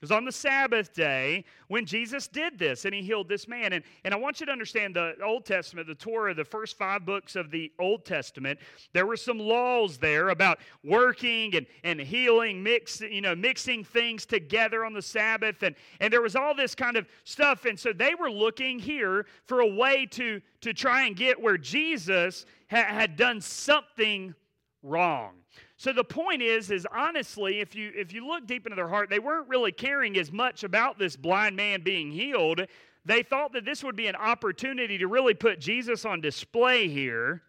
It 0.00 0.04
was 0.04 0.18
on 0.18 0.26
the 0.26 0.32
Sabbath 0.32 0.92
day 0.92 1.46
when 1.68 1.86
Jesus 1.86 2.28
did 2.28 2.58
this 2.58 2.84
and 2.84 2.94
he 2.94 3.00
healed 3.00 3.26
this 3.26 3.48
man. 3.48 3.72
And, 3.72 3.82
and 4.04 4.12
I 4.12 4.18
want 4.18 4.38
you 4.38 4.44
to 4.44 4.52
understand 4.52 4.96
the 4.96 5.14
Old 5.24 5.46
Testament, 5.46 5.86
the 5.86 5.94
Torah, 5.94 6.34
the 6.34 6.44
first 6.44 6.76
five 6.76 7.06
books 7.06 7.36
of 7.36 7.50
the 7.50 7.72
Old 7.78 8.04
Testament, 8.04 8.58
there 8.92 9.06
were 9.06 9.16
some 9.16 9.38
laws 9.38 9.96
there 9.96 10.28
about 10.28 10.58
working 10.82 11.54
and, 11.54 11.66
and 11.84 12.00
healing, 12.00 12.62
mix, 12.62 13.00
you 13.00 13.22
know, 13.22 13.34
mixing 13.34 13.82
things 13.82 14.26
together 14.26 14.84
on 14.84 14.92
the 14.92 15.00
Sabbath. 15.00 15.62
And, 15.62 15.74
and 16.00 16.12
there 16.12 16.22
was 16.22 16.36
all 16.36 16.54
this 16.54 16.74
kind 16.74 16.96
of 16.98 17.06
stuff. 17.24 17.64
And 17.64 17.80
so 17.80 17.94
they 17.94 18.14
were 18.14 18.30
looking 18.30 18.78
here 18.78 19.24
for 19.46 19.60
a 19.60 19.66
way 19.66 20.04
to, 20.10 20.42
to 20.62 20.74
try 20.74 21.06
and 21.06 21.16
get 21.16 21.40
where 21.40 21.56
Jesus 21.56 22.44
ha- 22.70 22.84
had 22.88 23.16
done 23.16 23.40
something 23.40 24.34
wrong. 24.82 25.43
So 25.84 25.92
the 25.92 26.02
point 26.02 26.40
is, 26.40 26.70
is 26.70 26.86
honestly, 26.90 27.60
if 27.60 27.74
you 27.74 27.92
if 27.94 28.10
you 28.10 28.26
look 28.26 28.46
deep 28.46 28.64
into 28.64 28.74
their 28.74 28.88
heart, 28.88 29.10
they 29.10 29.18
weren't 29.18 29.50
really 29.50 29.70
caring 29.70 30.16
as 30.16 30.32
much 30.32 30.64
about 30.64 30.98
this 30.98 31.14
blind 31.14 31.56
man 31.56 31.82
being 31.82 32.10
healed. 32.10 32.62
They 33.04 33.22
thought 33.22 33.52
that 33.52 33.66
this 33.66 33.84
would 33.84 33.94
be 33.94 34.06
an 34.06 34.16
opportunity 34.16 34.96
to 34.96 35.08
really 35.08 35.34
put 35.34 35.60
Jesus 35.60 36.06
on 36.06 36.22
display 36.22 36.88
here. 36.88 37.42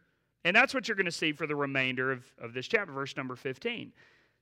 And 0.44 0.54
that's 0.54 0.74
what 0.74 0.86
you're 0.86 0.98
going 0.98 1.06
to 1.06 1.14
see 1.14 1.32
for 1.32 1.48
the 1.48 1.56
remainder 1.56 2.12
of, 2.12 2.26
of 2.38 2.54
this 2.54 2.68
chapter, 2.68 2.92
verse 2.92 3.16
number 3.16 3.38
15. 3.38 3.94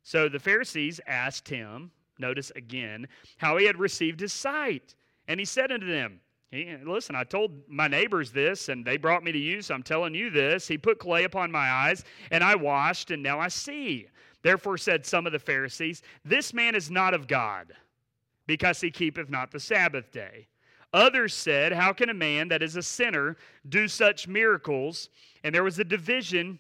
So 0.02 0.28
the 0.28 0.40
Pharisees 0.40 1.00
asked 1.06 1.48
him, 1.48 1.92
notice 2.18 2.52
again, 2.56 3.08
how 3.38 3.58
he 3.58 3.66
had 3.68 3.78
received 3.78 4.22
his 4.22 4.34
sight. 4.34 4.96
And 5.28 5.40
he 5.40 5.46
said 5.46 5.72
unto 5.72 5.86
them, 5.86 6.20
he, 6.54 6.78
listen, 6.86 7.16
I 7.16 7.24
told 7.24 7.68
my 7.68 7.88
neighbors 7.88 8.32
this, 8.32 8.70
and 8.70 8.86
they 8.86 8.98
brought 8.98 9.24
me 9.24 9.32
to 9.32 9.40
you, 9.40 9.64
so 9.64 9.74
I'm 9.74 9.82
telling 9.82 10.14
you 10.14 10.30
this. 10.30 10.68
He 10.68 10.78
put 10.78 11.00
clay 11.00 11.24
upon 11.24 11.52
my 11.52 11.68
eyes, 11.68 12.04
and 12.30 12.44
I 12.44 12.54
washed, 12.54 13.10
and 13.10 13.24
now 13.24 13.40
I 13.40 13.48
see. 13.48 14.08
Therefore 14.44 14.78
said 14.78 15.04
some 15.04 15.26
of 15.26 15.32
the 15.32 15.40
Pharisees, 15.40 16.04
This 16.24 16.54
man 16.54 16.76
is 16.76 16.92
not 16.92 17.16
of 17.16 17.28
God, 17.28 17.74
because 18.46 18.80
he 18.80 18.92
keepeth 18.92 19.32
not 19.32 19.50
the 19.50 19.60
Sabbath 19.60 20.12
day. 20.12 20.48
Others 20.94 21.34
said, 21.34 21.74
How 21.74 21.92
can 21.92 22.10
a 22.10 22.14
man 22.14 22.50
that 22.50 22.62
is 22.62 22.76
a 22.76 22.84
sinner 22.84 23.36
do 23.68 23.88
such 23.88 24.28
miracles? 24.28 25.10
And 25.44 25.56
there 25.56 25.64
was 25.64 25.80
a 25.80 25.84
division 25.84 26.60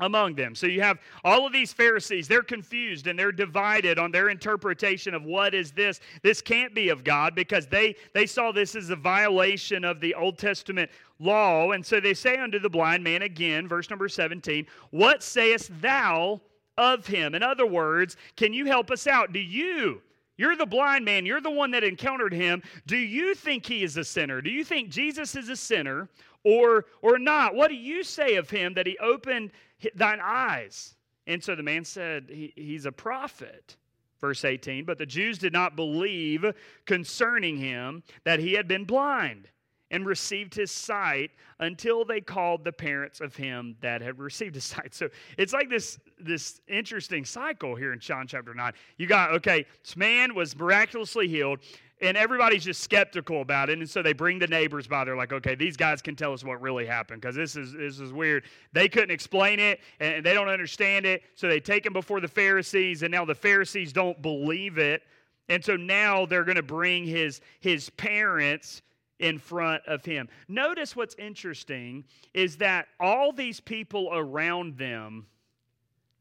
among 0.00 0.34
them. 0.34 0.54
So 0.54 0.66
you 0.66 0.82
have 0.82 0.98
all 1.24 1.46
of 1.46 1.52
these 1.52 1.72
Pharisees, 1.72 2.28
they're 2.28 2.42
confused 2.42 3.06
and 3.06 3.18
they're 3.18 3.32
divided 3.32 3.98
on 3.98 4.10
their 4.10 4.28
interpretation 4.28 5.14
of 5.14 5.24
what 5.24 5.54
is 5.54 5.72
this. 5.72 6.00
This 6.22 6.42
can't 6.42 6.74
be 6.74 6.90
of 6.90 7.02
God 7.02 7.34
because 7.34 7.66
they 7.66 7.96
they 8.12 8.26
saw 8.26 8.52
this 8.52 8.76
as 8.76 8.90
a 8.90 8.96
violation 8.96 9.84
of 9.84 10.00
the 10.00 10.14
Old 10.14 10.38
Testament 10.38 10.90
law. 11.18 11.72
And 11.72 11.84
so 11.84 11.98
they 11.98 12.14
say 12.14 12.36
unto 12.36 12.58
the 12.58 12.68
blind 12.68 13.04
man 13.04 13.22
again, 13.22 13.66
verse 13.66 13.88
number 13.88 14.08
17, 14.08 14.66
"What 14.90 15.22
sayest 15.22 15.70
thou 15.80 16.42
of 16.76 17.06
him?" 17.06 17.34
In 17.34 17.42
other 17.42 17.66
words, 17.66 18.16
can 18.36 18.52
you 18.52 18.66
help 18.66 18.90
us 18.90 19.06
out? 19.06 19.32
Do 19.32 19.40
you 19.40 20.02
you're 20.38 20.56
the 20.56 20.66
blind 20.66 21.04
man. 21.04 21.24
You're 21.24 21.40
the 21.40 21.50
one 21.50 21.70
that 21.70 21.82
encountered 21.82 22.32
him. 22.32 22.62
Do 22.86 22.96
you 22.96 23.34
think 23.34 23.64
he 23.64 23.82
is 23.82 23.96
a 23.96 24.04
sinner? 24.04 24.42
Do 24.42 24.50
you 24.50 24.64
think 24.64 24.90
Jesus 24.90 25.34
is 25.34 25.48
a 25.48 25.56
sinner 25.56 26.08
or 26.44 26.86
or 27.00 27.18
not? 27.18 27.54
What 27.54 27.68
do 27.68 27.74
you 27.74 28.02
say 28.02 28.36
of 28.36 28.50
him 28.50 28.74
that 28.74 28.86
he 28.86 28.98
opened 28.98 29.50
thine 29.94 30.20
eyes. 30.22 30.94
And 31.26 31.42
so 31.42 31.54
the 31.54 31.62
man 31.62 31.84
said, 31.84 32.26
he, 32.28 32.52
He's 32.56 32.86
a 32.86 32.92
prophet. 32.92 33.76
Verse 34.18 34.46
18, 34.46 34.86
but 34.86 34.96
the 34.96 35.04
Jews 35.04 35.36
did 35.36 35.52
not 35.52 35.76
believe 35.76 36.42
concerning 36.86 37.58
him 37.58 38.02
that 38.24 38.40
he 38.40 38.54
had 38.54 38.66
been 38.66 38.84
blind 38.84 39.48
and 39.90 40.06
received 40.06 40.54
his 40.54 40.70
sight 40.70 41.30
until 41.60 42.04
they 42.04 42.20
called 42.20 42.64
the 42.64 42.72
parents 42.72 43.20
of 43.20 43.36
him 43.36 43.76
that 43.80 44.00
had 44.00 44.18
received 44.18 44.54
his 44.54 44.64
sight. 44.64 44.94
So 44.94 45.08
it's 45.38 45.52
like 45.52 45.70
this, 45.70 45.98
this 46.18 46.60
interesting 46.66 47.24
cycle 47.24 47.74
here 47.74 47.92
in 47.92 48.00
John 48.00 48.26
chapter 48.26 48.54
9. 48.54 48.72
You 48.96 49.06
got, 49.06 49.32
okay, 49.32 49.66
this 49.82 49.96
man 49.96 50.34
was 50.34 50.56
miraculously 50.56 51.28
healed 51.28 51.60
and 52.00 52.16
everybody's 52.16 52.64
just 52.64 52.82
skeptical 52.82 53.40
about 53.40 53.70
it. 53.70 53.78
And 53.78 53.88
so 53.88 54.02
they 54.02 54.12
bring 54.12 54.38
the 54.38 54.46
neighbors 54.46 54.86
by. 54.86 55.04
They're 55.04 55.16
like 55.16 55.32
okay 55.32 55.54
these 55.54 55.76
guys 55.76 56.02
can 56.02 56.16
tell 56.16 56.32
us 56.32 56.44
what 56.44 56.60
really 56.60 56.86
happened 56.86 57.20
because 57.20 57.36
this 57.36 57.56
is 57.56 57.72
this 57.72 57.98
is 57.98 58.12
weird. 58.12 58.44
They 58.72 58.88
couldn't 58.88 59.10
explain 59.10 59.58
it 59.60 59.80
and 60.00 60.24
they 60.24 60.34
don't 60.34 60.48
understand 60.48 61.06
it. 61.06 61.22
So 61.34 61.48
they 61.48 61.60
take 61.60 61.86
him 61.86 61.92
before 61.92 62.20
the 62.20 62.28
pharisees 62.28 63.02
and 63.02 63.10
now 63.10 63.24
the 63.24 63.34
pharisees 63.34 63.92
don't 63.92 64.20
believe 64.20 64.78
it. 64.78 65.02
And 65.48 65.64
so 65.64 65.76
now 65.76 66.26
they're 66.26 66.44
going 66.44 66.56
to 66.56 66.62
bring 66.62 67.04
his 67.04 67.40
his 67.60 67.90
parents 67.90 68.82
in 69.18 69.38
front 69.38 69.82
of 69.86 70.04
him. 70.04 70.28
Notice 70.48 70.94
what's 70.94 71.14
interesting 71.14 72.04
is 72.34 72.56
that 72.58 72.88
all 73.00 73.32
these 73.32 73.60
people 73.60 74.10
around 74.12 74.76
them 74.76 75.26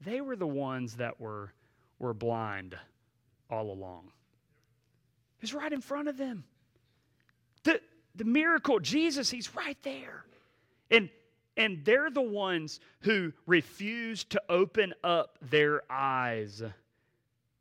they 0.01 0.21
were 0.21 0.35
the 0.35 0.47
ones 0.47 0.95
that 0.95 1.19
were 1.19 1.51
were 1.99 2.13
blind 2.13 2.77
all 3.49 3.71
along 3.71 4.11
He's 5.45 5.53
right 5.53 5.71
in 5.71 5.81
front 5.81 6.08
of 6.08 6.17
them. 6.17 6.43
The, 7.65 7.79
the 8.15 8.23
miracle, 8.23 8.79
Jesus, 8.79 9.29
he's 9.29 9.53
right 9.53 9.77
there. 9.84 10.25
And, 10.89 11.08
and 11.55 11.86
they're 11.86 12.10
the 12.10 12.19
ones 12.19 12.79
who 13.01 13.31
refuse 13.45 14.23
to 14.23 14.41
open 14.49 14.95
up 15.03 15.38
their 15.43 15.84
eyes 15.88 16.63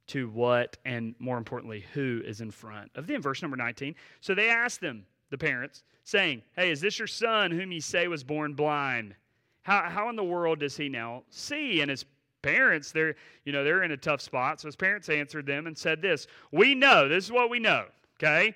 to 0.06 0.30
what 0.30 0.78
and 0.86 1.14
more 1.18 1.36
importantly, 1.36 1.84
who 1.92 2.22
is 2.24 2.40
in 2.40 2.50
front 2.50 2.90
of 2.94 3.06
them. 3.06 3.20
Verse 3.20 3.42
number 3.42 3.58
19. 3.58 3.94
So 4.22 4.34
they 4.34 4.48
asked 4.48 4.80
them, 4.80 5.04
the 5.28 5.36
parents, 5.36 5.82
saying, 6.04 6.40
Hey, 6.56 6.70
is 6.70 6.80
this 6.80 6.98
your 6.98 7.06
son 7.06 7.50
whom 7.50 7.70
you 7.70 7.82
say 7.82 8.08
was 8.08 8.24
born 8.24 8.54
blind? 8.54 9.14
How, 9.60 9.90
how 9.90 10.08
in 10.08 10.16
the 10.16 10.24
world 10.24 10.60
does 10.60 10.74
he 10.74 10.88
now 10.88 11.24
see? 11.28 11.82
And 11.82 11.90
his 11.90 12.06
parents, 12.44 12.92
they're, 12.92 13.16
you 13.44 13.52
know, 13.52 13.64
they're 13.64 13.82
in 13.82 13.90
a 13.90 13.96
tough 13.96 14.20
spot. 14.20 14.60
So 14.60 14.68
his 14.68 14.76
parents 14.76 15.08
answered 15.08 15.46
them 15.46 15.66
and 15.66 15.76
said 15.76 16.02
this 16.02 16.26
We 16.52 16.74
know, 16.74 17.08
this 17.08 17.24
is 17.24 17.32
what 17.32 17.50
we 17.50 17.58
know, 17.58 17.86
okay? 18.18 18.54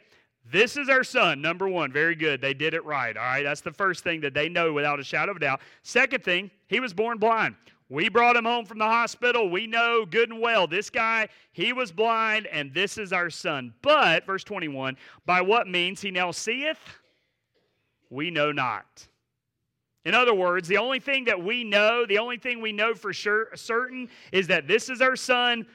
This 0.51 0.77
is 0.77 0.89
our 0.89 1.05
son, 1.05 1.43
number 1.43 1.69
one. 1.69 1.93
Very 1.93 2.15
good. 2.15 2.41
They 2.41 2.55
did 2.55 2.73
it 2.73 2.85
right. 2.85 3.17
All 3.17 3.23
right, 3.23 3.43
that's 3.43 3.61
the 3.61 3.73
first 3.73 4.05
thing 4.05 4.21
that 4.23 4.33
they 4.33 4.49
know 4.49 4.73
without 4.73 5.01
a 5.01 5.05
shadow 5.05 5.33
of 5.33 5.37
a 5.37 5.41
doubt. 5.41 5.61
Second 5.83 6.23
thing, 6.23 6.51
he 6.69 6.81
was 6.81 6.95
born 6.95 7.19
blind. 7.19 7.55
We 7.91 8.09
brought 8.09 8.37
him 8.37 8.45
home 8.45 8.67
from 8.67 8.79
the 8.79 8.85
hospital. 8.85 9.51
We 9.51 9.67
know 9.67 10.05
good 10.05 10.31
and 10.31 10.41
well 10.41 10.67
this 10.67 10.91
guy, 10.91 11.29
he 11.53 11.73
was 11.73 11.91
blind, 11.91 12.47
and 12.47 12.73
this 12.73 12.99
is 12.99 13.13
our 13.13 13.31
son. 13.31 13.75
But, 13.83 14.27
verse 14.27 14.45
21, 14.45 14.97
by 15.25 15.41
what 15.41 15.67
means 15.67 16.01
he 16.01 16.11
now 16.11 16.31
seeth, 16.31 16.99
we 18.11 18.31
know 18.31 18.53
not. 18.53 19.09
In 20.09 20.15
other 20.15 20.33
words, 20.33 20.67
the 20.69 20.79
only 20.79 21.01
thing 21.01 21.27
that 21.27 21.45
we 21.45 21.63
know, 21.63 22.07
the 22.07 22.17
only 22.17 22.39
thing 22.39 22.63
we 22.63 22.73
know 22.73 22.95
for 22.95 23.13
sure 23.13 23.49
certain 23.55 24.09
is 24.33 24.47
that 24.47 24.67
this 24.67 24.89
is 24.89 25.03
our 25.03 25.17
son. 25.17 25.67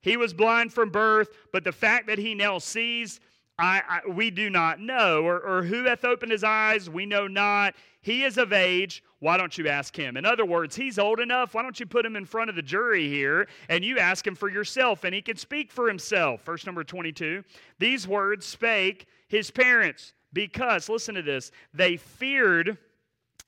He 0.00 0.16
was 0.16 0.32
blind 0.32 0.72
from 0.72 0.88
birth, 0.88 1.28
but 1.52 1.62
the 1.62 1.72
fact 1.72 2.06
that 2.06 2.16
he 2.16 2.34
now 2.34 2.56
sees, 2.56 3.20
I, 3.58 3.82
I, 3.86 4.08
we 4.08 4.30
do 4.30 4.48
not 4.48 4.80
know. 4.80 5.22
Or, 5.26 5.38
or 5.40 5.62
who 5.62 5.84
hath 5.84 6.06
opened 6.06 6.32
his 6.32 6.42
eyes, 6.42 6.88
we 6.88 7.04
know 7.04 7.26
not. 7.26 7.74
He 8.00 8.22
is 8.24 8.38
of 8.38 8.54
age. 8.54 9.04
Why 9.18 9.36
don't 9.36 9.58
you 9.58 9.68
ask 9.68 9.94
him? 9.94 10.16
In 10.16 10.24
other 10.24 10.46
words, 10.46 10.74
he's 10.74 10.98
old 10.98 11.20
enough. 11.20 11.52
Why 11.52 11.60
don't 11.60 11.78
you 11.78 11.84
put 11.84 12.06
him 12.06 12.16
in 12.16 12.24
front 12.24 12.48
of 12.48 12.56
the 12.56 12.62
jury 12.62 13.10
here 13.10 13.46
and 13.68 13.84
you 13.84 13.98
ask 13.98 14.26
him 14.26 14.34
for 14.34 14.48
yourself 14.48 15.04
and 15.04 15.14
he 15.14 15.20
can 15.20 15.36
speak 15.36 15.70
for 15.70 15.86
himself? 15.86 16.42
Verse 16.46 16.64
number 16.64 16.82
22. 16.82 17.44
These 17.78 18.08
words 18.08 18.46
spake 18.46 19.06
his 19.28 19.50
parents 19.50 20.14
because, 20.32 20.88
listen 20.88 21.14
to 21.14 21.22
this, 21.22 21.52
they 21.74 21.98
feared 21.98 22.78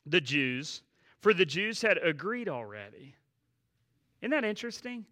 the 0.07 0.21
Jews, 0.21 0.83
for 1.21 1.33
the 1.35 1.47
Jews 1.47 1.83
had 1.83 1.99
agreed 1.99 2.49
already. 2.49 3.15
Isn't 4.21 4.31
that 4.31 4.45
interesting? 4.45 5.07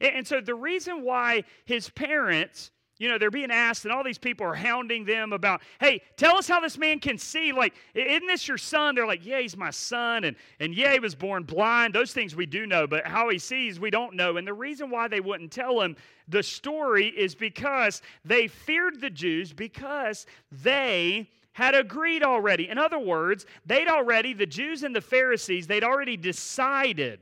And 0.00 0.26
so 0.26 0.40
the 0.40 0.54
reason 0.54 1.02
why 1.02 1.44
his 1.64 1.88
parents 1.90 2.70
you 2.98 3.08
know, 3.08 3.16
they're 3.16 3.30
being 3.30 3.52
asked, 3.52 3.84
and 3.84 3.94
all 3.94 4.02
these 4.02 4.18
people 4.18 4.44
are 4.44 4.54
hounding 4.54 5.04
them 5.04 5.32
about, 5.32 5.62
hey, 5.80 6.02
tell 6.16 6.36
us 6.36 6.48
how 6.48 6.58
this 6.58 6.76
man 6.76 6.98
can 6.98 7.16
see. 7.16 7.52
Like, 7.52 7.74
isn't 7.94 8.26
this 8.26 8.48
your 8.48 8.58
son? 8.58 8.96
They're 8.96 9.06
like, 9.06 9.24
yeah, 9.24 9.40
he's 9.40 9.56
my 9.56 9.70
son. 9.70 10.24
And, 10.24 10.36
and 10.58 10.74
yeah, 10.74 10.92
he 10.92 10.98
was 10.98 11.14
born 11.14 11.44
blind. 11.44 11.94
Those 11.94 12.12
things 12.12 12.34
we 12.34 12.46
do 12.46 12.66
know, 12.66 12.88
but 12.88 13.06
how 13.06 13.28
he 13.28 13.38
sees, 13.38 13.78
we 13.78 13.90
don't 13.90 14.14
know. 14.14 14.36
And 14.36 14.46
the 14.46 14.52
reason 14.52 14.90
why 14.90 15.06
they 15.06 15.20
wouldn't 15.20 15.52
tell 15.52 15.80
him 15.80 15.96
the 16.26 16.42
story 16.42 17.06
is 17.06 17.36
because 17.36 18.02
they 18.24 18.48
feared 18.48 19.00
the 19.00 19.10
Jews 19.10 19.52
because 19.52 20.26
they 20.50 21.30
had 21.58 21.74
agreed 21.74 22.22
already. 22.22 22.68
In 22.68 22.78
other 22.78 22.98
words, 22.98 23.44
they'd 23.66 23.88
already, 23.88 24.32
the 24.32 24.46
Jews 24.46 24.84
and 24.84 24.94
the 24.94 25.00
Pharisees, 25.00 25.66
they'd 25.66 25.84
already 25.84 26.16
decided 26.16 27.20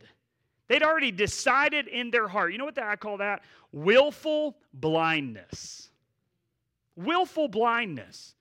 They'd 0.68 0.83
already 0.83 1.12
decided 1.12 1.87
in 1.87 2.11
their 2.11 2.29
heart. 2.29 2.53
You 2.53 2.59
know 2.59 2.64
what 2.64 2.79
I 2.79 2.96
call 2.96 3.18
that? 3.18 3.42
Willful 3.72 4.57
blindness. 4.75 5.90
Willful 6.96 7.49
blindness. 7.49 8.35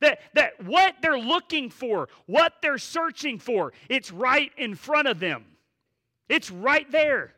That, 0.00 0.20
that 0.34 0.64
what 0.64 0.96
they're 1.02 1.18
looking 1.18 1.70
for, 1.70 2.08
what 2.26 2.54
they're 2.62 2.78
searching 2.78 3.38
for, 3.38 3.72
it's 3.88 4.10
right 4.10 4.50
in 4.56 4.74
front 4.74 5.08
of 5.08 5.20
them. 5.20 5.44
It's 6.28 6.50
right 6.50 6.90
there. 6.90 7.34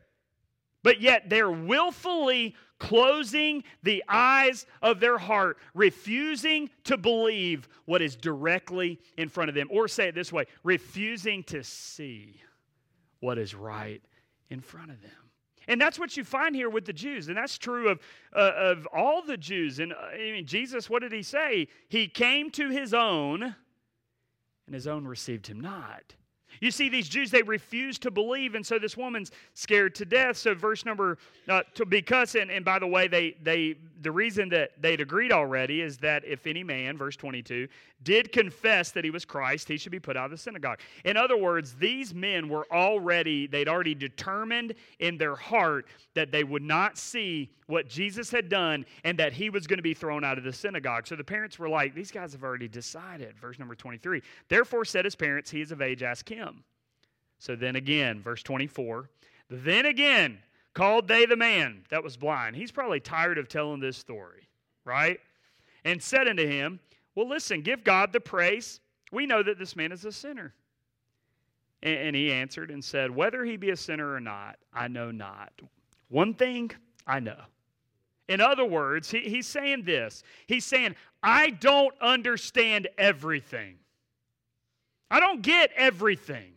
But 0.83 1.01
yet 1.01 1.29
they're 1.29 1.51
willfully 1.51 2.55
closing 2.83 3.63
the 3.85 4.03
eyes 4.09 4.67
of 4.83 4.99
their 4.99 5.17
heart, 5.17 5.57
refusing 5.73 6.69
to 6.83 6.97
believe 6.97 7.69
what 7.85 8.03
is 8.03 8.17
directly 8.17 8.99
in 9.17 9.29
front 9.29 9.49
of 9.49 9.55
them. 9.55 9.69
Or 9.71 9.87
say 9.87 10.09
it 10.09 10.17
this 10.17 10.33
way 10.33 10.47
refusing 10.65 11.45
to 11.45 11.63
see 11.63 12.41
what 13.21 13.39
is 13.39 13.55
right 13.55 14.03
in 14.51 14.61
front 14.61 14.91
of 14.91 15.01
them. 15.01 15.11
And 15.69 15.81
that's 15.81 15.97
what 15.97 16.17
you 16.17 16.25
find 16.25 16.57
here 16.57 16.69
with 16.69 16.85
the 16.85 16.93
Jews. 16.93 17.29
And 17.29 17.37
that's 17.37 17.57
true 17.57 17.89
of, 17.89 18.01
uh, 18.35 18.51
of 18.57 18.89
all 18.93 19.23
the 19.23 19.37
Jews. 19.37 19.79
And 19.79 19.93
uh, 19.93 19.97
I 20.13 20.33
mean, 20.33 20.45
Jesus, 20.45 20.91
what 20.91 21.03
did 21.03 21.13
he 21.13 21.23
say? 21.23 21.69
He 21.89 22.09
came 22.09 22.51
to 22.51 22.69
his 22.69 22.93
own, 22.93 23.43
and 23.45 24.75
his 24.75 24.89
own 24.89 25.07
received 25.07 25.47
him 25.47 25.61
not. 25.61 26.17
You 26.61 26.71
see, 26.71 26.89
these 26.89 27.09
Jews, 27.09 27.31
they 27.31 27.43
refuse 27.43 27.99
to 28.01 28.11
believe, 28.11 28.55
and 28.55 28.65
so 28.65 28.79
this 28.79 28.97
woman's 28.97 29.31
scared 29.55 29.95
to 29.97 30.05
death. 30.05 30.37
So, 30.37 30.55
verse 30.55 30.85
number, 30.85 31.19
uh, 31.49 31.63
to, 31.75 31.85
because, 31.85 32.35
and, 32.35 32.51
and 32.51 32.65
by 32.65 32.79
the 32.79 32.87
way, 32.87 33.09
they, 33.09 33.37
they, 33.43 33.77
the 34.03 34.11
reason 34.11 34.49
that 34.51 34.71
they'd 34.81 35.01
agreed 35.01 35.33
already 35.33 35.81
is 35.81 35.99
that 35.99 36.25
if 36.25 36.47
any 36.47 36.63
man, 36.63 36.97
verse 36.97 37.17
22, 37.17 37.69
did 38.03 38.33
confess 38.33 38.91
that 38.93 39.05
he 39.05 39.11
was 39.11 39.25
Christ, 39.25 39.69
he 39.69 39.77
should 39.77 39.93
be 39.93 40.01
put 40.01 40.17
out 40.17 40.27
of 40.27 40.31
the 40.33 40.37
synagogue. 40.37 40.81
In 41.05 41.17
other 41.17 41.37
words, 41.37 41.75
these 41.75 42.15
men 42.15 42.49
were 42.49 42.67
already, 42.73 43.47
they'd 43.47 43.69
already 43.69 43.95
determined 43.95 44.75
in 44.99 45.19
their 45.19 45.37
heart 45.37 45.87
that 46.15 46.33
they 46.33 46.45
would 46.45 46.63
not 46.63 46.99
see 46.99 47.51
what 47.73 47.89
Jesus 47.89 48.31
had 48.31 48.51
done 48.51 48.85
and 49.03 49.19
that 49.19 49.33
he 49.33 49.49
was 49.49 49.67
going 49.67 49.79
to 49.79 49.83
be 49.83 49.95
thrown 49.95 50.25
out 50.25 50.37
of 50.37 50.45
the 50.45 50.53
synagogue. 50.53 51.07
So 51.07 51.17
the 51.17 51.25
parents 51.25 51.59
were 51.59 51.71
like, 51.71 51.95
these 51.95 52.11
guys 52.11 52.33
have 52.33 52.45
already 52.45 52.69
decided. 52.69 53.35
Verse 53.39 53.59
number 53.59 53.75
23. 53.75 54.21
Therefore 54.49 54.85
said 54.85 55.07
his 55.07 55.17
parents, 55.17 55.51
he 55.51 55.63
is 55.63 55.73
of 55.73 55.81
age, 55.81 56.03
ask 56.03 56.29
him. 56.29 56.65
So 57.39 57.57
then 57.57 57.77
again, 57.77 58.21
verse 58.21 58.43
24, 58.43 59.09
then 59.49 59.87
again 59.87 60.39
called 60.75 61.09
they 61.09 61.25
the 61.25 61.35
man 61.35 61.83
that 61.89 62.05
was 62.05 62.15
blind. 62.15 62.57
He's 62.57 62.71
probably 62.71 63.01
tired 63.01 63.39
of 63.39 63.49
telling 63.49 63.81
this 63.81 63.97
story, 63.97 64.47
right? 64.85 65.19
And 65.87 66.01
said 66.01 66.29
unto 66.29 66.47
him, 66.47 66.79
Well, 67.15 67.27
listen, 67.27 67.63
give 67.63 67.85
God 67.85 68.13
the 68.13 68.21
praise. 68.21 68.81
We 69.13 69.25
know 69.25 69.43
that 69.43 69.59
this 69.59 69.77
man 69.77 69.93
is 69.93 70.05
a 70.05 70.13
sinner. 70.13 70.53
And 71.83 72.15
he 72.15 72.31
answered 72.31 72.71
and 72.71 72.85
said, 72.85 73.11
Whether 73.11 73.45
he 73.45 73.57
be 73.57 73.71
a 73.71 73.77
sinner 73.77 74.13
or 74.13 74.21
not, 74.21 74.57
I 74.75 74.89
know 74.89 75.11
not. 75.11 75.53
One 76.09 76.35
thing 76.35 76.71
I 77.07 77.19
know. 77.19 77.41
In 78.33 78.41
other 78.41 78.65
words, 78.65 79.11
he, 79.11 79.21
he's 79.21 79.47
saying 79.47 79.83
this 79.85 80.25
He's 80.47 80.65
saying, 80.65 80.97
I 81.23 81.51
don't 81.51 81.95
understand 82.01 82.89
everything. 82.97 83.77
I 85.11 85.21
don't 85.21 85.43
get 85.43 85.71
everything. 85.77 86.55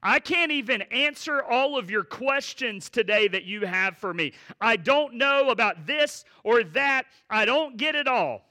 I 0.00 0.20
can't 0.20 0.52
even 0.52 0.82
answer 0.82 1.42
all 1.42 1.76
of 1.76 1.90
your 1.90 2.04
questions 2.04 2.88
today 2.88 3.26
that 3.26 3.42
you 3.42 3.66
have 3.66 3.98
for 3.98 4.14
me. 4.14 4.32
I 4.60 4.76
don't 4.76 5.14
know 5.14 5.50
about 5.50 5.88
this 5.88 6.24
or 6.44 6.62
that. 6.62 7.06
I 7.28 7.44
don't 7.44 7.76
get 7.76 7.96
it 7.96 8.06
all. 8.06 8.44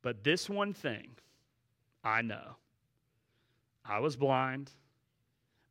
But 0.00 0.24
this 0.24 0.48
one 0.48 0.72
thing 0.72 1.10
I 2.02 2.22
know 2.22 2.56
I 3.84 3.98
was 3.98 4.16
blind, 4.16 4.70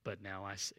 but 0.04 0.22
now 0.22 0.46
I 0.46 0.54
see. 0.54 0.76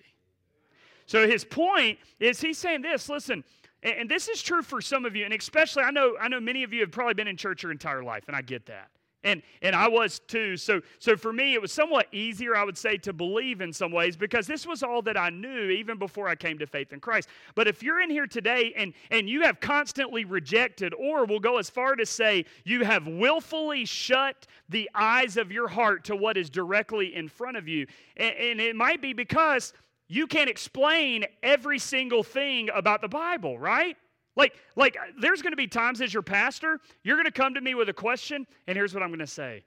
So 1.07 1.27
his 1.27 1.45
point 1.45 1.99
is 2.21 2.41
he's 2.41 2.59
saying 2.59 2.83
this 2.83 3.09
listen, 3.09 3.43
and 3.83 4.09
this 4.09 4.29
is 4.29 4.43
true 4.43 4.63
for 4.63 4.81
some 4.81 5.05
of 5.05 5.17
you, 5.17 5.25
and 5.25 5.35
especially 5.35 5.83
I 5.83 5.91
know 5.91 6.17
I 6.21 6.29
know 6.29 6.41
many 6.41 6.63
of 6.63 6.73
you 6.73 6.81
have 6.81 6.91
probably 6.91 7.15
been 7.15 7.29
in 7.29 7.37
church 7.37 7.63
your 7.63 7.73
entire 7.73 8.03
life, 8.03 8.25
and 8.27 8.37
I 8.37 8.43
get 8.43 8.67
that. 8.67 8.91
And, 9.23 9.43
and 9.61 9.77
I 9.77 9.87
was 9.87 10.21
too. 10.21 10.57
So, 10.57 10.81
so 10.99 11.15
for 11.15 11.33
me, 11.33 11.53
it 11.53 11.61
was 11.61 11.73
somewhat 11.73 12.07
easier, 12.11 12.57
I 12.57 12.65
would 12.65 12.79
say, 12.79 12.97
to 12.99 13.13
believe 13.13 13.61
in 13.61 13.73
some 13.73 13.93
ways 13.93 14.17
because 14.17 14.47
this 14.47 14.67
was 14.67 14.83
all 14.83 15.03
that 15.03 15.19
I 15.19 15.29
knew 15.29 15.69
even 15.69 15.99
before 15.99 16.27
I 16.27 16.35
came 16.35 16.59
to 16.59 16.67
faith 16.67 16.93
in 16.93 17.01
Christ. 17.01 17.29
But 17.55 17.69
if 17.69 17.83
you're 17.83 18.01
in 18.01 18.09
here 18.09 18.27
today 18.27 18.73
and, 18.77 18.95
and 19.11 19.29
you 19.29 19.43
have 19.43 19.61
constantly 19.61 20.25
rejected, 20.25 20.95
or 20.95 21.27
we'll 21.27 21.39
go 21.39 21.59
as 21.59 21.69
far 21.69 21.97
to 21.97 22.07
say 22.07 22.47
you 22.65 22.85
have 22.85 23.07
willfully 23.07 23.85
shut 23.85 24.47
the 24.71 24.89
eyes 24.95 25.37
of 25.37 25.53
your 25.53 25.69
heart 25.69 26.05
to 26.05 26.17
what 26.17 26.39
is 26.39 26.49
directly 26.49 27.15
in 27.15 27.29
front 27.29 27.59
of 27.59 27.69
you, 27.69 27.87
and, 28.17 28.35
and 28.37 28.61
it 28.61 28.75
might 28.75 29.03
be 29.03 29.13
because 29.13 29.75
you 30.11 30.27
can't 30.27 30.51
explain 30.51 31.25
every 31.43 31.79
single 31.79 32.23
thing 32.23 32.69
about 32.75 33.01
the 33.01 33.09
Bible, 33.09 33.59
right? 33.59 33.97
Like, 34.37 34.55
like 34.77 34.99
there's 35.19 35.41
going 35.41 35.53
to 35.53 35.57
be 35.57 35.67
times 35.67 36.01
as 36.03 36.13
your 36.13 36.23
pastor, 36.23 36.81
you're 37.03 37.17
going 37.17 37.27
to 37.27 37.33
come 37.33 37.55
to 37.55 37.61
me 37.61 37.75
with 37.75 37.89
a 37.89 37.95
question, 37.95 38.47
and 38.67 38.77
here's 38.77 38.93
what 38.93 39.03
I'm 39.03 39.09
going 39.11 39.21
to 39.21 39.27
say. 39.27 39.65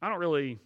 I 0.00 0.08
don't 0.08 0.18
really, 0.18 0.58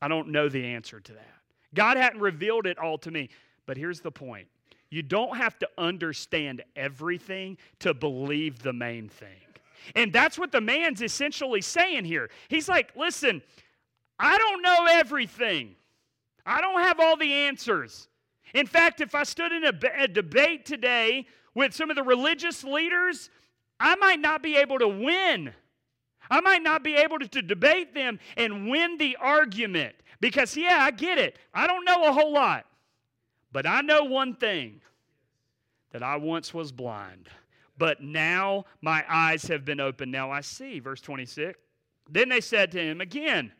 I 0.00 0.08
don't 0.08 0.28
know 0.28 0.48
the 0.48 0.64
answer 0.64 1.00
to 1.00 1.12
that. 1.12 1.34
God 1.74 1.96
hadn't 1.96 2.20
revealed 2.20 2.66
it 2.66 2.78
all 2.78 2.96
to 2.98 3.10
me. 3.10 3.28
But 3.68 3.76
here's 3.76 4.00
the 4.00 4.10
point 4.10 4.48
you 4.90 5.02
don't 5.02 5.36
have 5.36 5.58
to 5.58 5.68
understand 5.76 6.64
everything 6.74 7.58
to 7.80 7.92
believe 7.92 8.60
the 8.62 8.72
main 8.72 9.08
thing. 9.08 9.28
And 9.94 10.12
that's 10.12 10.38
what 10.38 10.50
the 10.50 10.60
man's 10.60 11.02
essentially 11.02 11.60
saying 11.60 12.06
here. 12.06 12.30
He's 12.48 12.68
like, 12.68 12.96
listen, 12.96 13.42
I 14.18 14.38
don't 14.38 14.62
know 14.62 14.86
everything, 14.90 15.76
I 16.46 16.62
don't 16.62 16.80
have 16.80 16.98
all 16.98 17.16
the 17.16 17.32
answers. 17.32 18.08
In 18.54 18.66
fact, 18.66 19.00
if 19.00 19.14
I 19.14 19.24
stood 19.24 19.52
in 19.52 19.64
a, 19.64 19.72
a 19.98 20.08
debate 20.08 20.64
today 20.64 21.26
with 21.54 21.74
some 21.74 21.90
of 21.90 21.96
the 21.96 22.02
religious 22.02 22.64
leaders, 22.64 23.30
I 23.80 23.96
might 23.96 24.20
not 24.20 24.42
be 24.42 24.56
able 24.56 24.78
to 24.78 24.88
win. 24.88 25.52
I 26.30 26.40
might 26.40 26.62
not 26.62 26.82
be 26.82 26.94
able 26.94 27.18
to, 27.18 27.28
to, 27.28 27.42
debate 27.42 27.94
them 27.94 28.18
and 28.36 28.68
win 28.68 28.98
the 28.98 29.16
argument 29.16 29.94
because, 30.20 30.56
yeah, 30.56 30.78
I 30.80 30.90
get 30.90 31.18
it. 31.18 31.38
I 31.54 31.66
don't 31.66 31.84
know 31.84 32.06
a 32.06 32.12
whole 32.12 32.32
lot. 32.32 32.66
But 33.50 33.66
I 33.66 33.80
know 33.80 34.04
one 34.04 34.34
thing 34.34 34.80
that 35.92 36.02
I 36.02 36.16
once 36.16 36.52
was 36.52 36.70
blind, 36.70 37.28
but 37.78 38.02
now 38.02 38.66
my 38.82 39.04
eyes 39.08 39.44
have 39.44 39.64
been 39.64 39.80
opened. 39.80 40.12
Now 40.12 40.30
I 40.30 40.42
see. 40.42 40.80
Verse 40.80 41.00
26. 41.00 41.58
Then 42.10 42.28
they 42.28 42.40
said 42.40 42.72
to 42.72 42.80
him 42.80 43.00
again, 43.00 43.52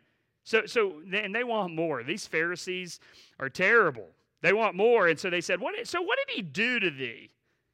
so, 0.44 0.66
so 0.66 1.03
and 1.12 1.35
they 1.35 1.44
want 1.44 1.74
more. 1.74 2.03
These 2.03 2.27
Pharisees 2.27 3.01
are 3.38 3.51
terrible. 3.51 4.09
They 4.40 4.53
want 4.53 4.74
more. 4.74 5.09
And 5.09 5.18
so 5.18 5.31
they 5.31 5.40
said, 5.40 5.61
what, 5.61 5.74
So 5.87 6.01
what 6.01 6.18
did 6.18 6.37
he 6.37 6.42
do 6.42 6.81
to 6.81 6.90
thee? 6.90 7.31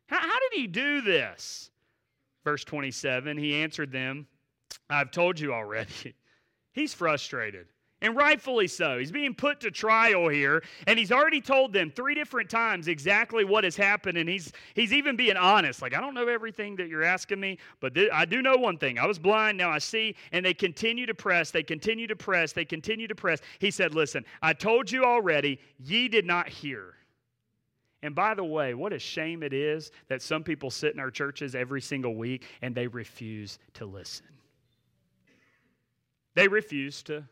How, 0.07 0.21
how 0.21 0.39
did 0.39 0.53
he 0.59 0.67
do 0.67 1.01
this? 1.01 1.71
Verse 2.45 2.65
27 2.65 3.37
He 3.37 3.55
answered 3.55 3.93
them, 3.93 4.27
I've 4.89 5.11
told 5.11 5.39
you 5.41 5.53
already. 5.53 6.15
He's 6.73 6.95
frustrated. 6.95 7.67
And 8.05 8.15
rightfully 8.15 8.69
so. 8.69 8.99
He's 8.99 9.11
being 9.11 9.35
put 9.35 9.61
to 9.61 9.71
trial 9.71 10.29
here, 10.29 10.63
and 10.87 10.99
he's 10.99 11.11
already 11.11 11.41
told 11.41 11.73
them 11.73 11.91
three 11.91 12.15
different 12.15 12.51
times 12.51 12.87
exactly 12.87 13.47
what 13.47 13.65
has 13.65 13.77
happened. 13.77 14.19
And 14.19 14.29
he's 14.29 14.53
he's 14.75 14.93
even 14.93 15.17
being 15.17 15.39
honest. 15.39 15.81
Like, 15.81 15.95
I 15.95 16.03
don't 16.03 16.13
know 16.13 16.29
everything 16.29 16.77
that 16.77 16.89
you're 16.89 17.03
asking 17.03 17.41
me, 17.41 17.57
but 17.81 17.95
th- 17.95 18.11
I 18.13 18.27
do 18.27 18.43
know 18.43 18.59
one 18.59 18.77
thing. 18.77 18.99
I 18.99 19.07
was 19.07 19.19
blind, 19.19 19.57
now 19.57 19.71
I 19.71 19.79
see. 19.79 20.17
And 20.33 20.45
they 20.45 20.53
continue 20.53 21.07
to 21.07 21.15
press, 21.15 21.51
they 21.51 21.63
continue 21.63 22.07
to 22.07 22.15
press, 22.15 22.53
they 22.53 22.67
continue 22.67 23.09
to 23.09 23.15
press. 23.15 23.41
He 23.59 23.71
said, 23.71 23.95
Listen, 23.95 24.27
I 24.43 24.53
told 24.53 24.93
you 24.93 25.07
already, 25.07 25.59
ye 25.79 26.07
did 26.09 26.27
not 26.27 26.47
hear. 26.47 26.97
And 28.03 28.15
by 28.15 28.35
the 28.35 28.45
way, 28.45 28.75
what 28.75 28.93
a 28.93 28.99
shame 28.99 29.43
it 29.43 29.55
is 29.55 29.93
that 30.09 30.21
some 30.21 30.45
people 30.45 30.71
sit 30.71 30.93
in 30.93 31.01
our 31.01 31.11
churches 31.11 31.55
every 31.55 31.81
single 31.81 32.17
week 32.17 32.45
and 32.61 32.75
they 32.75 32.87
refuse 32.87 33.59
to 33.73 33.87
listen. 33.87 34.27
They 36.35 36.49
refuse 36.49 37.03
to 37.05 37.25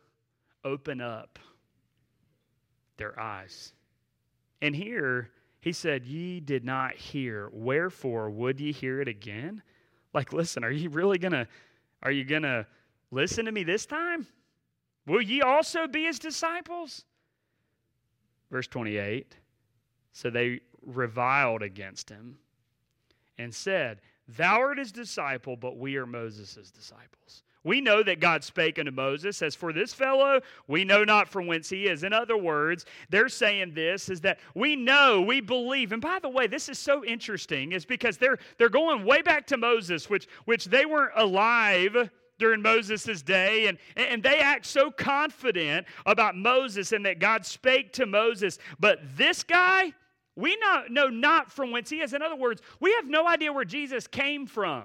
open 0.64 1.00
up 1.00 1.38
their 2.96 3.18
eyes. 3.18 3.72
And 4.60 4.76
here, 4.76 5.30
he 5.60 5.72
said, 5.72 6.06
Ye 6.06 6.40
did 6.40 6.64
not 6.64 6.94
hear. 6.94 7.48
Wherefore 7.52 8.30
would 8.30 8.60
ye 8.60 8.72
hear 8.72 9.00
it 9.00 9.08
again? 9.08 9.62
Like, 10.12 10.32
listen, 10.32 10.64
are 10.64 10.70
you 10.70 10.90
really 10.90 11.18
gonna, 11.18 11.46
are 12.02 12.12
you 12.12 12.24
gonna 12.24 12.66
listen 13.10 13.46
to 13.46 13.52
me 13.52 13.64
this 13.64 13.86
time? 13.86 14.26
Will 15.06 15.22
ye 15.22 15.40
also 15.40 15.86
be 15.86 16.04
his 16.04 16.18
disciples? 16.18 17.04
Verse 18.50 18.66
28. 18.66 19.36
So 20.12 20.30
they 20.30 20.60
reviled 20.84 21.62
against 21.62 22.10
him 22.10 22.36
and 23.38 23.54
said, 23.54 24.00
Thou 24.28 24.60
art 24.60 24.78
his 24.78 24.92
disciple, 24.92 25.56
but 25.56 25.78
we 25.78 25.96
are 25.96 26.06
Moses' 26.06 26.70
disciples. 26.70 27.42
We 27.64 27.80
know 27.80 28.02
that 28.02 28.18
God 28.18 28.42
spake 28.42 28.78
unto 28.78 28.90
Moses, 28.90 29.40
As 29.40 29.54
for 29.54 29.72
this 29.72 29.94
fellow, 29.94 30.40
we 30.66 30.84
know 30.84 31.04
not 31.04 31.28
from 31.28 31.46
whence 31.46 31.68
he 31.68 31.86
is. 31.86 32.02
In 32.02 32.12
other 32.12 32.36
words, 32.36 32.86
they're 33.08 33.28
saying 33.28 33.74
this 33.74 34.08
is 34.08 34.20
that 34.22 34.40
we 34.54 34.74
know, 34.74 35.20
we 35.20 35.40
believe. 35.40 35.92
And 35.92 36.02
by 36.02 36.18
the 36.18 36.28
way, 36.28 36.46
this 36.48 36.68
is 36.68 36.78
so 36.78 37.04
interesting, 37.04 37.72
is 37.72 37.84
because 37.84 38.16
they're 38.16 38.38
they're 38.58 38.68
going 38.68 39.04
way 39.04 39.22
back 39.22 39.46
to 39.48 39.56
Moses, 39.56 40.10
which 40.10 40.26
which 40.44 40.64
they 40.64 40.86
weren't 40.86 41.12
alive 41.16 42.10
during 42.38 42.60
Moses' 42.60 43.22
day, 43.22 43.68
and, 43.68 43.78
and 43.96 44.20
they 44.20 44.40
act 44.40 44.66
so 44.66 44.90
confident 44.90 45.86
about 46.06 46.36
Moses 46.36 46.90
and 46.90 47.06
that 47.06 47.20
God 47.20 47.46
spake 47.46 47.92
to 47.92 48.06
Moses. 48.06 48.58
But 48.80 48.98
this 49.16 49.44
guy, 49.44 49.92
we 50.34 50.56
know, 50.56 50.82
know 50.90 51.06
not 51.06 51.52
from 51.52 51.70
whence 51.70 51.88
he 51.90 52.00
is. 52.00 52.14
In 52.14 52.22
other 52.22 52.34
words, 52.34 52.60
we 52.80 52.92
have 52.94 53.06
no 53.06 53.28
idea 53.28 53.52
where 53.52 53.64
Jesus 53.64 54.08
came 54.08 54.46
from. 54.46 54.84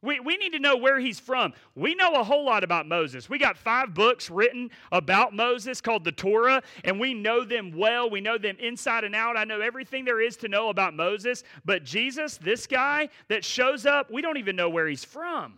We, 0.00 0.20
we 0.20 0.36
need 0.36 0.52
to 0.52 0.60
know 0.60 0.76
where 0.76 1.00
he's 1.00 1.18
from. 1.18 1.52
We 1.74 1.94
know 1.96 2.14
a 2.14 2.22
whole 2.22 2.44
lot 2.44 2.62
about 2.62 2.86
Moses. 2.86 3.28
We 3.28 3.38
got 3.38 3.58
five 3.58 3.94
books 3.94 4.30
written 4.30 4.70
about 4.92 5.34
Moses 5.34 5.80
called 5.80 6.04
the 6.04 6.12
Torah, 6.12 6.62
and 6.84 7.00
we 7.00 7.14
know 7.14 7.44
them 7.44 7.72
well. 7.76 8.08
We 8.08 8.20
know 8.20 8.38
them 8.38 8.56
inside 8.60 9.02
and 9.02 9.14
out. 9.14 9.36
I 9.36 9.42
know 9.42 9.60
everything 9.60 10.04
there 10.04 10.20
is 10.20 10.36
to 10.38 10.48
know 10.48 10.68
about 10.68 10.94
Moses. 10.94 11.42
But 11.64 11.82
Jesus, 11.82 12.36
this 12.36 12.66
guy 12.66 13.08
that 13.26 13.44
shows 13.44 13.86
up, 13.86 14.08
we 14.08 14.22
don't 14.22 14.36
even 14.36 14.54
know 14.54 14.70
where 14.70 14.86
he's 14.86 15.04
from. 15.04 15.54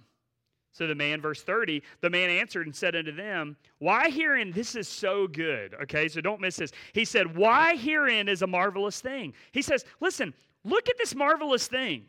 So 0.73 0.87
the 0.87 0.95
man, 0.95 1.21
verse 1.21 1.43
30, 1.43 1.83
the 2.01 2.09
man 2.09 2.31
answered 2.31 2.67
and 2.67 2.75
said 2.75 2.97
unto 2.97 3.13
them, 3.13 3.57
Why 3.79 4.09
herein, 4.09 4.53
this 4.53 4.75
is 4.75 4.89
so 4.89 5.27
good, 5.27 5.75
okay, 5.83 6.09
so 6.09 6.23
don't 6.23 6.41
miss 6.41 6.57
this. 6.57 6.73
He 6.95 7.05
said, 7.05 7.37
Why 7.37 7.77
herein 7.77 8.29
is 8.29 8.41
a 8.41 8.47
marvelous 8.47 9.01
thing? 9.01 9.35
He 9.53 9.61
says, 9.61 9.85
Listen, 10.01 10.33
look 10.65 10.89
at 10.89 10.97
this 10.97 11.15
marvelous 11.15 11.67
thing. 11.67 12.07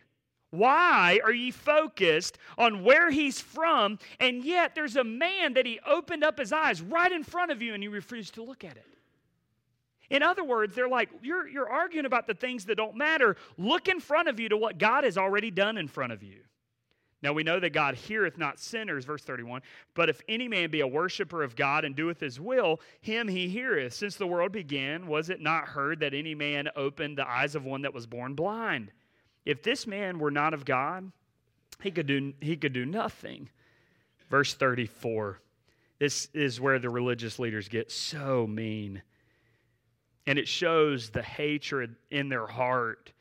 Why 0.51 1.19
are 1.23 1.31
ye 1.31 1.49
focused 1.49 2.37
on 2.57 2.83
where 2.83 3.09
he's 3.09 3.39
from, 3.39 3.99
and 4.19 4.43
yet 4.43 4.75
there's 4.75 4.97
a 4.97 5.03
man 5.03 5.53
that 5.53 5.65
he 5.65 5.79
opened 5.85 6.23
up 6.23 6.37
his 6.37 6.51
eyes 6.51 6.81
right 6.81 7.11
in 7.11 7.23
front 7.23 7.51
of 7.51 7.61
you 7.61 7.73
and 7.73 7.81
you 7.81 7.89
refuse 7.89 8.29
to 8.31 8.43
look 8.43 8.63
at 8.63 8.75
it? 8.75 8.85
In 10.09 10.21
other 10.23 10.43
words, 10.43 10.75
they're 10.75 10.89
like, 10.89 11.09
you're, 11.23 11.47
you're 11.47 11.69
arguing 11.69 12.05
about 12.05 12.27
the 12.27 12.33
things 12.33 12.65
that 12.65 12.75
don't 12.75 12.97
matter. 12.97 13.37
Look 13.57 13.87
in 13.87 14.01
front 14.01 14.27
of 14.27 14.41
you 14.41 14.49
to 14.49 14.57
what 14.57 14.77
God 14.77 15.05
has 15.05 15.17
already 15.17 15.51
done 15.51 15.77
in 15.77 15.87
front 15.87 16.11
of 16.11 16.21
you. 16.21 16.41
Now 17.23 17.31
we 17.31 17.43
know 17.43 17.61
that 17.61 17.69
God 17.69 17.95
heareth 17.95 18.37
not 18.37 18.59
sinners, 18.59 19.05
verse 19.05 19.23
31. 19.23 19.61
But 19.93 20.09
if 20.09 20.21
any 20.27 20.49
man 20.49 20.69
be 20.69 20.81
a 20.81 20.87
worshiper 20.87 21.43
of 21.43 21.55
God 21.55 21.85
and 21.85 21.95
doeth 21.95 22.19
his 22.19 22.41
will, 22.41 22.81
him 22.99 23.29
he 23.29 23.47
heareth. 23.47 23.93
Since 23.93 24.17
the 24.17 24.27
world 24.27 24.51
began, 24.51 25.07
was 25.07 25.29
it 25.29 25.39
not 25.39 25.69
heard 25.69 26.01
that 26.01 26.13
any 26.13 26.35
man 26.35 26.67
opened 26.75 27.17
the 27.17 27.29
eyes 27.29 27.55
of 27.55 27.63
one 27.63 27.83
that 27.83 27.93
was 27.93 28.05
born 28.05 28.33
blind? 28.33 28.91
If 29.45 29.63
this 29.63 29.87
man 29.87 30.19
were 30.19 30.31
not 30.31 30.53
of 30.53 30.65
God, 30.65 31.11
he 31.81 31.91
could 31.91 32.07
do, 32.07 32.33
he 32.41 32.55
could 32.55 32.73
do 32.73 32.85
nothing. 32.85 33.49
Verse 34.29 34.53
34. 34.53 35.39
This 35.99 36.29
is 36.33 36.59
where 36.59 36.79
the 36.79 36.89
religious 36.89 37.37
leaders 37.37 37.67
get 37.67 37.91
so 37.91 38.47
mean. 38.47 39.01
And 40.25 40.39
it 40.39 40.47
shows 40.47 41.09
the 41.09 41.21
hatred 41.21 41.95
in 42.09 42.29
their 42.29 42.47
heart 42.47 43.11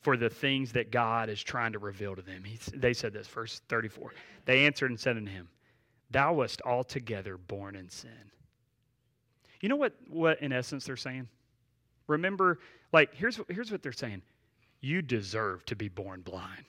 for 0.00 0.16
the 0.16 0.30
things 0.30 0.72
that 0.72 0.90
God 0.90 1.28
is 1.28 1.42
trying 1.42 1.72
to 1.72 1.78
reveal 1.78 2.14
to 2.14 2.22
them. 2.22 2.44
He, 2.44 2.58
they 2.74 2.92
said 2.92 3.12
this, 3.12 3.26
verse 3.26 3.60
34. 3.68 4.12
They 4.44 4.66
answered 4.66 4.90
and 4.90 5.00
said 5.00 5.16
unto 5.16 5.30
him, 5.30 5.48
Thou 6.10 6.34
wast 6.34 6.62
altogether 6.64 7.36
born 7.36 7.74
in 7.74 7.88
sin. 7.88 8.30
You 9.60 9.68
know 9.68 9.76
what, 9.76 9.94
what 10.08 10.40
in 10.40 10.52
essence 10.52 10.84
they're 10.84 10.96
saying? 10.96 11.28
Remember, 12.06 12.60
like, 12.92 13.14
here's, 13.14 13.40
here's 13.48 13.72
what 13.72 13.82
they're 13.82 13.92
saying 13.92 14.22
you 14.80 15.02
deserve 15.02 15.64
to 15.66 15.76
be 15.76 15.88
born 15.88 16.20
blind. 16.20 16.64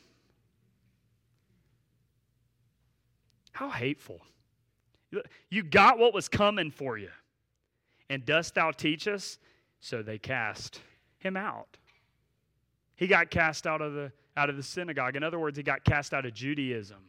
How 3.52 3.70
hateful. 3.70 4.22
You 5.50 5.64
got 5.64 5.98
what 5.98 6.14
was 6.14 6.28
coming 6.28 6.70
for 6.70 6.98
you. 6.98 7.10
And 8.10 8.26
dost 8.26 8.56
thou 8.56 8.72
teach 8.72 9.08
us? 9.08 9.40
So 9.80 10.02
they 10.02 10.18
cast 10.18 10.82
him 11.20 11.38
out. 11.38 11.78
He 12.96 13.08
got 13.08 13.30
cast 13.30 13.68
out 13.68 13.82
of 13.82 13.94
the 13.94 14.12
out 14.36 14.50
of 14.50 14.58
the 14.58 14.64
synagogue. 14.64 15.16
In 15.16 15.24
other 15.24 15.40
words, 15.40 15.58
he 15.58 15.64
got 15.64 15.84
cast 15.84 16.14
out 16.14 16.26
of 16.26 16.34
Judaism. 16.34 17.04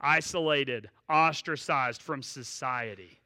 Isolated, 0.00 0.90
ostracized 1.08 2.02
from 2.02 2.22
society. 2.22 3.20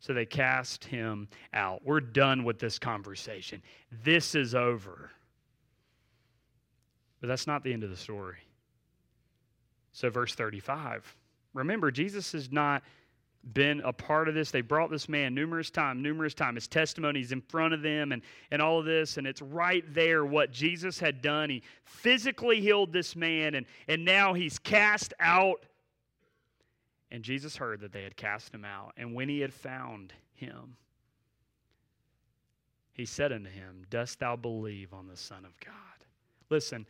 So 0.00 0.12
they 0.12 0.26
cast 0.26 0.84
him 0.84 1.28
out. 1.54 1.80
We're 1.84 2.00
done 2.00 2.44
with 2.44 2.58
this 2.58 2.78
conversation. 2.78 3.62
This 4.04 4.34
is 4.34 4.54
over. 4.54 5.10
But 7.24 7.28
that's 7.28 7.46
not 7.46 7.64
the 7.64 7.72
end 7.72 7.82
of 7.84 7.88
the 7.88 7.96
story. 7.96 8.36
So, 9.92 10.10
verse 10.10 10.34
35. 10.34 11.16
Remember, 11.54 11.90
Jesus 11.90 12.32
has 12.32 12.52
not 12.52 12.82
been 13.54 13.80
a 13.80 13.94
part 13.94 14.28
of 14.28 14.34
this. 14.34 14.50
They 14.50 14.60
brought 14.60 14.90
this 14.90 15.08
man 15.08 15.34
numerous 15.34 15.70
times, 15.70 16.02
numerous 16.02 16.34
times. 16.34 16.56
His 16.56 16.68
testimony 16.68 17.20
is 17.20 17.32
in 17.32 17.40
front 17.40 17.72
of 17.72 17.80
them 17.80 18.12
and, 18.12 18.20
and 18.50 18.60
all 18.60 18.78
of 18.78 18.84
this, 18.84 19.16
and 19.16 19.26
it's 19.26 19.40
right 19.40 19.82
there 19.94 20.26
what 20.26 20.52
Jesus 20.52 20.98
had 20.98 21.22
done. 21.22 21.48
He 21.48 21.62
physically 21.84 22.60
healed 22.60 22.92
this 22.92 23.16
man, 23.16 23.54
and, 23.54 23.64
and 23.88 24.04
now 24.04 24.34
he's 24.34 24.58
cast 24.58 25.14
out. 25.18 25.64
And 27.10 27.24
Jesus 27.24 27.56
heard 27.56 27.80
that 27.80 27.92
they 27.92 28.02
had 28.02 28.18
cast 28.18 28.52
him 28.52 28.66
out. 28.66 28.92
And 28.98 29.14
when 29.14 29.30
he 29.30 29.40
had 29.40 29.54
found 29.54 30.12
him, 30.34 30.76
he 32.92 33.06
said 33.06 33.32
unto 33.32 33.48
him, 33.48 33.86
Dost 33.88 34.20
thou 34.20 34.36
believe 34.36 34.92
on 34.92 35.08
the 35.08 35.16
Son 35.16 35.46
of 35.46 35.58
God? 35.58 35.72
Listen, 36.50 36.86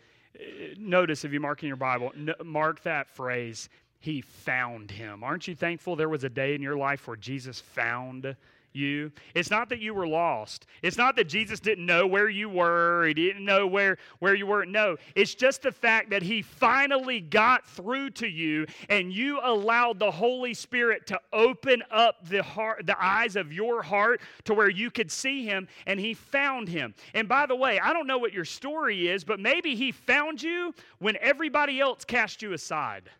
notice 0.76 1.24
if 1.24 1.32
you 1.32 1.40
mark 1.40 1.62
in 1.62 1.68
your 1.68 1.76
Bible, 1.76 2.12
mark 2.44 2.82
that 2.82 3.08
phrase, 3.08 3.68
he 4.00 4.20
found 4.20 4.90
him. 4.90 5.24
Aren't 5.24 5.48
you 5.48 5.54
thankful 5.54 5.96
there 5.96 6.08
was 6.08 6.24
a 6.24 6.28
day 6.28 6.54
in 6.54 6.62
your 6.62 6.76
life 6.76 7.06
where 7.06 7.16
Jesus 7.16 7.60
found 7.60 8.36
you. 8.74 9.12
It's 9.34 9.50
not 9.50 9.68
that 9.68 9.78
you 9.78 9.94
were 9.94 10.06
lost. 10.06 10.66
It's 10.82 10.98
not 10.98 11.16
that 11.16 11.28
Jesus 11.28 11.60
didn't 11.60 11.86
know 11.86 12.06
where 12.06 12.28
you 12.28 12.48
were, 12.48 13.06
he 13.06 13.14
didn't 13.14 13.44
know 13.44 13.66
where, 13.66 13.98
where 14.18 14.34
you 14.34 14.46
were. 14.46 14.66
No, 14.66 14.96
it's 15.14 15.34
just 15.34 15.62
the 15.62 15.72
fact 15.72 16.10
that 16.10 16.22
he 16.22 16.42
finally 16.42 17.20
got 17.20 17.66
through 17.66 18.10
to 18.10 18.26
you 18.26 18.66
and 18.88 19.12
you 19.12 19.40
allowed 19.42 19.98
the 19.98 20.10
Holy 20.10 20.54
Spirit 20.54 21.06
to 21.06 21.20
open 21.32 21.82
up 21.90 22.28
the 22.28 22.42
heart, 22.42 22.86
the 22.86 23.02
eyes 23.02 23.36
of 23.36 23.52
your 23.52 23.82
heart 23.82 24.20
to 24.44 24.54
where 24.54 24.70
you 24.70 24.90
could 24.90 25.10
see 25.10 25.44
him 25.44 25.68
and 25.86 26.00
he 26.00 26.14
found 26.14 26.68
him. 26.68 26.94
And 27.14 27.28
by 27.28 27.46
the 27.46 27.56
way, 27.56 27.78
I 27.80 27.92
don't 27.92 28.06
know 28.06 28.18
what 28.18 28.32
your 28.32 28.44
story 28.44 29.08
is, 29.08 29.24
but 29.24 29.40
maybe 29.40 29.74
he 29.74 29.92
found 29.92 30.42
you 30.42 30.74
when 30.98 31.16
everybody 31.20 31.80
else 31.80 32.04
cast 32.04 32.42
you 32.42 32.52
aside. 32.52 33.10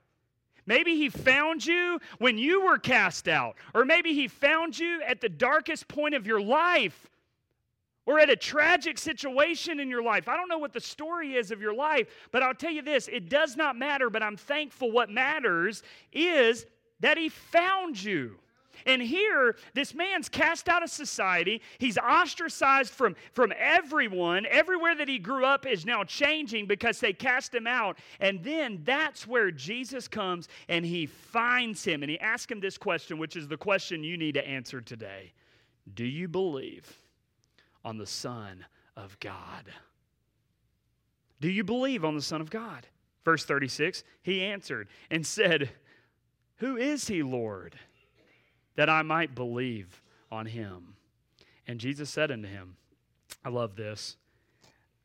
Maybe 0.67 0.97
he 0.97 1.09
found 1.09 1.65
you 1.65 2.01
when 2.19 2.39
you 2.39 2.65
were 2.65 2.79
cast 2.79 3.29
out, 3.29 3.57
or 3.75 3.85
maybe 3.85 4.15
he 4.15 4.29
found 4.29 4.79
you 4.79 5.03
at 5.03 5.21
the 5.21 5.29
darkest 5.29 5.89
point 5.89 6.15
of 6.15 6.27
your 6.27 6.41
life 6.41 7.11
or 8.07 8.19
at 8.19 8.31
a 8.31 8.37
tragic 8.37 8.99
situation 8.99 9.81
in 9.81 9.89
your 9.89 10.03
life. 10.03 10.29
I 10.29 10.37
don't 10.37 10.49
know 10.49 10.59
what 10.59 10.73
the 10.73 10.81
story 10.81 11.35
is 11.35 11.51
of 11.51 11.61
your 11.61 11.75
life, 11.75 12.09
but 12.31 12.43
I'll 12.43 12.55
tell 12.55 12.71
you 12.71 12.83
this 12.83 13.09
it 13.09 13.29
does 13.29 13.57
not 13.57 13.77
matter, 13.77 14.11
but 14.11 14.23
I'm 14.23 14.37
thankful. 14.37 14.91
What 14.91 15.11
matters 15.11 15.83
is 16.13 16.67
that 17.01 17.17
he 17.19 17.29
found 17.29 18.03
you. 18.03 18.39
And 18.87 19.03
here, 19.03 19.57
this 19.75 19.95
man's 19.95 20.29
cast 20.29 20.69
out 20.69 20.83
of 20.83 20.91
society. 20.91 21.61
He's 21.79 21.99
ostracized 21.99 22.93
from, 22.93 23.17
from 23.33 23.53
everyone. 23.59 24.47
Everywhere 24.51 24.95
that 24.97 25.09
he 25.09 25.19
grew 25.19 25.45
up 25.45 25.67
is 25.67 25.87
now 25.87 26.05
changing 26.05 26.67
because 26.67 27.01
they 27.01 27.13
cast 27.13 27.55
him 27.55 27.67
out. 27.67 27.99
And 28.21 28.43
then 28.43 28.81
that's 28.85 29.27
where 29.27 29.51
Jesus 29.51 30.09
comes 30.09 30.49
and 30.69 30.85
he 30.85 31.07
finds 31.07 31.85
him 31.85 32.03
and 32.03 32.11
he 32.11 32.19
asks 32.21 32.51
him 32.51 32.61
this 32.61 32.79
question, 32.79 33.19
which 33.19 33.37
is 33.37 33.49
the 33.49 33.57
question 33.57 34.05
you 34.05 34.17
need 34.17 34.35
to 34.35 34.47
answer 34.47 34.81
today 34.81 35.33
Do 35.95 36.05
you 36.05 36.29
believe 36.29 36.97
on 37.85 37.99
the 37.99 38.07
Son 38.07 38.65
of 38.97 39.19
God? 39.21 39.65
Do 41.41 41.51
you 41.51 41.65
believe 41.65 42.05
on 42.05 42.15
the 42.15 42.23
Son 42.23 42.41
of 42.41 42.51
God? 42.51 42.87
Verse 43.25 43.45
36 43.45 44.05
He 44.23 44.43
answered 44.43 44.89
and 45.11 45.27
said, 45.27 45.71
Who 46.57 46.77
is 46.77 47.09
he, 47.09 47.23
Lord? 47.23 47.75
That 48.77 48.89
I 48.89 49.03
might 49.03 49.35
believe 49.35 50.03
on 50.31 50.47
him. 50.47 50.95
And 51.67 51.79
Jesus 51.79 52.11
said 52.11 52.31
unto 52.31 52.49
him, 52.49 52.77
I 53.45 53.49
love 53.49 53.77
this. 53.77 54.17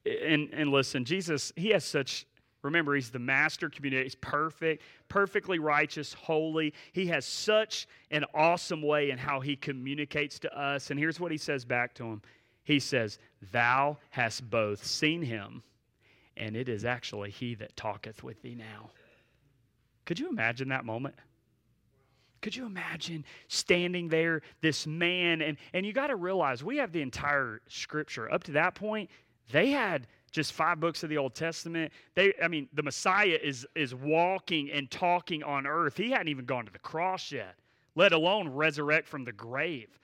And, 0.05 0.49
and 0.53 0.71
listen, 0.71 1.05
Jesus, 1.05 1.51
he 1.55 1.69
has 1.69 1.86
such, 1.86 2.25
remember, 2.62 2.95
he's 2.95 3.12
the 3.12 3.19
master 3.19 3.69
communicator. 3.69 4.03
He's 4.03 4.15
perfect, 4.15 4.84
perfectly 5.08 5.60
righteous, 5.60 6.13
holy. 6.13 6.73
He 6.93 7.08
has 7.08 7.25
such 7.25 7.88
an 8.12 8.25
awesome 8.34 8.82
way 8.82 9.12
in 9.12 9.17
how 9.17 9.39
he 9.39 9.55
communicates 9.55 10.39
to 10.39 10.60
us. 10.60 10.89
And 10.89 10.99
here's 10.99 11.19
what 11.19 11.32
he 11.32 11.38
says 11.38 11.65
back 11.65 11.93
to 11.95 12.05
him 12.05 12.21
He 12.63 12.79
says, 12.79 13.19
Thou 13.51 13.97
hast 14.10 14.49
both 14.49 14.86
seen 14.86 15.21
him, 15.21 15.63
and 16.38 16.55
it 16.55 16.69
is 16.69 16.86
actually 16.86 17.32
he 17.32 17.55
that 17.55 17.75
talketh 17.75 18.23
with 18.23 18.41
thee 18.41 18.55
now. 18.55 18.89
Could 20.05 20.19
you 20.19 20.29
imagine 20.29 20.69
that 20.69 20.86
moment? 20.86 21.15
Could 22.41 22.56
you 22.56 22.65
imagine 22.65 23.25
standing 23.47 24.08
there, 24.08 24.41
this 24.62 24.88
man? 24.88 25.41
And, 25.41 25.58
and 25.73 25.86
you 25.86 25.93
got 25.93 26.08
to 26.08 26.15
realize 26.15 26.63
we 26.63 26.78
have 26.78 26.91
the 26.91 27.02
entire 27.02 27.62
scripture. 27.67 28.32
Up 28.32 28.43
to 28.45 28.52
that 28.54 28.75
point, 28.75 29.10
they 29.52 29.71
had 29.71 30.08
just 30.32 30.54
five 30.54 30.80
books 30.80 31.04
of 31.04 31.10
the 31.10 31.17
Old 31.17 31.36
Testament. 31.36 31.91
They, 32.15 32.34
I 32.41 32.47
mean, 32.47 32.67
the 32.73 32.84
Messiah 32.84 33.38
is, 33.41 33.65
is 33.75 33.95
walking 33.95 34.71
and 34.71 34.89
talking 34.89 35.43
on 35.43 35.65
earth. 35.65 35.97
He 35.97 36.12
hadn't 36.12 36.28
even 36.28 36.45
gone 36.45 36.65
to 36.65 36.71
the 36.71 36.80
cross 36.80 37.32
yet, 37.32 37.56
let 37.95 38.13
alone 38.13 38.47
resurrect 38.47 39.08
from 39.08 39.25
the 39.25 39.32
grave. 39.32 39.99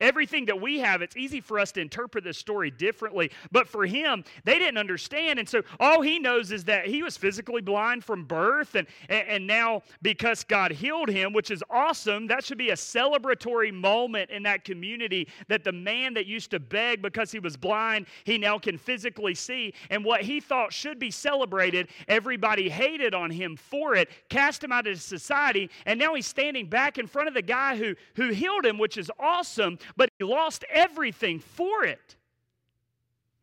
Everything 0.00 0.46
that 0.46 0.60
we 0.60 0.78
have, 0.78 1.02
it's 1.02 1.16
easy 1.16 1.40
for 1.40 1.58
us 1.58 1.72
to 1.72 1.80
interpret 1.80 2.22
this 2.22 2.38
story 2.38 2.70
differently. 2.70 3.30
But 3.50 3.68
for 3.68 3.84
him, 3.84 4.24
they 4.44 4.58
didn't 4.58 4.78
understand. 4.78 5.38
And 5.40 5.48
so 5.48 5.62
all 5.80 6.02
he 6.02 6.20
knows 6.20 6.52
is 6.52 6.64
that 6.64 6.86
he 6.86 7.02
was 7.02 7.16
physically 7.16 7.60
blind 7.60 8.04
from 8.04 8.24
birth. 8.24 8.76
And, 8.76 8.86
and 9.08 9.46
now, 9.46 9.82
because 10.02 10.44
God 10.44 10.70
healed 10.70 11.08
him, 11.08 11.32
which 11.32 11.50
is 11.50 11.64
awesome, 11.68 12.28
that 12.28 12.44
should 12.44 12.58
be 12.58 12.70
a 12.70 12.74
celebratory 12.74 13.72
moment 13.72 14.30
in 14.30 14.44
that 14.44 14.64
community 14.64 15.28
that 15.48 15.64
the 15.64 15.72
man 15.72 16.14
that 16.14 16.26
used 16.26 16.52
to 16.52 16.60
beg 16.60 17.02
because 17.02 17.32
he 17.32 17.40
was 17.40 17.56
blind, 17.56 18.06
he 18.22 18.38
now 18.38 18.58
can 18.58 18.78
physically 18.78 19.34
see. 19.34 19.74
And 19.90 20.04
what 20.04 20.22
he 20.22 20.38
thought 20.40 20.72
should 20.72 21.00
be 21.00 21.10
celebrated, 21.10 21.88
everybody 22.06 22.68
hated 22.68 23.14
on 23.14 23.30
him 23.30 23.56
for 23.56 23.96
it, 23.96 24.08
cast 24.28 24.62
him 24.62 24.70
out 24.70 24.86
of 24.86 25.00
society. 25.02 25.70
And 25.86 25.98
now 25.98 26.14
he's 26.14 26.26
standing 26.26 26.66
back 26.66 26.98
in 26.98 27.08
front 27.08 27.26
of 27.26 27.34
the 27.34 27.42
guy 27.42 27.76
who, 27.76 27.96
who 28.14 28.28
healed 28.30 28.64
him, 28.64 28.78
which 28.78 28.96
is 28.96 29.10
awesome 29.18 29.78
but 29.96 30.10
he 30.18 30.24
lost 30.24 30.64
everything 30.70 31.40
for 31.40 31.84
it. 31.84 32.16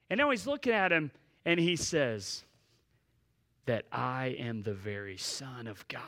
And 0.10 0.17
now 0.19 0.29
he's 0.29 0.47
looking 0.47 0.73
at 0.73 0.91
him 0.91 1.12
and 1.45 1.60
he 1.60 1.75
says, 1.75 2.43
That 3.65 3.86
I 3.91 4.36
am 4.39 4.63
the 4.63 4.73
very 4.73 5.17
Son 5.17 5.67
of 5.67 5.88
God. 5.88 6.01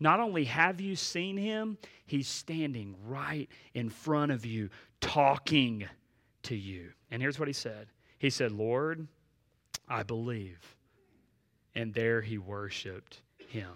Not 0.00 0.20
only 0.20 0.44
have 0.44 0.80
you 0.80 0.96
seen 0.96 1.36
him, 1.36 1.78
he's 2.06 2.28
standing 2.28 2.94
right 3.06 3.48
in 3.74 3.88
front 3.88 4.32
of 4.32 4.46
you, 4.46 4.70
talking 5.00 5.86
to 6.44 6.56
you. 6.56 6.92
And 7.10 7.20
here's 7.20 7.38
what 7.38 7.48
he 7.48 7.54
said 7.54 7.88
He 8.18 8.30
said, 8.30 8.52
Lord, 8.52 9.06
I 9.88 10.02
believe. 10.02 10.76
And 11.74 11.94
there 11.94 12.20
he 12.20 12.38
worshiped 12.38 13.22
him. 13.48 13.70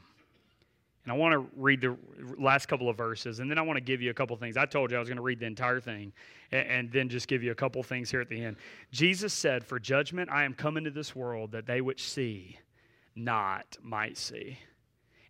And 1.05 1.13
I 1.13 1.17
want 1.17 1.33
to 1.33 1.51
read 1.57 1.81
the 1.81 1.97
last 2.39 2.67
couple 2.67 2.89
of 2.89 2.97
verses, 2.97 3.41
and 3.41 3.51
then 3.51 3.59
I 3.59 3.63
want 3.63 3.77
to 3.77 3.81
give 3.81 4.01
you 4.01 4.11
a 4.11 4.15
couple 4.15 4.37
things. 4.37 4.57
I 4.57 4.67
told 4.67 4.91
you 4.91 4.97
I 4.97 5.01
was 5.01 5.09
going 5.09 5.17
to 5.17 5.23
read 5.23 5.41
the 5.41 5.47
entire 5.47 5.81
thing, 5.81 6.13
and, 6.53 6.69
and, 6.69 6.93
then 6.93 7.09
just 7.09 7.27
give 7.27 7.43
you 7.43 7.51
a 7.51 7.57
couple 7.57 7.83
things 7.83 8.09
here 8.09 8.21
at 8.21 8.29
the 8.29 8.45
end. 8.45 8.57
Jesus 8.93 9.33
said, 9.33 9.65
For 9.65 9.81
judgment 9.81 10.31
I 10.31 10.45
am 10.45 10.55
come 10.55 10.77
into 10.77 10.91
this 10.91 11.17
world, 11.17 11.51
that 11.53 11.67
they 11.67 11.81
which 11.81 12.09
see 12.09 12.57
not 13.17 13.77
might 13.83 14.17
see, 14.17 14.59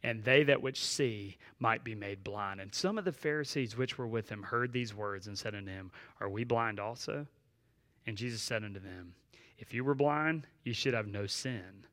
and 0.03 0.23
they 0.23 0.43
that 0.43 0.61
which 0.61 0.85
see 0.85 1.39
might 1.59 1.85
be 1.85 1.95
made 1.95 2.23
blind. 2.23 2.61
And 2.61 2.75
some 2.75 2.99
of 2.99 3.07
the 3.07 3.13
Pharisees 3.13 3.75
which 3.75 3.97
were 3.97 4.07
with 4.07 4.29
him 4.29 4.43
heard 4.43 4.73
these 4.73 4.95
words 4.95 5.27
and 5.27 5.39
said 5.39 5.55
unto 5.55 5.71
him, 5.71 5.91
Are 6.21 6.29
we 6.29 6.45
blind 6.45 6.81
also? 6.81 7.27
And 8.07 8.17
Jesus 8.17 8.43
said 8.43 8.63
unto 8.63 8.81
them, 8.81 9.15
If 9.59 9.73
you 9.73 9.85
were 9.85 9.95
blind, 9.95 10.47
you 10.65 10.75
should 10.75 10.93
have 10.93 11.07
no 11.07 11.27
sin. 11.27 11.87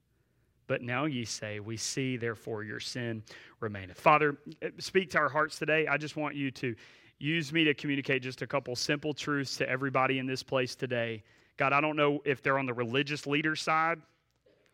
But 0.70 0.84
now 0.84 1.06
ye 1.06 1.26
say, 1.26 1.60
We 1.60 1.78
see, 1.78 2.16
therefore 2.16 2.64
your 2.64 2.80
sin 2.80 3.24
remaineth. 3.60 4.00
Father, 4.00 4.38
uh, 4.64 4.68
speak 4.78 5.10
to 5.10 5.18
our 5.18 5.28
hearts 5.28 5.58
today. 5.58 5.88
I 5.88 5.98
just 5.98 6.16
want 6.16 6.36
you 6.36 6.52
to 6.52 6.76
use 7.18 7.52
me 7.52 7.64
to 7.64 7.74
communicate 7.74 8.22
just 8.22 8.44
a 8.44 8.48
couple 8.48 8.76
simple 8.76 9.12
truths 9.12 9.58
to 9.58 9.68
everybody 9.68 10.20
in 10.20 10.28
this 10.28 10.44
place 10.44 10.76
today. 10.76 11.24
God, 11.58 11.74
I 11.74 11.82
don't 11.82 11.96
know 11.96 12.22
if 12.24 12.44
they're 12.44 12.60
on 12.60 12.68
the 12.68 12.74
religious 12.74 13.26
leader 13.26 13.56
side, 13.56 14.00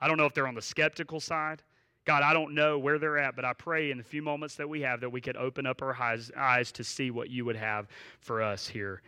I 0.02 0.10
don't 0.10 0.18
know 0.18 0.26
if 0.26 0.34
they're 0.34 0.50
on 0.50 0.54
the 0.54 0.62
skeptical 0.62 1.22
side. 1.22 1.64
God, 2.04 2.24
I 2.24 2.34
don't 2.34 2.54
know 2.54 2.78
where 2.78 3.00
they're 3.00 3.18
at, 3.18 3.36
but 3.36 3.46
I 3.46 3.54
pray 3.54 3.90
in 3.90 3.98
the 3.98 4.04
few 4.04 4.22
moments 4.22 4.56
that 4.56 4.68
we 4.68 4.82
have 4.82 5.00
that 5.00 5.10
we 5.10 5.22
could 5.22 5.38
open 5.38 5.66
up 5.66 5.82
our 5.82 6.00
eyes, 6.00 6.30
eyes 6.38 6.72
to 6.74 6.84
see 6.84 7.10
what 7.10 7.32
you 7.32 7.46
would 7.46 7.56
have 7.56 7.88
for 8.20 8.44
us 8.44 8.68
here 8.68 9.02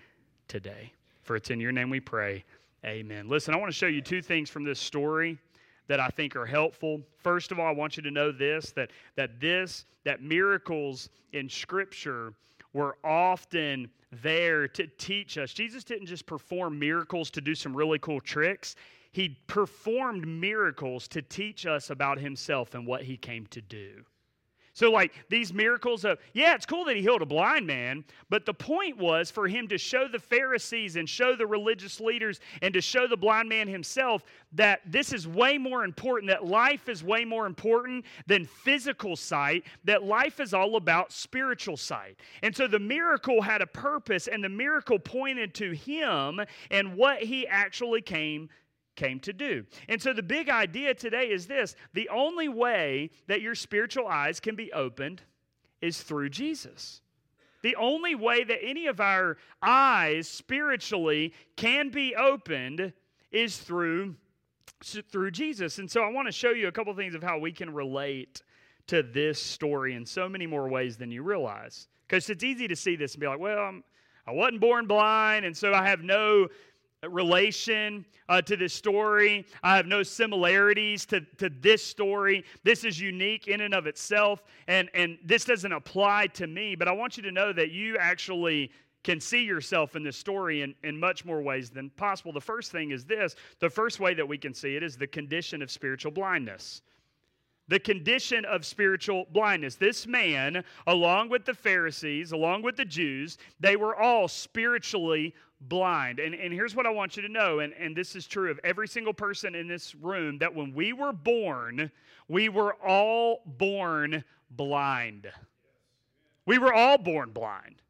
today. 0.48 0.94
For 1.22 1.36
it's 1.36 1.52
in 1.52 1.60
your 1.60 1.74
name 1.74 1.90
we 1.90 2.00
pray. 2.00 2.46
Amen. 2.86 3.28
Listen, 3.28 3.54
I 3.54 3.58
want 3.58 3.70
to 3.70 3.78
show 3.78 3.86
you 3.88 4.02
two 4.02 4.22
things 4.22 4.50
from 4.50 4.64
this 4.64 4.80
story 4.80 5.38
that 5.88 6.00
I 6.00 6.10
think 6.10 6.36
are 6.36 6.46
helpful. 6.46 7.02
First 7.18 7.52
of 7.52 7.60
all, 7.60 7.68
I 7.68 7.72
want 7.72 7.98
you 7.98 8.04
to 8.04 8.12
know 8.12 8.32
this 8.32 8.72
that 8.72 8.92
that 9.16 9.40
this 9.40 9.86
that 10.04 10.22
miracles 10.22 11.10
in 11.34 11.50
scripture 11.50 12.34
were 12.74 12.98
often 13.04 13.90
there 14.12 14.68
to 14.68 14.88
teach 14.98 15.38
us. 15.38 15.54
Jesus 15.54 15.84
didn't 15.84 16.08
just 16.08 16.26
perform 16.26 16.78
miracles 16.78 17.30
to 17.32 17.42
do 17.42 17.56
some 17.56 17.76
really 17.76 18.00
cool 18.00 18.22
tricks. 18.22 18.76
He 19.12 19.38
performed 19.48 20.28
miracles 20.28 21.08
to 21.10 21.22
teach 21.22 21.66
us 21.66 21.90
about 21.90 22.20
himself 22.20 22.76
and 22.76 22.86
what 22.86 23.04
he 23.04 23.18
came 23.18 23.48
to 23.48 23.62
do. 23.62 24.04
So, 24.78 24.92
like 24.92 25.12
these 25.28 25.52
miracles 25.52 26.06
of, 26.06 26.20
yeah, 26.34 26.54
it's 26.54 26.68
cool 26.68 26.86
that 26.86 26.96
he 26.96 27.02
healed 27.02 27.24
a 27.24 27.26
blind 27.26 27.66
man, 27.66 28.06
but 28.30 28.46
the 28.46 28.54
point 28.54 28.96
was 28.96 29.32
for 29.32 29.48
him 29.48 29.68
to 29.70 29.78
show 29.80 30.08
the 30.08 30.20
Pharisees 30.20 30.98
and 30.98 31.10
show 31.10 31.36
the 31.36 31.48
religious 31.48 32.00
leaders 32.00 32.40
and 32.62 32.72
to 32.76 32.80
show 32.80 33.08
the 33.08 33.18
blind 33.18 33.50
man 33.50 33.68
himself 33.68 34.24
that 34.52 34.82
this 34.86 35.14
is 35.14 35.28
way 35.28 35.58
more 35.58 35.84
important, 35.84 36.30
that 36.30 36.46
life 36.46 36.90
is 36.90 37.04
way 37.04 37.26
more 37.26 37.48
important 37.48 38.06
than 38.28 38.46
physical 38.46 39.16
sight, 39.16 39.64
that 39.84 40.04
life 40.04 40.40
is 40.40 40.54
all 40.54 40.76
about 40.76 41.12
spiritual 41.12 41.76
sight. 41.76 42.16
And 42.44 42.56
so 42.56 42.68
the 42.68 42.78
miracle 42.78 43.42
had 43.42 43.64
a 43.64 43.68
purpose, 43.68 44.28
and 44.28 44.44
the 44.44 44.50
miracle 44.50 45.00
pointed 45.00 45.56
to 45.56 45.72
him 45.72 46.40
and 46.70 46.96
what 46.96 47.24
he 47.24 47.48
actually 47.48 48.04
came 48.04 48.48
came 48.98 49.22
to 49.22 49.32
do. 49.32 49.66
And 49.88 50.02
so 50.02 50.12
the 50.12 50.22
big 50.22 50.50
idea 50.50 50.94
today 50.94 51.30
is 51.30 51.48
this 51.48 51.78
the 51.94 52.10
only 52.10 52.50
way 52.50 53.12
that 53.28 53.42
your 53.42 53.56
spiritual 53.56 54.08
eyes 54.08 54.42
can 54.42 54.56
be 54.56 54.74
opened 54.74 55.22
is 55.80 56.02
through 56.02 56.30
Jesus. 56.30 57.02
The 57.62 57.78
only 57.78 58.16
way 58.16 58.44
that 58.44 58.60
any 58.62 58.88
of 58.88 59.00
our 59.00 59.38
eyes 59.62 60.28
spiritually 60.28 61.34
can 61.56 61.90
be 61.90 62.16
opened 62.16 62.92
is 63.32 63.58
through 63.58 64.16
through 64.84 65.32
Jesus. 65.32 65.80
And 65.80 65.90
so 65.90 66.04
I 66.04 66.10
want 66.10 66.28
to 66.28 66.32
show 66.32 66.52
you 66.52 66.68
a 66.68 66.72
couple 66.72 66.94
things 66.94 67.16
of 67.16 67.24
how 67.24 67.40
we 67.40 67.52
can 67.52 67.74
relate 67.74 68.44
to 68.88 69.02
this 69.02 69.42
story 69.42 69.96
in 69.96 70.06
so 70.06 70.30
many 70.30 70.46
more 70.46 70.70
ways 70.70 70.98
than 70.98 71.12
you 71.12 71.24
realize. 71.24 71.88
Because 72.08 72.30
it's 72.30 72.44
easy 72.44 72.68
to 72.68 72.76
see 72.76 72.96
this 72.96 73.14
and 73.14 73.22
be 73.22 73.28
like, 73.28 73.40
well, 73.40 73.58
I'm, 73.58 73.84
I 74.28 74.32
wasn't 74.32 74.62
born 74.62 74.88
blind, 74.88 75.46
and 75.46 75.56
so 75.56 75.74
I 75.74 75.88
have 75.88 76.02
no 76.02 76.48
relation 77.04 78.06
uh, 78.30 78.42
to 78.42 78.58
this 78.58 78.74
story. 78.74 79.46
I 79.64 79.76
have 79.76 79.86
no 79.86 80.04
similarities 80.04 81.06
to, 81.08 81.22
to 81.38 81.50
this 81.50 81.84
story. 81.84 82.44
This 82.64 82.84
is 82.84 83.00
unique 83.00 83.48
in 83.48 83.62
and 83.62 83.74
of 83.74 83.88
itself, 83.88 84.44
and, 84.68 84.90
and 84.94 85.18
this 85.24 85.46
doesn't 85.46 85.72
apply 85.72 86.28
to 86.34 86.48
me. 86.48 86.76
But 86.76 86.88
I 86.88 86.92
want 86.92 87.18
you 87.18 87.24
to 87.24 87.32
know 87.32 87.54
that 87.54 87.72
you 87.72 87.98
actually 87.98 88.72
can 89.04 89.22
see 89.22 89.44
yourself 89.44 89.96
in 89.96 90.04
this 90.04 90.18
story 90.18 90.64
in, 90.64 90.76
in 90.84 91.00
much 91.00 91.24
more 91.24 91.42
ways 91.42 91.70
than 91.70 91.90
possible. 91.92 92.34
The 92.34 92.42
first 92.42 92.72
thing 92.72 92.92
is 92.92 93.06
this 93.06 93.36
the 93.60 93.70
first 93.70 94.00
way 94.00 94.14
that 94.14 94.28
we 94.28 94.38
can 94.38 94.54
see 94.54 94.76
it 94.76 94.84
is 94.84 94.98
the 94.98 95.08
condition 95.08 95.62
of 95.62 95.72
spiritual 95.72 96.12
blindness. 96.12 96.82
The 97.70 97.80
condition 97.80 98.46
of 98.46 98.66
spiritual 98.66 99.26
blindness. 99.32 99.76
This 99.76 100.08
man, 100.08 100.64
along 100.88 101.30
with 101.30 101.44
the 101.44 101.54
Pharisees, 101.54 102.32
along 102.32 102.62
with 102.64 102.78
the 102.78 102.86
Jews, 102.86 103.38
they 103.60 103.76
were 103.76 103.96
all 103.96 104.30
spiritually 104.30 105.34
blind. 105.62 106.20
And, 106.20 106.36
and 106.36 106.54
here's 106.54 106.76
what 106.76 106.86
I 106.86 106.90
want 106.90 107.16
you 107.16 107.24
to 107.24 107.30
know, 107.30 107.60
and, 107.60 107.74
and 107.74 107.96
this 107.96 108.16
is 108.16 108.28
true 108.28 108.52
of 108.52 108.60
every 108.64 108.88
single 108.88 109.14
person 109.14 109.56
in 109.56 109.68
this 109.68 109.96
room 109.96 110.38
that 110.40 110.54
when 110.54 110.74
we 110.74 110.94
were 110.94 111.14
born, 111.14 111.92
we 112.28 112.50
were 112.50 112.76
all 112.76 113.42
born 113.46 114.24
blind. 114.52 115.28
We 116.46 116.58
were 116.58 116.74
all 116.74 116.98
born 116.98 117.32
blind. 117.32 117.82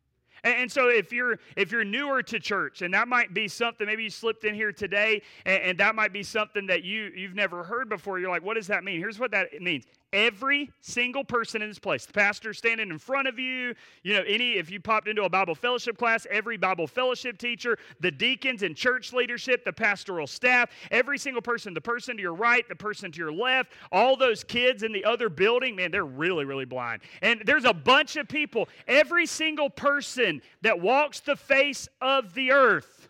And 0.44 0.72
so 0.72 0.88
if 0.90 1.12
you're 1.12 1.40
if 1.56 1.72
you're 1.72 1.84
newer 1.84 2.22
to 2.24 2.40
church, 2.40 2.82
and 2.82 2.94
that 2.94 3.08
might 3.08 3.34
be 3.34 3.48
something, 3.48 3.86
maybe 3.86 4.04
you 4.04 4.10
slipped 4.10 4.46
in 4.46 4.54
here 4.56 4.72
today, 4.72 5.22
and, 5.46 5.64
and 5.64 5.80
that 5.80 5.96
might 5.96 6.14
be 6.14 6.24
something 6.24 6.68
that 6.68 6.84
you 6.84 7.12
you've 7.16 7.36
never 7.36 7.64
heard 7.64 7.90
before. 7.90 8.20
You're 8.20 8.30
like, 8.30 8.44
what 8.44 8.54
does 8.54 8.68
that 8.68 8.84
mean? 8.84 9.00
Here's 9.00 9.20
what 9.20 9.32
that 9.32 9.62
means. 9.62 9.86
Every 10.18 10.72
single 10.82 11.24
person 11.24 11.62
in 11.62 11.70
this 11.70 11.78
place, 11.78 12.08
the 12.08 12.12
pastor 12.12 12.52
standing 12.52 12.90
in 12.90 12.98
front 12.98 13.28
of 13.28 13.38
you, 13.38 13.76
you 14.02 14.16
know, 14.16 14.24
any, 14.26 14.54
if 14.54 14.72
you 14.72 14.80
popped 14.80 15.08
into 15.08 15.26
a 15.26 15.30
Bible 15.30 15.54
fellowship 15.54 15.96
class, 15.96 16.26
every 16.32 16.58
Bible 16.58 16.88
fellowship 16.88 17.38
teacher, 17.38 17.78
the 18.00 18.10
deacons 18.10 18.64
and 18.64 18.76
church 18.76 19.14
leadership, 19.14 19.64
the 19.64 19.72
pastoral 19.72 20.26
staff, 20.26 20.72
every 20.90 21.20
single 21.20 21.44
person, 21.44 21.72
the 21.72 21.80
person 21.80 22.16
to 22.16 22.22
your 22.24 22.34
right, 22.34 22.68
the 22.68 22.76
person 22.76 23.12
to 23.12 23.20
your 23.20 23.32
left, 23.32 23.74
all 23.92 24.18
those 24.18 24.44
kids 24.44 24.82
in 24.82 24.92
the 24.92 25.06
other 25.06 25.30
building, 25.30 25.76
man, 25.76 25.92
they're 25.92 26.04
really, 26.04 26.46
really 26.46 26.66
blind. 26.66 27.04
And 27.22 27.44
there's 27.46 27.66
a 27.66 27.74
bunch 27.74 28.16
of 28.16 28.28
people, 28.28 28.70
every 28.88 29.28
single 29.28 29.70
person 29.70 30.42
that 30.64 30.82
walks 30.82 31.20
the 31.20 31.36
face 31.36 31.88
of 32.02 32.34
the 32.34 32.54
earth 32.54 33.08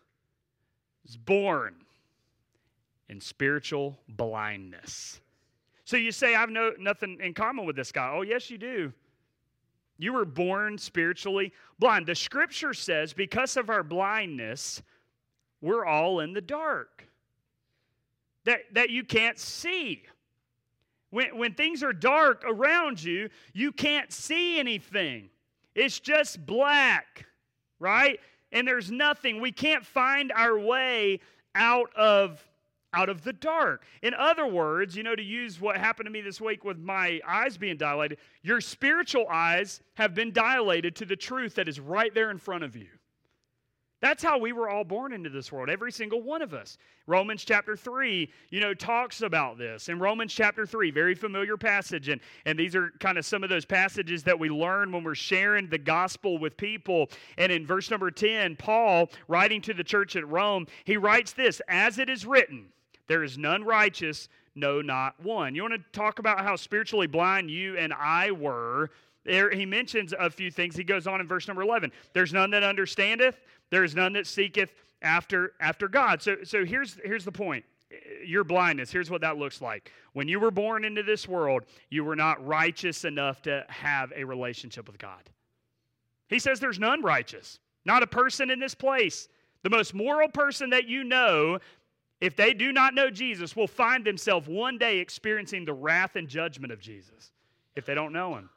is 1.08 1.16
born 1.16 1.74
in 3.08 3.22
spiritual 3.22 3.98
blindness. 4.10 5.22
So 5.88 5.96
you 5.96 6.12
say, 6.12 6.36
I've 6.36 6.50
no, 6.50 6.74
nothing 6.78 7.18
in 7.24 7.34
common 7.34 7.66
with 7.66 7.78
this 7.78 7.94
guy. 7.94 8.12
Oh, 8.14 8.22
yes, 8.22 8.50
you 8.50 8.58
do. 8.58 8.92
You 9.98 10.12
were 10.12 10.26
born 10.26 10.78
spiritually 10.78 11.54
blind. 11.80 12.08
The 12.08 12.14
scripture 12.14 12.74
says, 12.74 13.14
because 13.14 13.56
of 13.56 13.70
our 13.70 13.84
blindness, 13.84 14.82
we're 15.62 15.86
all 15.86 16.20
in 16.20 16.34
the 16.34 16.42
dark. 16.42 17.08
That, 18.44 18.64
that 18.74 18.90
you 18.90 19.06
can't 19.06 19.40
see. 19.40 20.04
When, 21.12 21.38
when 21.38 21.54
things 21.54 21.82
are 21.84 21.94
dark 21.94 22.44
around 22.46 23.02
you, 23.02 23.30
you 23.54 23.72
can't 23.72 24.12
see 24.12 24.60
anything. 24.60 25.30
It's 25.74 26.02
just 26.02 26.46
black, 26.46 27.28
right? 27.80 28.20
And 28.52 28.68
there's 28.68 28.92
nothing. 28.92 29.40
We 29.40 29.54
can't 29.54 29.86
find 29.86 30.34
our 30.34 30.60
way 30.60 31.22
out 31.56 31.96
of 31.96 32.46
out 32.98 33.10
of 33.10 33.24
the 33.24 33.34
dark. 33.34 33.84
In 34.02 34.16
other 34.16 34.48
words, 34.48 34.98
you 34.98 35.04
know, 35.04 35.16
to 35.16 35.22
use 35.22 35.62
what 35.62 35.78
happened 35.78 36.08
to 36.08 36.12
me 36.12 36.22
this 36.22 36.42
week 36.42 36.64
with 36.66 36.80
my 36.80 37.22
eyes 37.28 37.56
being 37.56 37.78
dilated, 37.78 38.18
your 38.42 38.60
spiritual 38.60 39.28
eyes 39.30 39.82
have 39.94 40.16
been 40.16 40.32
dilated 40.32 40.96
to 40.96 41.06
the 41.06 41.16
truth 41.16 41.54
that 41.56 41.68
is 41.68 41.80
right 41.80 42.14
there 42.16 42.32
in 42.32 42.40
front 42.40 42.64
of 42.64 42.76
you. 42.76 42.88
That's 44.00 44.24
how 44.24 44.38
we 44.38 44.52
were 44.52 44.70
all 44.70 44.84
born 44.84 45.12
into 45.12 45.30
this 45.30 45.52
world, 45.52 45.70
every 45.70 45.92
single 45.92 46.22
one 46.22 46.44
of 46.44 46.54
us. 46.54 46.78
Romans 47.08 47.44
chapter 47.44 47.76
3, 47.76 48.30
you 48.50 48.60
know, 48.60 48.76
talks 48.76 49.22
about 49.22 49.58
this. 49.58 49.90
In 49.90 49.98
Romans 49.98 50.34
chapter 50.34 50.68
3, 50.68 50.92
very 50.92 51.16
familiar 51.16 51.58
passage. 51.58 52.10
And, 52.10 52.22
and 52.46 52.60
these 52.60 52.76
are 52.76 52.92
kind 53.00 53.18
of 53.18 53.26
some 53.26 53.44
of 53.44 53.50
those 53.50 53.66
passages 53.66 54.24
that 54.24 54.40
we 54.40 54.50
learn 54.50 54.92
when 54.92 55.04
we're 55.04 55.16
sharing 55.16 55.68
the 55.68 55.80
gospel 55.80 56.38
with 56.38 56.58
people. 56.58 57.10
And 57.40 57.52
in 57.52 57.66
verse 57.66 57.90
number 57.90 58.12
10, 58.12 58.56
Paul, 58.58 59.10
writing 59.28 59.62
to 59.62 59.74
the 59.74 59.84
church 59.84 60.16
at 60.16 60.28
Rome, 60.28 60.68
he 60.84 60.98
writes 60.98 61.34
this 61.34 61.60
As 61.68 61.98
it 61.98 62.08
is 62.08 62.24
written, 62.24 62.68
there 63.08 63.24
is 63.24 63.38
none 63.38 63.64
righteous, 63.64 64.30
no, 64.56 64.82
not 64.82 65.20
one. 65.22 65.56
You 65.56 65.62
want 65.62 65.76
to 65.76 66.00
talk 66.00 66.20
about 66.20 66.42
how 66.42 66.56
spiritually 66.56 67.08
blind 67.08 67.50
you 67.50 67.78
and 67.78 67.94
I 67.94 68.32
were? 68.32 68.90
There, 69.24 69.52
he 69.52 69.66
mentions 69.66 70.14
a 70.18 70.30
few 70.30 70.50
things. 70.50 70.76
He 70.76 70.84
goes 70.84 71.06
on 71.08 71.22
in 71.22 71.28
verse 71.28 71.48
number 71.48 71.62
11. 71.62 71.92
There's 72.14 72.34
none 72.34 72.52
that 72.52 72.64
understandeth, 72.64 73.40
there 73.70 73.84
is 73.84 73.96
none 73.96 74.14
that 74.14 74.26
seeketh 74.26 74.74
after, 75.02 75.54
after 75.60 75.88
God. 75.88 76.22
So, 76.22 76.38
so 76.44 76.66
here's, 76.66 76.98
here's 77.04 77.26
the 77.26 77.32
point 77.32 77.66
your 78.26 78.44
blindness. 78.44 78.92
Here's 78.92 79.10
what 79.10 79.22
that 79.22 79.38
looks 79.38 79.62
like. 79.62 79.92
When 80.14 80.28
you 80.28 80.40
were 80.40 80.52
born 80.52 80.84
into 80.84 81.04
this 81.04 81.28
world, 81.28 81.64
you 81.90 82.04
were 82.04 82.16
not 82.16 82.46
righteous 82.46 83.06
enough 83.06 83.42
to 83.44 83.66
have 83.70 84.12
a 84.16 84.24
relationship 84.24 84.88
with 84.88 84.98
God. 84.98 85.30
He 86.28 86.40
says 86.40 86.60
there's 86.60 86.80
none 86.80 87.02
righteous, 87.02 87.60
not 87.86 88.04
a 88.04 88.08
person 88.08 88.50
in 88.50 88.60
this 88.60 88.76
place. 88.76 89.30
The 89.64 89.70
most 89.70 89.94
moral 89.94 90.28
person 90.28 90.70
that 90.72 90.88
you 90.88 91.04
know 91.04 91.60
if 92.20 92.36
they 92.36 92.54
do 92.54 92.72
not 92.72 92.96
know 92.96 93.10
Jesus, 93.10 93.56
will 93.56 93.68
find 93.68 94.04
themselves 94.04 94.48
one 94.48 94.78
day 94.78 95.00
experiencing 95.00 95.66
the 95.66 95.74
wrath 95.74 96.16
and 96.16 96.28
judgment 96.28 96.74
of 96.74 96.80
Jesus 96.80 97.32
if 97.76 97.86
they 97.86 97.94
don't 97.94 98.14
know 98.14 98.36
him. 98.36 98.50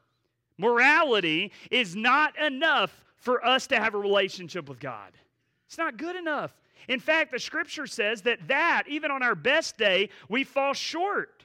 Morality 0.56 1.52
is 1.70 1.94
not 1.94 2.38
enough 2.38 3.04
for 3.16 3.44
us 3.44 3.66
to 3.66 3.78
have 3.78 3.94
a 3.94 3.98
relationship 3.98 4.68
with 4.68 4.80
God. 4.80 5.12
It's 5.66 5.78
not 5.78 5.98
good 5.98 6.16
enough. 6.16 6.52
In 6.88 7.00
fact, 7.00 7.32
the 7.32 7.38
scripture 7.38 7.86
says 7.86 8.22
that 8.22 8.48
that 8.48 8.84
even 8.88 9.10
on 9.10 9.22
our 9.22 9.34
best 9.34 9.76
day, 9.76 10.08
we 10.28 10.42
fall 10.42 10.72
short. 10.72 11.44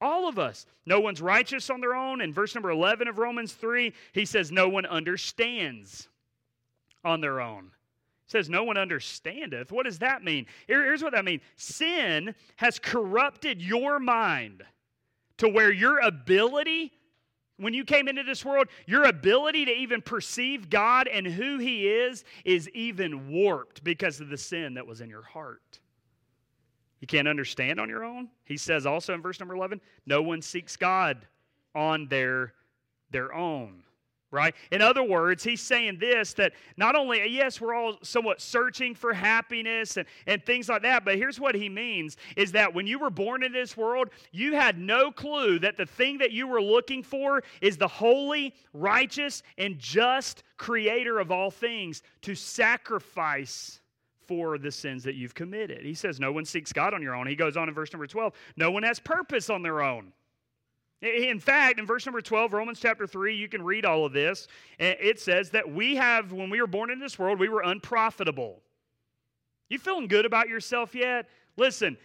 All 0.00 0.28
of 0.28 0.38
us. 0.38 0.66
No 0.86 1.00
one's 1.00 1.20
righteous 1.20 1.68
on 1.68 1.80
their 1.80 1.94
own. 1.94 2.20
In 2.20 2.32
verse 2.32 2.54
number 2.54 2.70
11 2.70 3.08
of 3.08 3.18
Romans 3.18 3.52
3, 3.52 3.92
he 4.12 4.24
says 4.24 4.50
no 4.50 4.68
one 4.68 4.86
understands 4.86 6.08
on 7.04 7.20
their 7.20 7.40
own 7.40 7.70
says 8.32 8.48
no 8.48 8.64
one 8.64 8.76
understandeth. 8.76 9.70
What 9.70 9.84
does 9.84 10.00
that 10.00 10.24
mean? 10.24 10.46
Here, 10.66 10.82
here's 10.82 11.02
what 11.02 11.12
that 11.12 11.24
means 11.24 11.42
sin 11.56 12.34
has 12.56 12.78
corrupted 12.78 13.62
your 13.62 14.00
mind 14.00 14.64
to 15.38 15.48
where 15.48 15.70
your 15.70 16.00
ability 16.00 16.92
when 17.58 17.74
you 17.74 17.84
came 17.84 18.08
into 18.08 18.24
this 18.24 18.44
world 18.44 18.66
your 18.86 19.04
ability 19.04 19.66
to 19.66 19.70
even 19.70 20.02
perceive 20.02 20.68
god 20.68 21.06
and 21.06 21.26
who 21.26 21.58
he 21.58 21.86
is 21.86 22.24
is 22.44 22.68
even 22.70 23.28
warped 23.28 23.84
because 23.84 24.20
of 24.20 24.28
the 24.28 24.38
sin 24.38 24.74
that 24.74 24.86
was 24.86 25.00
in 25.00 25.08
your 25.08 25.22
heart. 25.22 25.78
You 27.00 27.06
can't 27.06 27.28
understand 27.28 27.78
on 27.78 27.88
your 27.88 28.04
own? 28.04 28.30
He 28.44 28.56
says 28.56 28.86
also 28.86 29.14
in 29.14 29.22
verse 29.22 29.38
number 29.38 29.54
11 29.54 29.80
no 30.06 30.22
one 30.22 30.42
seeks 30.42 30.76
god 30.76 31.26
on 31.74 32.08
their 32.08 32.54
their 33.10 33.34
own 33.34 33.84
right? 34.32 34.54
In 34.72 34.82
other 34.82 35.04
words, 35.04 35.44
he's 35.44 35.60
saying 35.60 35.98
this 35.98 36.32
that 36.34 36.54
not 36.76 36.96
only, 36.96 37.28
yes, 37.28 37.60
we're 37.60 37.74
all 37.74 37.98
somewhat 38.02 38.40
searching 38.40 38.94
for 38.94 39.12
happiness 39.12 39.98
and, 39.98 40.08
and 40.26 40.44
things 40.44 40.68
like 40.68 40.82
that, 40.82 41.04
but 41.04 41.16
here's 41.16 41.38
what 41.38 41.54
he 41.54 41.68
means 41.68 42.16
is 42.36 42.50
that 42.52 42.74
when 42.74 42.86
you 42.86 42.98
were 42.98 43.10
born 43.10 43.44
in 43.44 43.52
this 43.52 43.76
world, 43.76 44.08
you 44.32 44.54
had 44.54 44.78
no 44.78 45.12
clue 45.12 45.58
that 45.60 45.76
the 45.76 45.86
thing 45.86 46.18
that 46.18 46.32
you 46.32 46.48
were 46.48 46.62
looking 46.62 47.02
for 47.02 47.42
is 47.60 47.76
the 47.76 47.86
holy, 47.86 48.54
righteous, 48.72 49.42
and 49.58 49.78
just 49.78 50.42
creator 50.56 51.20
of 51.20 51.30
all 51.30 51.50
things 51.50 52.02
to 52.22 52.34
sacrifice 52.34 53.80
for 54.26 54.56
the 54.56 54.70
sins 54.70 55.04
that 55.04 55.14
you've 55.14 55.34
committed. 55.34 55.84
He 55.84 55.94
says, 55.94 56.18
No 56.18 56.32
one 56.32 56.46
seeks 56.46 56.72
God 56.72 56.94
on 56.94 57.02
your 57.02 57.14
own. 57.14 57.26
He 57.26 57.36
goes 57.36 57.56
on 57.56 57.68
in 57.68 57.74
verse 57.74 57.92
number 57.92 58.06
12, 58.06 58.32
no 58.56 58.70
one 58.70 58.82
has 58.82 58.98
purpose 58.98 59.50
on 59.50 59.62
their 59.62 59.82
own. 59.82 60.12
In 61.02 61.40
fact, 61.40 61.80
in 61.80 61.86
verse 61.86 62.06
number 62.06 62.20
12, 62.20 62.52
Romans 62.52 62.78
chapter 62.80 63.08
3, 63.08 63.34
you 63.34 63.48
can 63.48 63.62
read 63.62 63.84
all 63.84 64.04
of 64.06 64.12
this. 64.12 64.46
It 64.78 65.18
says 65.18 65.50
that 65.50 65.68
we 65.68 65.96
have, 65.96 66.32
when 66.32 66.48
we 66.48 66.60
were 66.60 66.68
born 66.68 66.90
in 66.90 67.00
this 67.00 67.18
world, 67.18 67.40
we 67.40 67.48
were 67.48 67.62
unprofitable. 67.62 68.60
You 69.68 69.78
feeling 69.80 70.06
good 70.06 70.26
about 70.26 70.48
yourself 70.48 70.94
yet? 70.94 71.28
Listen, 71.56 71.96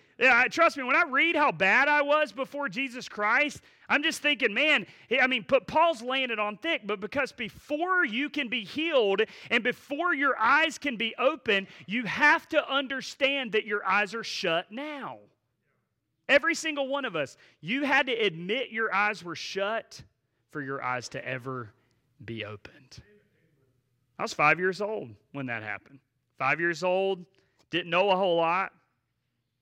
trust 0.50 0.78
me, 0.78 0.84
when 0.84 0.95
I 0.95 1.04
read 1.04 1.36
how 1.36 1.52
bad 1.52 1.88
I 1.88 2.02
was 2.02 2.32
before 2.32 2.70
Jesus 2.70 3.08
Christ, 3.08 3.62
I'm 3.88 4.02
just 4.02 4.22
thinking, 4.22 4.54
man, 4.54 4.88
I 5.22 5.28
mean, 5.28 5.45
but 5.48 5.68
Paul's 5.68 6.02
laying 6.02 6.32
it 6.32 6.39
on 6.39 6.58
thick, 6.58 6.82
but 6.86 7.00
because 7.00 7.32
before 7.32 8.04
you 8.04 8.30
can 8.30 8.50
be 8.50 8.64
healed 8.64 9.22
and 9.52 9.64
before 9.64 10.16
your 10.16 10.38
eyes 10.39 10.78
can 10.78 10.98
be 10.98 11.14
open, 11.20 11.68
you 11.86 12.04
have 12.06 12.50
to 12.50 12.68
understand 12.70 13.52
that 13.52 13.66
your 13.66 13.86
eyes 13.86 14.16
are 14.16 14.24
shut 14.24 14.72
now. 14.72 15.20
Every 16.30 16.55
single 16.55 16.88
one 16.88 17.05
of 17.05 17.15
us, 17.15 17.38
you 17.61 17.84
had 17.84 18.07
to 18.07 18.13
admit 18.13 18.69
your 18.69 18.93
eyes 18.93 19.23
were 19.23 19.36
shut 19.36 20.01
for 20.51 20.61
your 20.61 20.84
eyes 20.84 21.07
to 21.09 21.25
ever 21.25 21.71
be 22.25 22.43
opened. 22.43 23.01
I 24.19 24.23
was 24.23 24.34
five 24.34 24.59
years 24.59 24.82
old 24.82 25.09
when 25.32 25.45
that 25.45 25.63
happened. 25.63 25.99
Five 26.38 26.59
years 26.59 26.84
old, 26.84 27.25
didn't 27.69 27.89
know 27.89 28.09
a 28.09 28.15
whole 28.15 28.36
lot. 28.38 28.71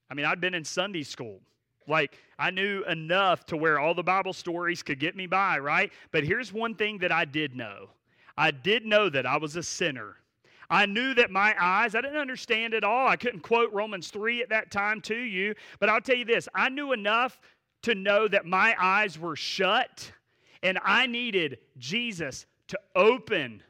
I 0.10 0.14
mean, 0.14 0.26
I'd 0.26 0.42
been 0.42 0.54
in 0.54 0.64
Sunday 0.64 1.04
school. 1.04 1.40
Like, 1.88 2.18
I 2.40 2.52
knew 2.52 2.84
enough 2.86 3.46
to 3.48 3.58
where 3.58 3.80
all 3.80 3.94
the 3.94 4.04
Bible 4.04 4.34
stories 4.34 4.82
could 4.82 5.00
get 5.00 5.16
me 5.16 5.28
by, 5.28 5.60
right? 5.60 5.92
But 6.12 6.24
here's 6.24 6.52
one 6.52 6.76
thing 6.76 6.98
that 7.00 7.12
I 7.12 7.26
did 7.26 7.56
know 7.56 7.90
I 8.38 8.52
did 8.52 8.86
know 8.86 9.10
that 9.10 9.26
I 9.26 9.38
was 9.38 9.56
a 9.56 9.64
sinner. 9.64 10.18
I 10.70 10.86
knew 10.86 11.14
that 11.14 11.32
my 11.32 11.56
eyes, 11.60 11.96
I 11.96 12.02
didn't 12.02 12.18
understand 12.18 12.74
it 12.74 12.84
all. 12.84 13.08
I 13.08 13.16
couldn't 13.16 13.42
quote 13.42 13.72
Romans 13.74 14.10
3 14.10 14.42
at 14.42 14.50
that 14.50 14.72
time 14.72 15.02
to 15.02 15.16
you, 15.16 15.56
but 15.80 15.90
I'll 15.90 16.02
tell 16.02 16.16
you 16.16 16.26
this 16.26 16.48
I 16.54 16.70
knew 16.70 16.94
enough 16.94 17.40
to 17.84 17.96
know 17.96 18.28
that 18.28 18.46
my 18.46 18.76
eyes 18.80 19.20
were 19.20 19.36
shut 19.36 20.12
and 20.64 20.80
I 20.84 21.06
needed 21.06 21.60
Jesus 21.78 22.46
to 22.70 22.80
open 22.96 23.62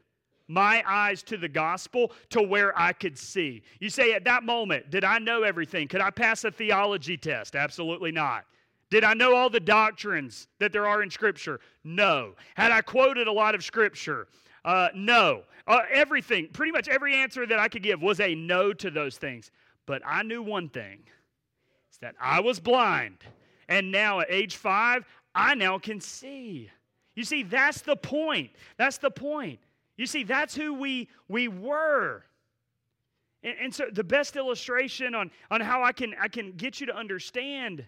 my 0.48 0.82
eyes 0.86 1.22
to 1.24 1.36
the 1.36 1.48
gospel 1.48 2.12
to 2.30 2.40
where 2.40 2.78
I 2.78 2.92
could 2.92 3.18
see. 3.18 3.62
You 3.80 3.90
say, 3.90 4.12
at 4.12 4.24
that 4.24 4.44
moment, 4.44 4.90
did 4.90 5.04
I 5.04 5.18
know 5.18 5.42
everything? 5.42 5.88
Could 5.88 6.00
I 6.00 6.10
pass 6.10 6.44
a 6.44 6.50
theology 6.50 7.16
test? 7.16 7.56
Absolutely 7.56 8.12
not. 8.12 8.44
Did 8.88 9.02
I 9.02 9.14
know 9.14 9.34
all 9.34 9.50
the 9.50 9.60
doctrines 9.60 10.46
that 10.60 10.72
there 10.72 10.86
are 10.86 11.02
in 11.02 11.10
Scripture? 11.10 11.60
No. 11.82 12.34
Had 12.54 12.70
I 12.70 12.80
quoted 12.80 13.26
a 13.26 13.32
lot 13.32 13.54
of 13.54 13.64
Scripture? 13.64 14.28
Uh, 14.66 14.88
no. 14.94 15.44
Uh, 15.68 15.80
everything, 15.90 16.48
pretty 16.52 16.72
much 16.72 16.88
every 16.88 17.14
answer 17.14 17.46
that 17.46 17.58
I 17.58 17.68
could 17.68 17.82
give 17.82 18.02
was 18.02 18.20
a 18.20 18.34
no 18.34 18.72
to 18.74 18.90
those 18.90 19.16
things. 19.16 19.50
But 19.86 20.02
I 20.04 20.22
knew 20.22 20.42
one 20.42 20.68
thing 20.68 20.98
is 21.90 21.98
that 21.98 22.16
I 22.20 22.40
was 22.40 22.60
blind. 22.60 23.18
And 23.68 23.90
now 23.90 24.20
at 24.20 24.26
age 24.28 24.56
five, 24.56 25.06
I 25.34 25.54
now 25.54 25.78
can 25.78 26.00
see. 26.00 26.70
You 27.14 27.24
see, 27.24 27.44
that's 27.44 27.80
the 27.80 27.96
point. 27.96 28.50
That's 28.76 28.98
the 28.98 29.10
point. 29.10 29.60
You 29.96 30.06
see, 30.06 30.24
that's 30.24 30.54
who 30.54 30.74
we, 30.74 31.08
we 31.28 31.48
were. 31.48 32.24
And, 33.42 33.54
and 33.60 33.74
so 33.74 33.86
the 33.90 34.04
best 34.04 34.36
illustration 34.36 35.14
on, 35.14 35.30
on 35.50 35.60
how 35.60 35.82
I 35.82 35.92
can, 35.92 36.14
I 36.20 36.28
can 36.28 36.52
get 36.52 36.80
you 36.80 36.86
to 36.86 36.96
understand 36.96 37.84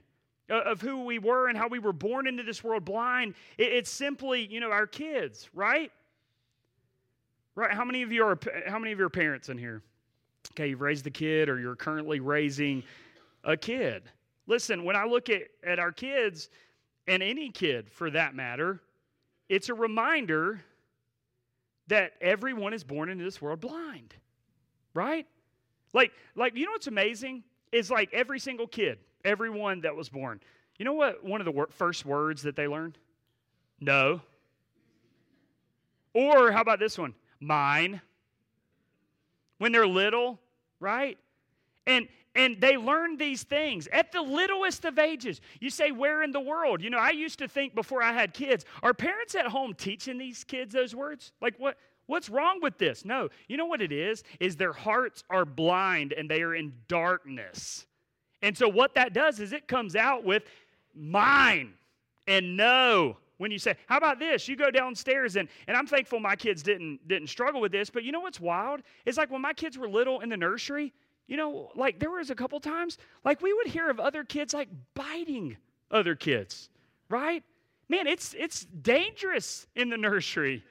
of 0.48 0.80
who 0.80 1.04
we 1.04 1.18
were 1.18 1.48
and 1.48 1.58
how 1.58 1.68
we 1.68 1.78
were 1.78 1.92
born 1.92 2.26
into 2.26 2.42
this 2.42 2.64
world 2.64 2.84
blind, 2.84 3.34
it, 3.58 3.72
it's 3.72 3.90
simply, 3.90 4.46
you 4.46 4.60
know, 4.60 4.70
our 4.70 4.86
kids, 4.86 5.50
right? 5.52 5.92
Right? 7.58 7.72
How 7.72 7.84
many 7.84 8.02
of 8.02 8.12
you 8.12 8.24
are 8.24 8.38
how 8.68 8.78
many 8.78 8.92
of 8.92 9.00
your 9.00 9.08
parents 9.08 9.48
in 9.48 9.58
here? 9.58 9.82
Okay, 10.52 10.68
you've 10.68 10.80
raised 10.80 11.04
a 11.08 11.10
kid 11.10 11.48
or 11.48 11.58
you're 11.58 11.74
currently 11.74 12.20
raising 12.20 12.84
a 13.42 13.56
kid. 13.56 14.04
Listen, 14.46 14.84
when 14.84 14.94
I 14.94 15.04
look 15.04 15.28
at, 15.28 15.42
at 15.64 15.80
our 15.80 15.90
kids, 15.90 16.50
and 17.08 17.20
any 17.20 17.50
kid 17.50 17.90
for 17.90 18.12
that 18.12 18.36
matter, 18.36 18.80
it's 19.48 19.70
a 19.70 19.74
reminder 19.74 20.62
that 21.88 22.12
everyone 22.20 22.74
is 22.74 22.84
born 22.84 23.08
into 23.08 23.24
this 23.24 23.42
world 23.42 23.58
blind. 23.58 24.14
Right? 24.94 25.26
Like, 25.92 26.12
like 26.36 26.54
you 26.54 26.64
know 26.64 26.70
what's 26.70 26.86
amazing? 26.86 27.42
Is 27.72 27.90
like 27.90 28.14
every 28.14 28.38
single 28.38 28.68
kid, 28.68 29.00
everyone 29.24 29.80
that 29.80 29.96
was 29.96 30.08
born. 30.08 30.38
You 30.78 30.84
know 30.84 30.92
what 30.92 31.24
one 31.24 31.40
of 31.40 31.44
the 31.44 31.50
wor- 31.50 31.70
first 31.72 32.06
words 32.06 32.40
that 32.42 32.54
they 32.54 32.68
learned? 32.68 32.98
No. 33.80 34.20
Or 36.14 36.52
how 36.52 36.60
about 36.60 36.78
this 36.78 36.96
one? 36.96 37.14
Mine. 37.40 38.00
When 39.58 39.72
they're 39.72 39.86
little, 39.86 40.38
right? 40.80 41.18
And 41.86 42.08
and 42.34 42.60
they 42.60 42.76
learn 42.76 43.16
these 43.16 43.42
things 43.42 43.88
at 43.92 44.12
the 44.12 44.22
littlest 44.22 44.84
of 44.84 44.98
ages. 44.98 45.40
You 45.60 45.70
say, 45.70 45.90
Where 45.90 46.22
in 46.22 46.30
the 46.30 46.40
world? 46.40 46.82
You 46.82 46.90
know, 46.90 46.98
I 46.98 47.10
used 47.10 47.38
to 47.40 47.48
think 47.48 47.74
before 47.74 48.02
I 48.02 48.12
had 48.12 48.32
kids, 48.32 48.64
are 48.82 48.94
parents 48.94 49.34
at 49.34 49.46
home 49.46 49.74
teaching 49.74 50.18
these 50.18 50.44
kids 50.44 50.72
those 50.72 50.94
words? 50.94 51.32
Like, 51.40 51.54
what? 51.58 51.76
What's 52.06 52.30
wrong 52.30 52.60
with 52.62 52.78
this? 52.78 53.04
No. 53.04 53.28
You 53.48 53.58
know 53.58 53.66
what 53.66 53.82
it 53.82 53.92
is? 53.92 54.24
Is 54.40 54.56
their 54.56 54.72
hearts 54.72 55.24
are 55.28 55.44
blind 55.44 56.14
and 56.14 56.30
they 56.30 56.40
are 56.40 56.54
in 56.54 56.72
darkness. 56.88 57.86
And 58.40 58.56
so 58.56 58.66
what 58.66 58.94
that 58.94 59.12
does 59.12 59.40
is 59.40 59.52
it 59.52 59.68
comes 59.68 59.94
out 59.94 60.24
with 60.24 60.44
mine 60.94 61.74
and 62.26 62.56
no. 62.56 63.18
When 63.38 63.50
you 63.50 63.58
say, 63.58 63.76
how 63.86 63.96
about 63.96 64.18
this? 64.18 64.48
You 64.48 64.56
go 64.56 64.70
downstairs 64.70 65.36
and, 65.36 65.48
and 65.66 65.76
I'm 65.76 65.86
thankful 65.86 66.20
my 66.20 66.36
kids 66.36 66.62
didn't 66.62 67.06
didn't 67.08 67.28
struggle 67.28 67.60
with 67.60 67.72
this, 67.72 67.88
but 67.88 68.04
you 68.04 68.12
know 68.12 68.20
what's 68.20 68.40
wild? 68.40 68.82
It's 69.06 69.16
like 69.16 69.30
when 69.30 69.40
my 69.40 69.52
kids 69.52 69.78
were 69.78 69.88
little 69.88 70.20
in 70.20 70.28
the 70.28 70.36
nursery, 70.36 70.92
you 71.28 71.36
know, 71.36 71.70
like 71.74 72.00
there 72.00 72.10
was 72.10 72.30
a 72.30 72.34
couple 72.34 72.58
times, 72.58 72.98
like 73.24 73.40
we 73.40 73.52
would 73.52 73.68
hear 73.68 73.88
of 73.90 74.00
other 74.00 74.24
kids 74.24 74.52
like 74.52 74.68
biting 74.94 75.56
other 75.90 76.14
kids, 76.14 76.68
right? 77.08 77.44
Man, 77.88 78.06
it's 78.06 78.34
it's 78.36 78.66
dangerous 78.82 79.66
in 79.76 79.88
the 79.88 79.96
nursery. 79.96 80.64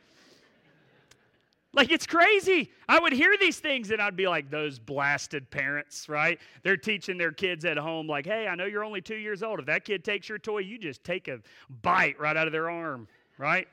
Like 1.77 1.91
it's 1.91 2.07
crazy. 2.07 2.71
I 2.89 2.99
would 2.99 3.13
hear 3.13 3.35
these 3.39 3.59
things 3.59 3.91
and 3.91 4.01
I'd 4.01 4.15
be 4.15 4.27
like, 4.27 4.49
those 4.49 4.79
blasted 4.79 5.51
parents, 5.51 6.09
right? 6.09 6.39
They're 6.63 6.75
teaching 6.75 7.19
their 7.19 7.31
kids 7.31 7.65
at 7.65 7.77
home, 7.77 8.07
like, 8.07 8.25
hey, 8.25 8.47
I 8.47 8.55
know 8.55 8.65
you're 8.65 8.83
only 8.83 8.99
two 8.99 9.17
years 9.17 9.43
old. 9.43 9.59
If 9.59 9.67
that 9.67 9.85
kid 9.85 10.03
takes 10.03 10.27
your 10.27 10.39
toy, 10.39 10.59
you 10.59 10.79
just 10.79 11.03
take 11.03 11.27
a 11.27 11.39
bite 11.83 12.19
right 12.19 12.35
out 12.35 12.47
of 12.47 12.51
their 12.51 12.67
arm, 12.67 13.07
right? 13.37 13.67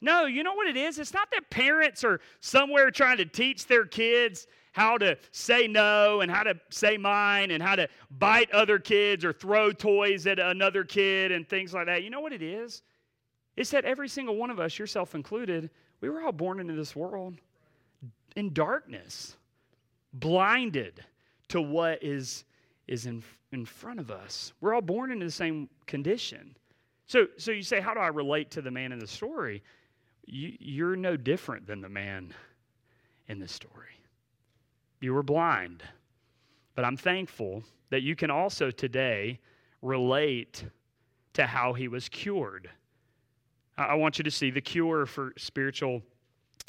No, 0.00 0.26
you 0.26 0.42
know 0.42 0.54
what 0.54 0.66
it 0.66 0.76
is? 0.76 0.98
It's 0.98 1.14
not 1.14 1.30
that 1.30 1.48
parents 1.50 2.02
are 2.02 2.20
somewhere 2.40 2.90
trying 2.90 3.18
to 3.18 3.24
teach 3.26 3.68
their 3.68 3.86
kids 3.86 4.48
how 4.72 4.98
to 4.98 5.16
say 5.30 5.68
no 5.68 6.20
and 6.20 6.28
how 6.28 6.42
to 6.42 6.56
say 6.70 6.96
mine 6.96 7.52
and 7.52 7.62
how 7.62 7.76
to 7.76 7.88
bite 8.10 8.50
other 8.50 8.80
kids 8.80 9.24
or 9.24 9.32
throw 9.32 9.70
toys 9.70 10.26
at 10.26 10.40
another 10.40 10.82
kid 10.82 11.30
and 11.30 11.48
things 11.48 11.72
like 11.72 11.86
that. 11.86 12.02
You 12.02 12.10
know 12.10 12.20
what 12.20 12.32
it 12.32 12.42
is? 12.42 12.82
It's 13.56 13.70
that 13.70 13.84
every 13.84 14.08
single 14.08 14.34
one 14.34 14.50
of 14.50 14.58
us, 14.58 14.80
yourself 14.80 15.14
included, 15.14 15.70
we 16.04 16.10
were 16.10 16.20
all 16.20 16.32
born 16.32 16.60
into 16.60 16.74
this 16.74 16.94
world 16.94 17.34
in 18.36 18.52
darkness, 18.52 19.38
blinded 20.12 21.02
to 21.48 21.62
what 21.62 22.02
is, 22.02 22.44
is 22.86 23.06
in, 23.06 23.22
in 23.52 23.64
front 23.64 23.98
of 23.98 24.10
us. 24.10 24.52
We're 24.60 24.74
all 24.74 24.82
born 24.82 25.12
into 25.12 25.24
the 25.24 25.32
same 25.32 25.66
condition. 25.86 26.58
So, 27.06 27.28
so 27.38 27.52
you 27.52 27.62
say, 27.62 27.80
How 27.80 27.94
do 27.94 28.00
I 28.00 28.08
relate 28.08 28.50
to 28.50 28.60
the 28.60 28.70
man 28.70 28.92
in 28.92 28.98
the 28.98 29.06
story? 29.06 29.62
You, 30.26 30.52
you're 30.60 30.94
no 30.94 31.16
different 31.16 31.66
than 31.66 31.80
the 31.80 31.88
man 31.88 32.34
in 33.28 33.38
the 33.38 33.48
story. 33.48 33.98
You 35.00 35.14
were 35.14 35.22
blind. 35.22 35.82
But 36.74 36.84
I'm 36.84 36.98
thankful 36.98 37.64
that 37.88 38.02
you 38.02 38.14
can 38.14 38.30
also 38.30 38.70
today 38.70 39.40
relate 39.80 40.66
to 41.32 41.46
how 41.46 41.72
he 41.72 41.88
was 41.88 42.10
cured. 42.10 42.68
I 43.76 43.94
want 43.94 44.18
you 44.18 44.24
to 44.24 44.30
see 44.30 44.50
the 44.50 44.60
cure 44.60 45.06
for 45.06 45.32
spiritual 45.36 46.02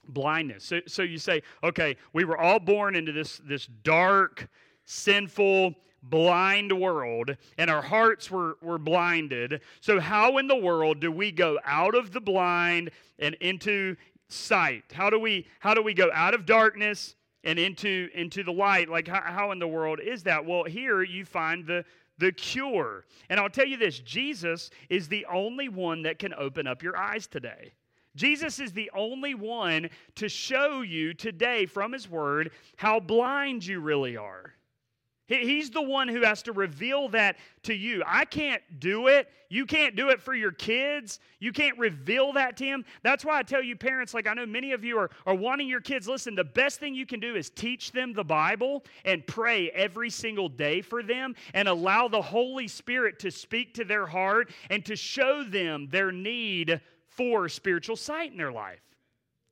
blindness. 0.07 0.63
So, 0.65 0.81
so 0.87 1.03
you 1.03 1.17
say, 1.17 1.41
okay, 1.63 1.97
we 2.13 2.25
were 2.25 2.37
all 2.37 2.59
born 2.59 2.95
into 2.95 3.11
this, 3.11 3.41
this 3.45 3.67
dark, 3.83 4.47
sinful, 4.85 5.75
blind 6.01 6.71
world, 6.71 7.35
and 7.57 7.69
our 7.69 7.81
hearts 7.81 8.29
were, 8.29 8.57
were 8.61 8.77
blinded. 8.77 9.61
So, 9.81 9.99
how 9.99 10.37
in 10.37 10.47
the 10.47 10.55
world 10.55 10.99
do 10.99 11.11
we 11.11 11.31
go 11.31 11.59
out 11.65 11.95
of 11.95 12.11
the 12.11 12.21
blind 12.21 12.91
and 13.19 13.35
into 13.35 13.95
sight? 14.27 14.83
How 14.93 15.09
do 15.09 15.19
we, 15.19 15.47
how 15.59 15.73
do 15.73 15.81
we 15.81 15.93
go 15.93 16.09
out 16.13 16.33
of 16.33 16.45
darkness 16.45 17.15
and 17.43 17.59
into, 17.59 18.09
into 18.13 18.43
the 18.43 18.53
light? 18.53 18.89
Like, 18.89 19.07
how, 19.07 19.21
how 19.21 19.51
in 19.51 19.59
the 19.59 19.67
world 19.67 19.99
is 19.99 20.23
that? 20.23 20.45
Well, 20.45 20.63
here 20.63 21.03
you 21.03 21.25
find 21.25 21.65
the, 21.65 21.85
the 22.17 22.31
cure. 22.31 23.05
And 23.29 23.39
I'll 23.39 23.49
tell 23.49 23.65
you 23.65 23.77
this 23.77 23.99
Jesus 23.99 24.69
is 24.89 25.07
the 25.07 25.25
only 25.25 25.69
one 25.69 26.03
that 26.03 26.19
can 26.19 26.33
open 26.33 26.67
up 26.67 26.83
your 26.83 26.97
eyes 26.97 27.27
today. 27.27 27.73
Jesus 28.15 28.59
is 28.59 28.71
the 28.71 28.89
only 28.95 29.35
one 29.35 29.89
to 30.15 30.29
show 30.29 30.81
you 30.81 31.13
today 31.13 31.65
from 31.65 31.91
his 31.91 32.09
word 32.09 32.51
how 32.77 32.99
blind 32.99 33.65
you 33.65 33.79
really 33.79 34.15
are. 34.15 34.53
He's 35.27 35.71
the 35.71 35.81
one 35.81 36.07
who 36.07 36.21
has 36.21 36.43
to 36.43 36.51
reveal 36.51 37.09
that 37.09 37.37
to 37.63 37.73
you. 37.73 38.03
I 38.05 38.25
can't 38.25 38.61
do 38.79 39.07
it. 39.07 39.27
You 39.49 39.65
can't 39.65 39.95
do 39.95 40.09
it 40.09 40.21
for 40.21 40.35
your 40.35 40.51
kids. 40.51 41.19
You 41.39 41.51
can't 41.51 41.77
reveal 41.79 42.33
that 42.33 42.57
to 42.57 42.65
him. 42.65 42.85
That's 43.01 43.25
why 43.25 43.39
I 43.39 43.43
tell 43.43 43.63
you, 43.63 43.75
parents, 43.75 44.13
like 44.13 44.27
I 44.27 44.35
know 44.35 44.45
many 44.45 44.71
of 44.73 44.83
you 44.83 44.99
are, 44.99 45.09
are 45.25 45.33
wanting 45.33 45.67
your 45.67 45.81
kids, 45.81 46.07
listen, 46.07 46.35
the 46.35 46.43
best 46.43 46.79
thing 46.79 46.93
you 46.93 47.07
can 47.07 47.19
do 47.19 47.35
is 47.35 47.49
teach 47.49 47.91
them 47.91 48.13
the 48.13 48.23
Bible 48.23 48.83
and 49.03 49.25
pray 49.25 49.71
every 49.71 50.11
single 50.11 50.47
day 50.47 50.81
for 50.81 51.01
them 51.01 51.35
and 51.55 51.67
allow 51.67 52.07
the 52.07 52.21
Holy 52.21 52.67
Spirit 52.67 53.17
to 53.19 53.31
speak 53.31 53.73
to 53.75 53.83
their 53.83 54.05
heart 54.05 54.51
and 54.69 54.85
to 54.85 54.95
show 54.95 55.43
them 55.43 55.87
their 55.89 56.11
need 56.11 56.79
for 57.07 57.49
spiritual 57.49 57.95
sight 57.95 58.31
in 58.31 58.37
their 58.37 58.51
life. 58.51 58.81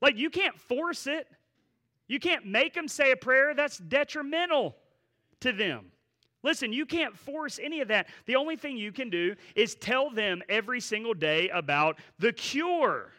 Like 0.02 0.18
you 0.18 0.30
can't 0.30 0.60
force 0.60 1.08
it, 1.08 1.28
you 2.08 2.20
can't 2.20 2.46
make 2.46 2.76
them 2.76 2.88
say 2.88 3.12
a 3.12 3.16
prayer. 3.16 3.56
That's 3.56 3.80
detrimental 3.80 4.76
to 5.44 5.54
them. 5.54 5.86
Listen, 6.44 6.74
you 6.74 6.86
can't 6.86 7.18
force 7.18 7.58
any 7.62 7.80
of 7.80 7.88
that. 7.88 8.08
The 8.26 8.36
only 8.36 8.58
thing 8.58 8.76
you 8.76 8.92
can 8.92 9.10
do 9.10 9.36
is 9.56 9.76
tell 9.76 10.10
them 10.10 10.44
every 10.50 10.82
single 10.82 11.14
day 11.14 11.50
about 11.50 12.00
the 12.20 12.34
cure. 12.34 13.12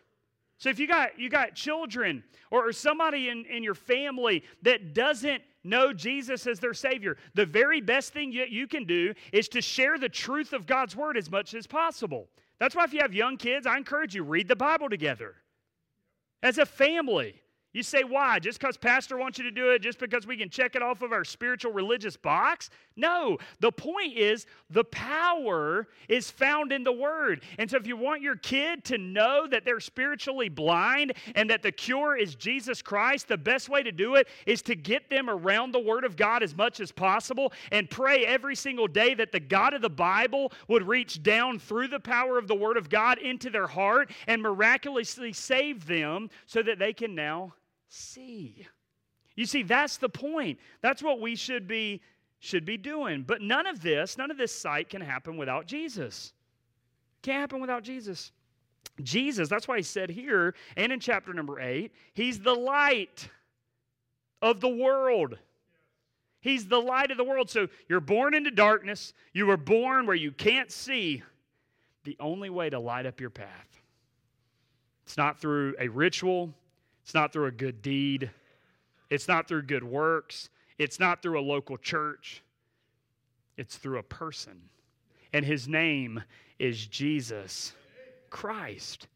So 0.58 0.68
if 0.68 0.78
you 0.78 0.86
got 0.86 1.18
you 1.18 1.30
got 1.30 1.54
children 1.54 2.22
or, 2.50 2.68
or 2.68 2.72
somebody 2.72 3.30
in, 3.30 3.44
in 3.46 3.62
your 3.62 3.74
family 3.74 4.44
that 4.62 4.94
doesn't 4.94 5.42
know 5.64 5.92
Jesus 5.94 6.46
as 6.46 6.60
their 6.60 6.74
Savior, 6.74 7.16
the 7.34 7.46
very 7.46 7.80
best 7.80 8.12
thing 8.12 8.30
you, 8.30 8.44
you 8.44 8.66
can 8.66 8.84
do 8.84 9.14
is 9.32 9.48
to 9.48 9.62
share 9.62 9.98
the 9.98 10.08
truth 10.08 10.52
of 10.52 10.66
God's 10.66 10.94
Word 10.94 11.16
as 11.16 11.30
much 11.30 11.54
as 11.54 11.66
possible. 11.66 12.28
That's 12.58 12.76
why 12.76 12.84
if 12.84 12.92
you 12.92 13.00
have 13.00 13.14
young 13.14 13.36
kids, 13.38 13.66
I 13.66 13.76
encourage 13.76 14.14
you, 14.14 14.22
read 14.22 14.48
the 14.48 14.56
Bible 14.56 14.90
together. 14.90 15.34
As 16.42 16.58
a 16.58 16.66
family. 16.66 17.40
You 17.74 17.82
say, 17.82 18.04
why? 18.04 18.38
Just 18.38 18.60
because 18.60 18.76
pastor 18.76 19.16
wants 19.16 19.36
you 19.36 19.42
to 19.44 19.50
do 19.50 19.70
it, 19.70 19.82
just 19.82 19.98
because 19.98 20.28
we 20.28 20.36
can 20.36 20.48
check 20.48 20.76
it 20.76 20.82
off 20.82 21.02
of 21.02 21.10
our 21.10 21.24
spiritual 21.24 21.72
religious 21.72 22.16
box? 22.16 22.70
No. 22.94 23.36
The 23.58 23.72
point 23.72 24.16
is, 24.16 24.46
the 24.70 24.84
power 24.84 25.88
is 26.08 26.30
found 26.30 26.70
in 26.70 26.84
the 26.84 26.92
word. 26.92 27.42
And 27.58 27.68
so, 27.68 27.76
if 27.76 27.84
you 27.84 27.96
want 27.96 28.22
your 28.22 28.36
kid 28.36 28.84
to 28.84 28.98
know 28.98 29.48
that 29.48 29.64
they're 29.64 29.80
spiritually 29.80 30.48
blind 30.48 31.14
and 31.34 31.50
that 31.50 31.64
the 31.64 31.72
cure 31.72 32.16
is 32.16 32.36
Jesus 32.36 32.80
Christ, 32.80 33.26
the 33.26 33.36
best 33.36 33.68
way 33.68 33.82
to 33.82 33.90
do 33.90 34.14
it 34.14 34.28
is 34.46 34.62
to 34.62 34.76
get 34.76 35.10
them 35.10 35.28
around 35.28 35.72
the 35.72 35.80
word 35.80 36.04
of 36.04 36.14
God 36.14 36.44
as 36.44 36.56
much 36.56 36.78
as 36.78 36.92
possible 36.92 37.52
and 37.72 37.90
pray 37.90 38.24
every 38.24 38.54
single 38.54 38.86
day 38.86 39.14
that 39.14 39.32
the 39.32 39.40
God 39.40 39.74
of 39.74 39.82
the 39.82 39.90
Bible 39.90 40.52
would 40.68 40.86
reach 40.86 41.24
down 41.24 41.58
through 41.58 41.88
the 41.88 41.98
power 41.98 42.38
of 42.38 42.46
the 42.46 42.54
word 42.54 42.76
of 42.76 42.88
God 42.88 43.18
into 43.18 43.50
their 43.50 43.66
heart 43.66 44.12
and 44.28 44.40
miraculously 44.40 45.32
save 45.32 45.86
them 45.88 46.30
so 46.46 46.62
that 46.62 46.78
they 46.78 46.92
can 46.92 47.16
now 47.16 47.52
see. 47.94 48.66
You 49.36 49.46
see, 49.46 49.62
that's 49.62 49.96
the 49.96 50.08
point. 50.08 50.58
That's 50.80 51.02
what 51.02 51.20
we 51.20 51.36
should 51.36 51.66
be 51.66 52.02
should 52.40 52.66
be 52.66 52.76
doing. 52.76 53.22
But 53.22 53.40
none 53.40 53.66
of 53.66 53.80
this, 53.80 54.18
none 54.18 54.30
of 54.30 54.36
this 54.36 54.52
sight 54.52 54.90
can 54.90 55.00
happen 55.00 55.38
without 55.38 55.66
Jesus. 55.66 56.34
Can't 57.22 57.40
happen 57.40 57.60
without 57.60 57.82
Jesus. 57.82 58.32
Jesus, 59.02 59.48
that's 59.48 59.66
why 59.66 59.78
he 59.78 59.82
said 59.82 60.10
here 60.10 60.54
and 60.76 60.92
in 60.92 61.00
chapter 61.00 61.32
number 61.32 61.58
8, 61.58 61.90
he's 62.12 62.38
the 62.38 62.54
light 62.54 63.28
of 64.42 64.60
the 64.60 64.68
world. 64.68 65.38
He's 66.40 66.66
the 66.66 66.78
light 66.78 67.10
of 67.10 67.16
the 67.16 67.24
world. 67.24 67.48
So 67.48 67.68
you're 67.88 68.00
born 68.00 68.34
into 68.34 68.50
darkness. 68.50 69.14
You 69.32 69.46
were 69.46 69.56
born 69.56 70.06
where 70.06 70.14
you 70.14 70.30
can't 70.30 70.70
see. 70.70 71.22
The 72.04 72.16
only 72.20 72.50
way 72.50 72.68
to 72.68 72.78
light 72.78 73.06
up 73.06 73.20
your 73.20 73.30
path. 73.30 73.80
It's 75.06 75.16
not 75.16 75.40
through 75.40 75.74
a 75.80 75.88
ritual, 75.88 76.52
It's 77.04 77.14
not 77.14 77.32
through 77.32 77.46
a 77.46 77.52
good 77.52 77.82
deed. 77.82 78.30
It's 79.10 79.28
not 79.28 79.46
through 79.46 79.62
good 79.62 79.84
works. 79.84 80.48
It's 80.78 80.98
not 80.98 81.22
through 81.22 81.38
a 81.38 81.42
local 81.42 81.76
church. 81.76 82.42
It's 83.56 83.76
through 83.76 83.98
a 83.98 84.02
person. 84.02 84.60
And 85.32 85.44
his 85.44 85.68
name 85.68 86.22
is 86.58 86.86
Jesus 86.86 87.72
Christ. 88.30 89.06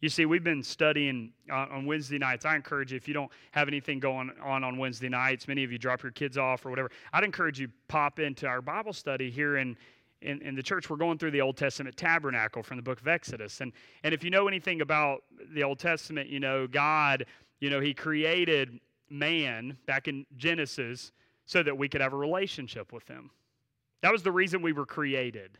You 0.00 0.08
see, 0.08 0.26
we've 0.26 0.44
been 0.44 0.62
studying 0.62 1.32
on 1.50 1.86
Wednesday 1.86 2.18
nights. 2.18 2.44
I 2.44 2.54
encourage 2.54 2.92
you, 2.92 2.96
if 2.96 3.08
you 3.08 3.14
don't 3.14 3.30
have 3.50 3.66
anything 3.66 3.98
going 3.98 4.30
on 4.44 4.62
on 4.62 4.76
Wednesday 4.78 5.08
nights, 5.08 5.48
many 5.48 5.64
of 5.64 5.72
you 5.72 5.78
drop 5.78 6.04
your 6.04 6.12
kids 6.12 6.38
off 6.38 6.64
or 6.64 6.70
whatever, 6.70 6.90
I'd 7.12 7.24
encourage 7.24 7.58
you 7.58 7.68
pop 7.88 8.20
into 8.20 8.46
our 8.46 8.62
Bible 8.62 8.92
study 8.92 9.30
here 9.30 9.56
in, 9.56 9.76
in, 10.22 10.40
in, 10.42 10.54
the 10.54 10.62
church. 10.62 10.90
We're 10.90 10.96
going 10.96 11.18
through 11.18 11.30
the 11.30 11.40
Old 11.40 11.56
Testament 11.56 11.96
tabernacle 11.96 12.62
from 12.62 12.76
the 12.76 12.82
book 12.82 13.00
of 13.00 13.08
Exodus. 13.08 13.60
And, 13.60 13.72
and 14.02 14.12
if 14.12 14.24
you 14.24 14.30
know 14.30 14.48
anything 14.48 14.80
about 14.80 15.22
the 15.52 15.62
Old 15.62 15.78
Testament, 15.78 16.28
you 16.28 16.40
know, 16.40 16.66
God, 16.66 17.26
you 17.60 17.70
know, 17.70 17.80
He 17.80 17.94
created 17.94 18.80
man 19.10 19.76
back 19.86 20.08
in 20.08 20.26
Genesis 20.36 21.12
so 21.46 21.62
that 21.62 21.76
we 21.76 21.88
could 21.88 22.00
have 22.00 22.12
a 22.12 22.16
relationship 22.16 22.92
with 22.92 23.06
Him. 23.08 23.30
That 24.02 24.12
was 24.12 24.22
the 24.22 24.32
reason 24.32 24.62
we 24.62 24.72
were 24.72 24.86
created. 24.86 25.58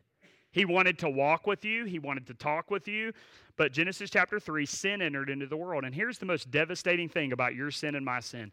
He 0.50 0.64
wanted 0.64 0.98
to 1.00 1.10
walk 1.10 1.46
with 1.46 1.64
you, 1.64 1.84
he 1.84 1.98
wanted 1.98 2.26
to 2.28 2.34
talk 2.34 2.70
with 2.70 2.88
you. 2.88 3.12
But 3.56 3.72
Genesis 3.72 4.08
chapter 4.08 4.40
3, 4.40 4.64
sin 4.66 5.02
entered 5.02 5.30
into 5.30 5.46
the 5.46 5.56
world. 5.56 5.84
And 5.84 5.94
here's 5.94 6.18
the 6.18 6.26
most 6.26 6.50
devastating 6.50 7.08
thing 7.08 7.32
about 7.32 7.54
your 7.54 7.70
sin 7.70 7.94
and 7.94 8.04
my 8.04 8.20
sin 8.20 8.52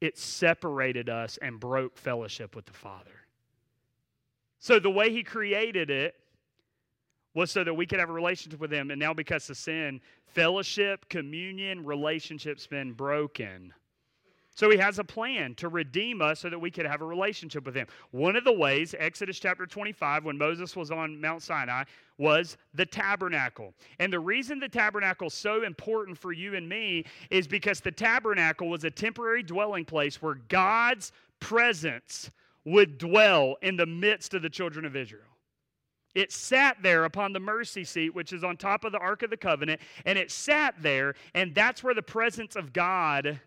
it 0.00 0.18
separated 0.18 1.08
us 1.08 1.38
and 1.40 1.60
broke 1.60 1.96
fellowship 1.96 2.56
with 2.56 2.66
the 2.66 2.72
Father. 2.72 3.21
So 4.62 4.78
the 4.78 4.88
way 4.88 5.10
he 5.10 5.24
created 5.24 5.90
it 5.90 6.14
was 7.34 7.50
so 7.50 7.64
that 7.64 7.74
we 7.74 7.84
could 7.84 7.98
have 7.98 8.10
a 8.10 8.12
relationship 8.12 8.60
with 8.60 8.72
him. 8.72 8.92
And 8.92 9.00
now, 9.00 9.12
because 9.12 9.50
of 9.50 9.56
sin, 9.56 10.00
fellowship, 10.24 11.08
communion, 11.08 11.84
relationships 11.84 12.64
been 12.68 12.92
broken. 12.92 13.74
So 14.54 14.70
he 14.70 14.76
has 14.76 15.00
a 15.00 15.04
plan 15.04 15.56
to 15.56 15.68
redeem 15.68 16.22
us 16.22 16.38
so 16.38 16.48
that 16.48 16.60
we 16.60 16.70
could 16.70 16.86
have 16.86 17.00
a 17.00 17.04
relationship 17.04 17.66
with 17.66 17.74
him. 17.74 17.88
One 18.12 18.36
of 18.36 18.44
the 18.44 18.52
ways, 18.52 18.94
Exodus 18.96 19.40
chapter 19.40 19.66
25, 19.66 20.24
when 20.24 20.38
Moses 20.38 20.76
was 20.76 20.92
on 20.92 21.20
Mount 21.20 21.42
Sinai, 21.42 21.82
was 22.16 22.56
the 22.72 22.86
tabernacle. 22.86 23.74
And 23.98 24.12
the 24.12 24.20
reason 24.20 24.60
the 24.60 24.68
tabernacle 24.68 25.26
is 25.26 25.34
so 25.34 25.64
important 25.64 26.16
for 26.16 26.32
you 26.32 26.54
and 26.54 26.68
me 26.68 27.04
is 27.30 27.48
because 27.48 27.80
the 27.80 27.90
tabernacle 27.90 28.68
was 28.68 28.84
a 28.84 28.90
temporary 28.92 29.42
dwelling 29.42 29.84
place 29.84 30.22
where 30.22 30.34
God's 30.48 31.10
presence 31.40 32.30
would 32.64 32.98
dwell 32.98 33.56
in 33.62 33.76
the 33.76 33.86
midst 33.86 34.34
of 34.34 34.42
the 34.42 34.50
children 34.50 34.84
of 34.84 34.96
Israel. 34.96 35.22
It 36.14 36.30
sat 36.30 36.76
there 36.82 37.04
upon 37.04 37.32
the 37.32 37.40
mercy 37.40 37.84
seat, 37.84 38.14
which 38.14 38.32
is 38.32 38.44
on 38.44 38.56
top 38.56 38.84
of 38.84 38.92
the 38.92 38.98
Ark 38.98 39.22
of 39.22 39.30
the 39.30 39.36
Covenant, 39.36 39.80
and 40.04 40.18
it 40.18 40.30
sat 40.30 40.74
there, 40.80 41.14
and 41.34 41.54
that's 41.54 41.82
where 41.82 41.94
the 41.94 42.02
presence 42.02 42.54
of 42.54 42.72
God 42.72 43.40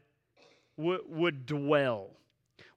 w- 0.78 1.04
would 1.08 1.46
dwell. 1.46 2.10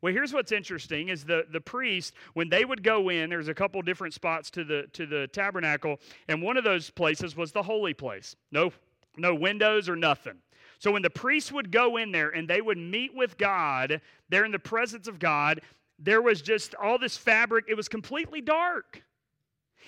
Well, 0.01 0.13
here's 0.13 0.33
what's 0.33 0.53
interesting 0.53 1.09
is 1.09 1.25
the, 1.25 1.45
the 1.51 1.61
priest, 1.61 2.15
when 2.35 2.49
they 2.49 2.65
would 2.65 2.85
go 2.85 3.09
in, 3.09 3.31
there's 3.31 3.49
a 3.49 3.55
couple 3.55 3.81
different 3.83 4.15
spots 4.15 4.51
to 4.51 4.63
the 4.63 4.87
to 4.93 5.07
the 5.07 5.27
tabernacle, 5.29 5.99
and 6.29 6.41
one 6.41 6.57
of 6.57 6.65
those 6.65 6.91
places 6.91 7.35
was 7.35 7.51
the 7.51 7.63
holy 7.63 7.95
place. 7.95 8.37
No, 8.53 8.71
no 9.17 9.35
windows 9.35 9.89
or 9.89 9.97
nothing. 9.97 10.37
So 10.79 10.93
when 10.93 11.03
the 11.03 11.11
priests 11.11 11.51
would 11.51 11.73
go 11.73 11.97
in 11.97 12.13
there 12.13 12.29
and 12.29 12.47
they 12.47 12.61
would 12.61 12.79
meet 12.79 13.13
with 13.13 13.37
God, 13.37 14.01
they're 14.29 14.45
in 14.45 14.53
the 14.53 14.59
presence 14.61 15.09
of 15.09 15.19
God, 15.19 15.61
there 15.99 16.23
was 16.23 16.43
just 16.43 16.75
all 16.75 16.99
this 16.99 17.17
fabric, 17.17 17.67
it 17.69 17.75
was 17.75 17.89
completely 17.89 18.41
dark. 18.41 19.03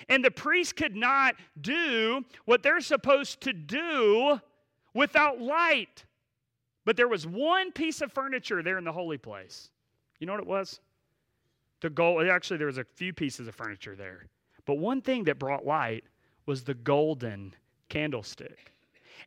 And 0.09 0.25
the 0.25 0.31
priest 0.31 0.75
could 0.75 0.95
not 0.95 1.35
do 1.59 2.25
what 2.45 2.63
they're 2.63 2.81
supposed 2.81 3.41
to 3.41 3.53
do 3.53 4.39
without 4.93 5.39
light. 5.39 6.05
But 6.85 6.97
there 6.97 7.07
was 7.07 7.27
one 7.27 7.71
piece 7.71 8.01
of 8.01 8.11
furniture 8.11 8.63
there 8.63 8.77
in 8.77 8.83
the 8.83 8.91
holy 8.91 9.17
place. 9.17 9.69
You 10.19 10.27
know 10.27 10.33
what 10.33 10.41
it 10.41 10.47
was? 10.47 10.79
The 11.81 11.89
gold. 11.89 12.27
Actually, 12.27 12.57
there 12.57 12.67
was 12.67 12.77
a 12.77 12.83
few 12.83 13.13
pieces 13.13 13.47
of 13.47 13.55
furniture 13.55 13.95
there. 13.95 14.25
But 14.65 14.75
one 14.75 15.01
thing 15.01 15.23
that 15.25 15.39
brought 15.39 15.65
light 15.65 16.03
was 16.45 16.63
the 16.63 16.73
golden 16.73 17.55
candlestick. 17.89 18.73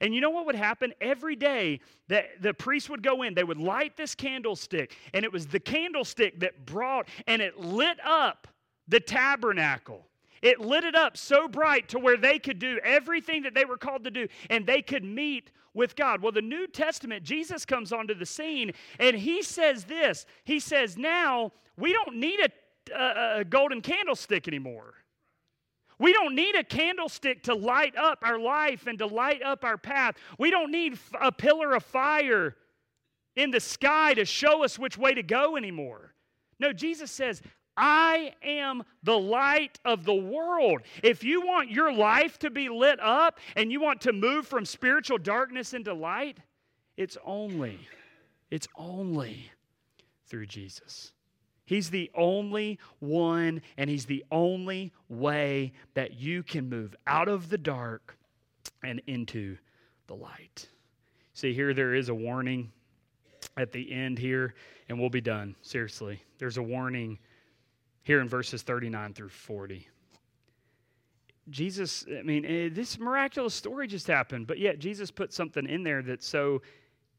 And 0.00 0.14
you 0.14 0.20
know 0.20 0.30
what 0.30 0.46
would 0.46 0.54
happen? 0.54 0.92
Every 1.00 1.36
day 1.36 1.80
that 2.08 2.42
the 2.42 2.54
priest 2.54 2.90
would 2.90 3.02
go 3.02 3.22
in, 3.22 3.34
they 3.34 3.44
would 3.44 3.58
light 3.58 3.96
this 3.96 4.14
candlestick, 4.14 4.96
and 5.12 5.24
it 5.24 5.32
was 5.32 5.46
the 5.46 5.60
candlestick 5.60 6.40
that 6.40 6.66
brought 6.66 7.08
and 7.26 7.40
it 7.40 7.58
lit 7.58 7.98
up 8.04 8.48
the 8.88 9.00
tabernacle. 9.00 10.06
It 10.42 10.60
lit 10.60 10.84
it 10.84 10.94
up 10.94 11.16
so 11.16 11.48
bright 11.48 11.88
to 11.88 11.98
where 11.98 12.18
they 12.18 12.38
could 12.38 12.58
do 12.58 12.78
everything 12.84 13.42
that 13.42 13.54
they 13.54 13.64
were 13.64 13.78
called 13.78 14.04
to 14.04 14.10
do 14.10 14.28
and 14.50 14.66
they 14.66 14.82
could 14.82 15.02
meet 15.02 15.50
with 15.72 15.96
God. 15.96 16.20
Well, 16.20 16.32
the 16.32 16.42
New 16.42 16.66
Testament, 16.66 17.24
Jesus 17.24 17.64
comes 17.64 17.92
onto 17.92 18.14
the 18.14 18.26
scene 18.26 18.72
and 18.98 19.16
he 19.16 19.42
says 19.42 19.84
this 19.84 20.26
He 20.44 20.60
says, 20.60 20.98
Now 20.98 21.52
we 21.76 21.92
don't 21.92 22.16
need 22.16 22.40
a, 22.40 22.94
a, 22.94 23.40
a 23.40 23.44
golden 23.44 23.80
candlestick 23.80 24.46
anymore. 24.46 24.94
We 25.98 26.12
don't 26.12 26.34
need 26.34 26.56
a 26.56 26.64
candlestick 26.64 27.44
to 27.44 27.54
light 27.54 27.96
up 27.96 28.18
our 28.22 28.38
life 28.38 28.86
and 28.86 28.98
to 28.98 29.06
light 29.06 29.42
up 29.42 29.64
our 29.64 29.78
path. 29.78 30.16
We 30.38 30.50
don't 30.50 30.70
need 30.70 30.98
a 31.20 31.30
pillar 31.30 31.74
of 31.74 31.84
fire 31.84 32.56
in 33.36 33.50
the 33.50 33.60
sky 33.60 34.14
to 34.14 34.24
show 34.24 34.64
us 34.64 34.78
which 34.78 34.98
way 34.98 35.14
to 35.14 35.22
go 35.22 35.56
anymore. 35.56 36.14
No, 36.58 36.72
Jesus 36.72 37.10
says, 37.10 37.42
I 37.76 38.34
am 38.42 38.84
the 39.02 39.18
light 39.18 39.80
of 39.84 40.04
the 40.04 40.14
world. 40.14 40.82
If 41.02 41.24
you 41.24 41.44
want 41.44 41.70
your 41.70 41.92
life 41.92 42.38
to 42.40 42.50
be 42.50 42.68
lit 42.68 43.00
up 43.00 43.38
and 43.56 43.72
you 43.72 43.80
want 43.80 44.00
to 44.02 44.12
move 44.12 44.46
from 44.46 44.64
spiritual 44.64 45.18
darkness 45.18 45.74
into 45.74 45.92
light, 45.92 46.38
it's 46.96 47.18
only, 47.24 47.80
it's 48.50 48.68
only 48.76 49.50
through 50.26 50.46
Jesus. 50.46 51.13
He's 51.66 51.90
the 51.90 52.10
only 52.14 52.78
one, 52.98 53.62
and 53.76 53.88
He's 53.88 54.06
the 54.06 54.24
only 54.30 54.92
way 55.08 55.72
that 55.94 56.14
you 56.14 56.42
can 56.42 56.68
move 56.68 56.94
out 57.06 57.28
of 57.28 57.48
the 57.48 57.58
dark 57.58 58.16
and 58.82 59.00
into 59.06 59.56
the 60.06 60.14
light. 60.14 60.68
See, 61.32 61.54
here 61.54 61.74
there 61.74 61.94
is 61.94 62.08
a 62.08 62.14
warning 62.14 62.70
at 63.56 63.72
the 63.72 63.92
end 63.92 64.18
here, 64.18 64.54
and 64.88 64.98
we'll 64.98 65.10
be 65.10 65.20
done. 65.20 65.56
Seriously, 65.62 66.22
there's 66.38 66.58
a 66.58 66.62
warning 66.62 67.18
here 68.02 68.20
in 68.20 68.28
verses 68.28 68.62
39 68.62 69.14
through 69.14 69.30
40. 69.30 69.88
Jesus, 71.50 72.06
I 72.08 72.22
mean, 72.22 72.44
eh, 72.44 72.68
this 72.72 72.98
miraculous 72.98 73.54
story 73.54 73.86
just 73.86 74.06
happened, 74.06 74.46
but 74.46 74.58
yet 74.58 74.78
Jesus 74.78 75.10
put 75.10 75.32
something 75.32 75.66
in 75.66 75.82
there 75.82 76.02
that's 76.02 76.26
so 76.26 76.62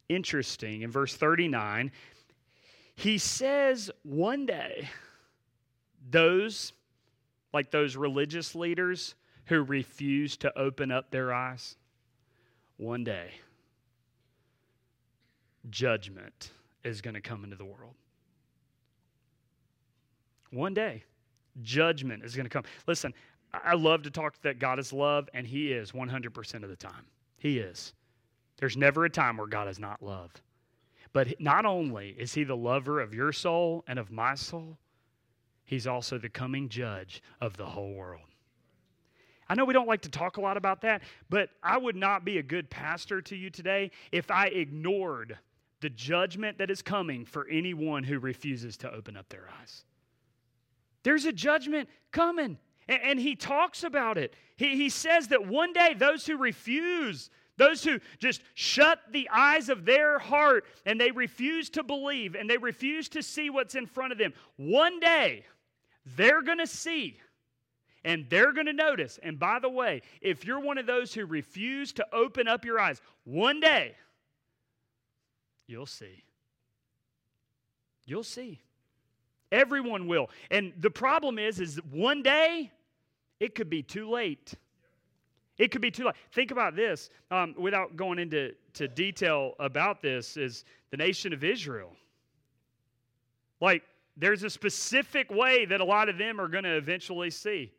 interesting. 0.10 0.82
In 0.82 0.92
verse 0.92 1.16
39, 1.16 1.92
he 2.96 3.18
says 3.18 3.92
one 4.04 4.46
day, 4.46 4.90
those, 6.10 6.74
like 7.54 7.72
those 7.72 7.96
religious 7.96 8.56
leaders 8.56 9.16
who 9.46 9.62
refuse 9.62 10.38
to 10.38 10.58
open 10.58 10.92
up 10.92 11.12
their 11.12 11.34
eyes, 11.34 11.76
one 12.78 13.04
day, 13.04 13.32
judgment 15.70 16.52
is 16.84 17.02
going 17.02 17.14
to 17.14 17.22
come 17.22 17.44
into 17.44 17.56
the 17.56 17.66
world. 17.66 17.96
One 20.52 20.74
day, 20.74 21.04
judgment 21.62 22.24
is 22.24 22.36
going 22.36 22.46
to 22.46 22.50
come. 22.50 22.64
Listen, 22.88 23.14
I 23.54 23.76
love 23.76 24.04
to 24.04 24.12
talk 24.12 24.42
that 24.42 24.60
God 24.60 24.80
is 24.80 24.94
love, 24.94 25.30
and 25.34 25.46
He 25.46 25.72
is 25.72 25.92
100% 25.92 26.64
of 26.64 26.70
the 26.70 26.76
time. 26.76 27.06
He 27.38 27.60
is. 27.60 27.94
There's 28.58 28.78
never 28.78 29.06
a 29.06 29.10
time 29.10 29.38
where 29.38 29.48
God 29.48 29.68
is 29.68 29.80
not 29.80 30.02
love. 30.02 30.32
But 31.16 31.40
not 31.40 31.66
only 31.66 32.10
is 32.10 32.34
He 32.34 32.44
the 32.44 32.58
lover 32.58 33.00
of 33.00 33.14
your 33.14 33.32
soul 33.32 33.86
and 33.88 33.98
of 33.98 34.12
my 34.12 34.36
soul, 34.36 34.78
He's 35.64 35.88
also 35.88 36.18
the 36.18 36.28
coming 36.28 36.68
judge 36.68 37.24
of 37.40 37.56
the 37.56 37.66
whole 37.66 37.94
world. 37.94 38.28
I 39.48 39.56
know 39.56 39.64
we 39.64 39.72
don't 39.72 39.88
like 39.88 40.02
to 40.02 40.10
talk 40.10 40.36
a 40.36 40.42
lot 40.42 40.58
about 40.58 40.82
that, 40.82 41.04
but 41.30 41.52
I 41.64 41.78
would 41.78 41.96
not 41.96 42.26
be 42.26 42.40
a 42.40 42.44
good 42.44 42.70
pastor 42.70 43.22
to 43.22 43.36
you 43.38 43.50
today 43.50 43.92
if 44.12 44.30
I 44.30 44.48
ignored 44.48 45.38
the 45.80 45.90
judgment 45.90 46.58
that 46.58 46.70
is 46.70 46.82
coming 46.82 47.24
for 47.24 47.48
anyone 47.48 48.04
who 48.04 48.20
refuses 48.20 48.76
to 48.78 48.92
open 48.92 49.16
up 49.16 49.30
their 49.30 49.48
eyes. 49.62 49.86
There's 51.04 51.24
a 51.24 51.32
judgment 51.32 51.88
coming. 52.12 52.58
And, 52.90 53.20
he 53.20 53.36
talks 53.38 53.86
about 53.86 54.18
it. 54.18 54.36
He, 54.58 54.76
he 54.76 54.90
says 54.90 55.30
that 55.30 55.48
one 55.48 55.72
day 55.72 55.96
those 55.98 56.28
who 56.28 56.38
refuse, 56.38 57.30
those 57.58 57.84
who 57.84 58.00
just 58.18 58.42
shut 58.54 59.00
the 59.12 59.30
eyes 59.32 59.70
of 59.70 59.86
their 59.86 60.20
heart 60.20 60.66
and 60.86 61.00
they 61.00 61.12
refuse 61.12 61.70
to 61.72 61.84
believe 61.84 62.36
and 62.36 62.50
they 62.50 62.58
refuse 62.58 63.10
to 63.10 63.24
see 63.24 63.50
what's 63.50 63.76
in 63.76 63.86
front 63.86 64.12
of 64.12 64.18
them, 64.18 64.34
one 64.58 65.00
day 65.00 65.46
they're 66.18 66.42
going 66.42 66.58
to 66.60 66.68
see 66.68 67.18
and 68.04 68.26
they're 68.30 68.54
going 68.54 68.68
to 68.68 68.74
notice. 68.74 69.20
And 69.24 69.40
by 69.40 69.60
the 69.60 69.70
way, 69.70 70.02
if 70.22 70.46
you're 70.46 70.60
one 70.60 70.78
of 70.78 70.86
those 70.86 71.14
who 71.14 71.26
refuse 71.26 71.92
to 71.94 72.06
open 72.14 72.48
up 72.48 72.66
your 72.66 72.80
eyes, 72.80 73.02
one 73.24 73.60
day 73.60 73.96
you'll 75.68 75.86
see. 75.86 76.24
You'll 78.06 78.24
see. 78.24 78.62
Everyone 79.52 80.08
will. 80.08 80.30
And 80.52 80.74
the 80.78 80.92
problem 80.92 81.40
is, 81.40 81.60
is 81.60 81.78
one 81.90 82.22
day 82.22 82.72
it 83.40 83.56
could 83.56 83.70
be 83.70 83.82
too 83.82 84.10
late. 84.10 84.54
It 85.58 85.72
could 85.72 85.82
be 85.82 85.92
too 85.92 86.06
late. 86.06 86.16
Think 86.34 86.52
about 86.52 86.76
this 86.76 87.10
um, 87.32 87.56
without 87.58 87.96
going 87.96 88.20
into 88.20 88.54
to 88.74 88.88
detail 88.88 89.54
about 89.60 90.02
this 90.02 90.36
is 90.36 90.66
the 90.92 90.98
nation 90.98 91.32
of 91.32 91.44
Israel. 91.44 91.92
Like, 93.62 93.84
there's 94.18 94.44
a 94.44 94.50
specific 94.50 95.32
way 95.32 95.66
that 95.66 95.82
a 95.82 95.86
lot 95.86 96.10
of 96.10 96.18
them 96.18 96.40
are 96.40 96.48
going 96.48 96.64
to 96.66 96.76
eventually 96.76 97.30
see. 97.30 97.72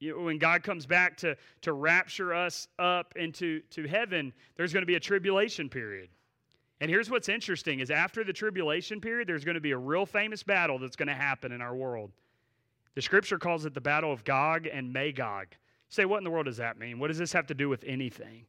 You 0.00 0.16
know, 0.16 0.24
when 0.24 0.38
God 0.38 0.64
comes 0.64 0.84
back 0.84 1.16
to, 1.18 1.36
to 1.60 1.72
rapture 1.72 2.34
us 2.34 2.66
up 2.78 3.14
into 3.14 3.60
to 3.70 3.86
heaven, 3.86 4.32
there's 4.56 4.72
going 4.72 4.82
to 4.82 4.86
be 4.86 4.96
a 4.96 5.00
tribulation 5.00 5.68
period. 5.68 6.08
And 6.80 6.90
here's 6.90 7.08
what's 7.08 7.28
interesting 7.28 7.78
is 7.78 7.92
after 7.92 8.24
the 8.24 8.32
tribulation 8.32 9.00
period, 9.00 9.28
there's 9.28 9.44
going 9.44 9.54
to 9.54 9.60
be 9.60 9.70
a 9.70 9.78
real 9.78 10.04
famous 10.04 10.42
battle 10.42 10.80
that's 10.80 10.96
going 10.96 11.06
to 11.06 11.14
happen 11.14 11.52
in 11.52 11.60
our 11.60 11.76
world. 11.76 12.10
The 12.96 13.02
scripture 13.02 13.38
calls 13.38 13.64
it 13.64 13.74
the 13.74 13.80
battle 13.80 14.12
of 14.12 14.24
Gog 14.24 14.66
and 14.66 14.92
Magog. 14.92 15.46
Say, 15.92 16.06
what 16.06 16.16
in 16.16 16.24
the 16.24 16.30
world 16.30 16.46
does 16.46 16.56
that 16.56 16.78
mean? 16.78 16.98
What 16.98 17.08
does 17.08 17.18
this 17.18 17.34
have 17.34 17.48
to 17.48 17.54
do 17.54 17.68
with 17.68 17.84
anything? 17.86 18.46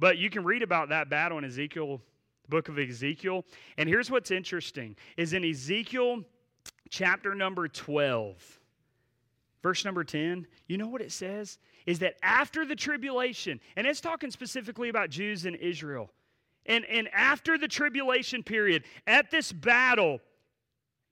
But 0.00 0.18
you 0.18 0.28
can 0.28 0.42
read 0.42 0.64
about 0.64 0.88
that 0.88 1.08
battle 1.08 1.38
in 1.38 1.44
Ezekiel, 1.44 2.02
the 2.42 2.48
book 2.48 2.68
of 2.68 2.76
Ezekiel. 2.76 3.44
And 3.78 3.88
here's 3.88 4.10
what's 4.10 4.32
interesting 4.32 4.96
is 5.16 5.32
in 5.32 5.44
Ezekiel 5.44 6.24
chapter 6.90 7.36
number 7.36 7.68
12, 7.68 8.60
verse 9.62 9.84
number 9.84 10.02
10, 10.02 10.44
you 10.66 10.76
know 10.76 10.88
what 10.88 11.02
it 11.02 11.12
says? 11.12 11.58
Is 11.86 12.00
that 12.00 12.16
after 12.20 12.66
the 12.66 12.74
tribulation, 12.74 13.60
and 13.76 13.86
it's 13.86 14.00
talking 14.00 14.32
specifically 14.32 14.88
about 14.88 15.08
Jews 15.08 15.46
in 15.46 15.54
Israel, 15.54 16.10
and, 16.66 16.84
and 16.86 17.08
after 17.14 17.56
the 17.56 17.68
tribulation 17.68 18.42
period, 18.42 18.82
at 19.06 19.30
this 19.30 19.52
battle, 19.52 20.18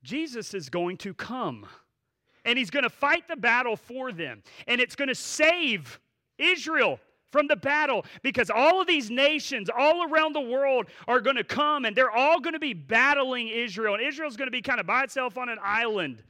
Jesus 0.03 0.53
is 0.53 0.69
going 0.69 0.97
to 0.97 1.15
come 1.15 1.65
and 2.45 2.59
he's 2.59 2.71
going 2.71 2.83
to 2.83 2.91
fight 2.91 3.27
the 3.29 3.37
battle 3.37 3.77
for 3.77 4.13
them. 4.13 4.43
And 4.67 4.81
it's 4.81 4.97
going 4.97 5.09
to 5.09 5.15
save 5.15 5.99
Israel 6.39 7.01
from 7.31 7.49
the 7.49 7.57
battle 7.57 8.05
because 8.23 8.49
all 8.49 8.81
of 8.81 8.87
these 8.87 9.11
nations 9.11 9.69
all 9.77 10.09
around 10.09 10.35
the 10.35 10.41
world 10.41 10.87
are 11.09 11.21
going 11.21 11.37
to 11.37 11.45
come 11.45 11.85
and 11.85 11.97
they're 11.97 12.11
all 12.11 12.39
going 12.41 12.53
to 12.53 12.61
be 12.61 12.75
battling 12.75 13.49
Israel. 13.49 13.95
And 13.95 14.03
Israel's 14.03 14.37
going 14.37 14.47
to 14.47 14.53
be 14.53 14.63
kind 14.63 14.79
of 14.79 14.87
by 14.87 15.03
itself 15.03 15.37
on 15.37 15.49
an 15.49 15.59
island. 15.63 16.23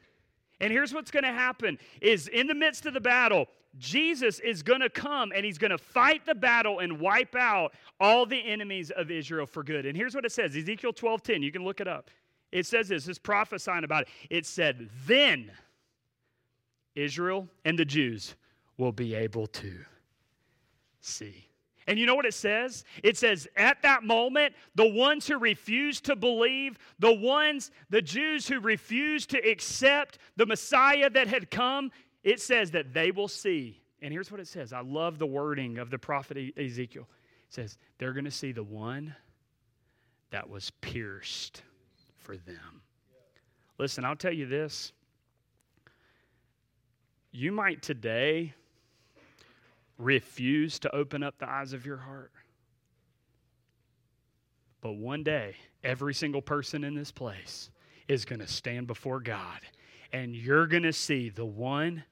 And 0.60 0.72
here's 0.72 0.94
what's 0.94 1.10
going 1.10 1.24
to 1.24 1.32
happen 1.32 1.78
is 2.00 2.28
in 2.28 2.46
the 2.46 2.54
midst 2.54 2.86
of 2.86 2.94
the 2.94 3.00
battle, 3.00 3.46
Jesus 3.76 4.38
is 4.40 4.62
going 4.62 4.80
to 4.80 4.88
come 4.88 5.32
and 5.34 5.44
he's 5.44 5.58
going 5.58 5.72
to 5.72 5.78
fight 5.78 6.24
the 6.24 6.34
battle 6.34 6.78
and 6.78 7.00
wipe 7.00 7.34
out 7.34 7.74
all 8.00 8.24
the 8.24 8.42
enemies 8.42 8.90
of 8.90 9.10
Israel 9.10 9.46
for 9.46 9.62
good. 9.62 9.84
And 9.84 9.96
here's 9.96 10.14
what 10.14 10.24
it 10.24 10.32
says 10.32 10.56
Ezekiel 10.56 10.92
12:10, 10.92 11.42
you 11.42 11.52
can 11.52 11.64
look 11.64 11.80
it 11.80 11.88
up. 11.88 12.08
It 12.50 12.66
says 12.66 12.88
this, 12.88 13.08
it's 13.08 13.18
prophesying 13.18 13.82
about 13.82 14.02
it. 14.04 14.08
It 14.30 14.46
said, 14.46 14.88
Then 15.06 15.50
Israel 16.94 17.48
and 17.64 17.78
the 17.78 17.84
Jews 17.84 18.34
will 18.76 18.92
be 18.92 19.14
able 19.14 19.46
to 19.48 19.72
see. 21.00 21.48
And 21.86 21.98
you 21.98 22.06
know 22.06 22.14
what 22.14 22.24
it 22.24 22.34
says? 22.34 22.84
It 23.02 23.18
says, 23.18 23.46
at 23.56 23.82
that 23.82 24.04
moment, 24.04 24.54
the 24.74 24.88
ones 24.88 25.26
who 25.26 25.38
refuse 25.38 26.00
to 26.02 26.16
believe, 26.16 26.78
the 26.98 27.12
ones, 27.12 27.70
the 27.90 28.00
Jews 28.00 28.48
who 28.48 28.60
refuse 28.60 29.26
to 29.26 29.38
accept 29.38 30.18
the 30.36 30.46
Messiah 30.46 31.10
that 31.10 31.28
had 31.28 31.50
come, 31.50 31.90
it 32.22 32.40
says 32.40 32.70
that 32.70 32.94
they 32.94 33.10
will 33.10 33.28
see. 33.28 33.82
And 34.00 34.12
here's 34.12 34.30
what 34.30 34.40
it 34.40 34.48
says 34.48 34.72
I 34.72 34.80
love 34.80 35.18
the 35.18 35.26
wording 35.26 35.78
of 35.78 35.90
the 35.90 35.98
prophet 35.98 36.38
Ezekiel. 36.56 37.06
It 37.48 37.54
says, 37.54 37.78
they're 37.98 38.14
going 38.14 38.24
to 38.24 38.30
see 38.30 38.52
the 38.52 38.64
one 38.64 39.14
that 40.30 40.48
was 40.48 40.70
pierced 40.80 41.62
for 42.16 42.36
them. 42.36 42.82
Listen, 43.78 44.04
I'll 44.04 44.16
tell 44.16 44.32
you 44.32 44.46
this 44.46 44.92
you 47.34 47.50
might 47.50 47.82
today 47.82 48.54
refuse 49.98 50.78
to 50.78 50.94
open 50.94 51.24
up 51.24 51.36
the 51.38 51.50
eyes 51.50 51.72
of 51.72 51.84
your 51.84 51.96
heart. 51.96 52.30
But 54.80 54.92
one 54.92 55.24
day, 55.24 55.56
every 55.82 56.14
single 56.14 56.42
person 56.42 56.84
in 56.84 56.94
this 56.94 57.10
place 57.10 57.70
is 58.06 58.24
going 58.24 58.38
to 58.38 58.46
stand 58.46 58.86
before 58.86 59.18
God, 59.18 59.60
and 60.12 60.36
you're 60.36 60.68
going 60.68 60.84
to 60.84 60.92
see 60.92 61.28
the 61.28 61.44
one 61.44 62.04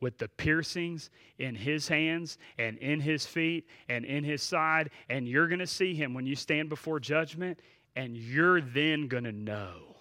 with 0.00 0.16
the 0.18 0.28
piercings 0.28 1.10
in 1.40 1.56
his 1.56 1.88
hands 1.88 2.38
and 2.56 2.78
in 2.78 3.00
his 3.00 3.26
feet 3.26 3.66
and 3.88 4.04
in 4.04 4.22
his 4.22 4.42
side, 4.42 4.90
and 5.08 5.26
you're 5.26 5.48
going 5.48 5.58
to 5.58 5.66
see 5.66 5.92
him 5.92 6.14
when 6.14 6.24
you 6.24 6.36
stand 6.36 6.68
before 6.68 7.00
judgment, 7.00 7.58
and 7.96 8.16
you're 8.16 8.60
then 8.60 9.08
going 9.08 9.24
to 9.24 9.32
know 9.32 9.96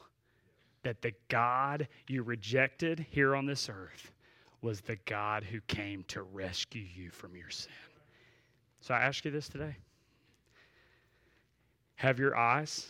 that 0.83 1.01
the 1.01 1.13
God 1.29 1.87
you 2.07 2.21
rejected 2.21 3.07
here 3.09 3.35
on 3.35 3.47
this 3.47 3.69
earth 3.69 4.11
was 4.67 4.81
the 4.81 4.97
God 5.05 5.45
who 5.45 5.61
came 5.61 6.03
to 6.09 6.23
rescue 6.23 6.83
you 6.93 7.09
from 7.09 7.37
your 7.37 7.49
sin. 7.49 7.71
So 8.81 8.93
I 8.93 8.99
ask 8.99 9.23
you 9.23 9.31
this 9.31 9.47
today 9.47 9.77
Have 11.95 12.19
your 12.19 12.35
eyes 12.35 12.85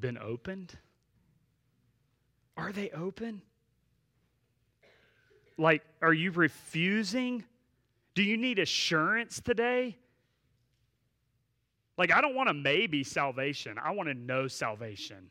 been 0.00 0.18
opened? 0.18 0.76
Are 2.56 2.72
they 2.72 2.90
open? 2.90 3.42
Like, 5.56 5.84
are 6.02 6.12
you 6.12 6.32
refusing? 6.32 7.44
Do 8.16 8.24
you 8.24 8.36
need 8.36 8.58
assurance 8.58 9.40
today? 9.40 9.96
Like, 11.96 12.12
I 12.12 12.20
don't 12.20 12.34
want 12.34 12.48
a 12.48 12.54
maybe 12.54 13.04
salvation. 13.04 13.78
I 13.80 13.92
want 13.92 14.08
to 14.08 14.14
know 14.14 14.48
salvation. 14.48 15.30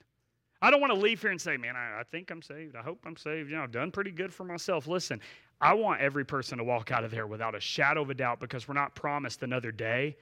I 0.66 0.72
don't 0.72 0.82
want 0.82 0.91
to 0.93 0.99
leave 0.99 1.22
here 1.22 1.30
and 1.30 1.39
say, 1.39 1.57
man, 1.57 1.76
I, 1.76 1.99
I, 1.99 2.03
think 2.03 2.32
I'm 2.32 2.41
saved. 2.41 2.76
I 2.76 2.82
hope 2.82 2.97
I'm 3.05 3.16
saved. 3.16 3.51
You 3.51 3.55
know, 3.55 3.61
I've 3.61 3.72
done 3.72 3.91
pretty 3.91 4.09
good 4.09 4.34
for 4.34 4.43
myself. 4.43 4.88
Listen, 4.88 5.22
I 5.61 5.76
want 5.76 6.01
every 6.01 6.26
person 6.26 6.57
to 6.57 6.63
walk 6.63 6.91
out 6.91 7.03
of 7.03 7.11
there 7.11 7.28
without 7.28 7.53
a 7.53 7.59
shadow 7.59 8.01
of 8.01 8.09
a 8.09 8.16
doubt 8.16 8.39
because 8.39 8.68
we're 8.68 8.74
not 8.74 8.95
promised 8.95 9.43
another 9.43 9.72
day. 9.72 10.18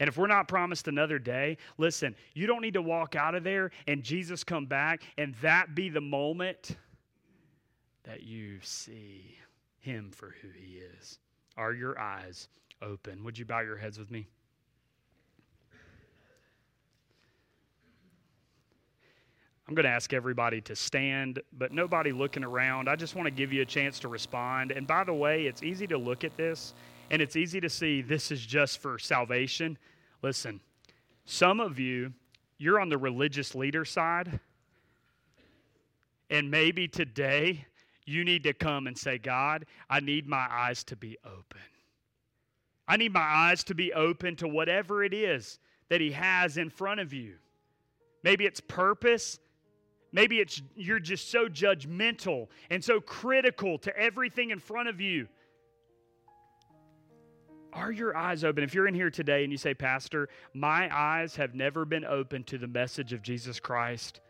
And 0.00 0.08
if 0.08 0.16
we're 0.16 0.26
not 0.26 0.48
promised 0.48 0.88
another 0.88 1.18
day, 1.18 1.58
listen, 1.76 2.16
you 2.32 2.46
don't 2.46 2.62
need 2.62 2.72
to 2.74 2.82
walk 2.82 3.14
out 3.14 3.34
of 3.34 3.44
there 3.44 3.72
and 3.86 4.02
Jesus 4.02 4.42
come 4.42 4.64
back 4.64 5.02
and 5.18 5.34
that 5.42 5.74
be 5.74 5.90
the 5.90 6.00
moment 6.00 6.78
that 8.04 8.22
you 8.22 8.60
see 8.62 9.36
him 9.80 10.10
for 10.10 10.34
who 10.40 10.48
he 10.48 10.78
is. 10.78 11.18
Are 11.58 11.74
your 11.74 11.98
eyes 12.00 12.48
open? 12.80 13.22
Would 13.22 13.38
you 13.38 13.44
bow 13.44 13.60
your 13.60 13.76
heads 13.76 13.98
with 13.98 14.10
me? 14.10 14.28
I'm 19.66 19.74
going 19.74 19.84
to 19.84 19.90
ask 19.90 20.12
everybody 20.12 20.60
to 20.62 20.76
stand, 20.76 21.40
but 21.52 21.72
nobody 21.72 22.12
looking 22.12 22.44
around. 22.44 22.88
I 22.88 22.96
just 22.96 23.14
want 23.14 23.26
to 23.26 23.30
give 23.30 23.52
you 23.52 23.62
a 23.62 23.66
chance 23.66 23.98
to 24.00 24.08
respond. 24.08 24.72
And 24.72 24.86
by 24.86 25.04
the 25.04 25.14
way, 25.14 25.46
it's 25.46 25.62
easy 25.62 25.86
to 25.86 25.96
look 25.96 26.22
at 26.22 26.36
this 26.36 26.74
and 27.10 27.22
it's 27.22 27.36
easy 27.36 27.60
to 27.60 27.68
see 27.68 28.02
this 28.02 28.30
is 28.30 28.44
just 28.44 28.78
for 28.78 28.98
salvation. 28.98 29.78
Listen, 30.22 30.60
some 31.24 31.60
of 31.60 31.78
you, 31.78 32.12
you're 32.58 32.80
on 32.80 32.88
the 32.88 32.98
religious 32.98 33.54
leader 33.54 33.84
side, 33.84 34.40
and 36.30 36.50
maybe 36.50 36.88
today 36.88 37.66
you 38.06 38.24
need 38.24 38.42
to 38.44 38.52
come 38.52 38.86
and 38.86 38.96
say, 38.96 39.18
God, 39.18 39.66
I 39.88 40.00
need 40.00 40.26
my 40.26 40.46
eyes 40.50 40.84
to 40.84 40.96
be 40.96 41.16
open. 41.24 41.60
I 42.86 42.96
need 42.96 43.12
my 43.12 43.20
eyes 43.20 43.64
to 43.64 43.74
be 43.74 43.92
open 43.92 44.36
to 44.36 44.48
whatever 44.48 45.02
it 45.04 45.14
is 45.14 45.58
that 45.88 46.00
He 46.00 46.10
has 46.12 46.56
in 46.56 46.70
front 46.70 47.00
of 47.00 47.12
you. 47.12 47.34
Maybe 48.22 48.46
it's 48.46 48.60
purpose. 48.60 49.38
Maybe 50.14 50.38
it's 50.38 50.62
you're 50.76 51.00
just 51.00 51.28
so 51.28 51.48
judgmental 51.48 52.46
and 52.70 52.82
so 52.82 53.00
critical 53.00 53.78
to 53.78 53.94
everything 53.98 54.50
in 54.50 54.60
front 54.60 54.88
of 54.88 55.00
you. 55.00 55.26
Are 57.72 57.90
your 57.90 58.16
eyes 58.16 58.44
open? 58.44 58.62
If 58.62 58.74
you're 58.74 58.86
in 58.86 58.94
here 58.94 59.10
today 59.10 59.42
and 59.42 59.50
you 59.50 59.58
say, 59.58 59.74
Pastor, 59.74 60.28
my 60.54 60.88
eyes 60.96 61.34
have 61.34 61.56
never 61.56 61.84
been 61.84 62.04
open 62.04 62.44
to 62.44 62.58
the 62.58 62.68
message 62.68 63.12
of 63.12 63.22
Jesus 63.22 63.58
Christ, 63.58 64.20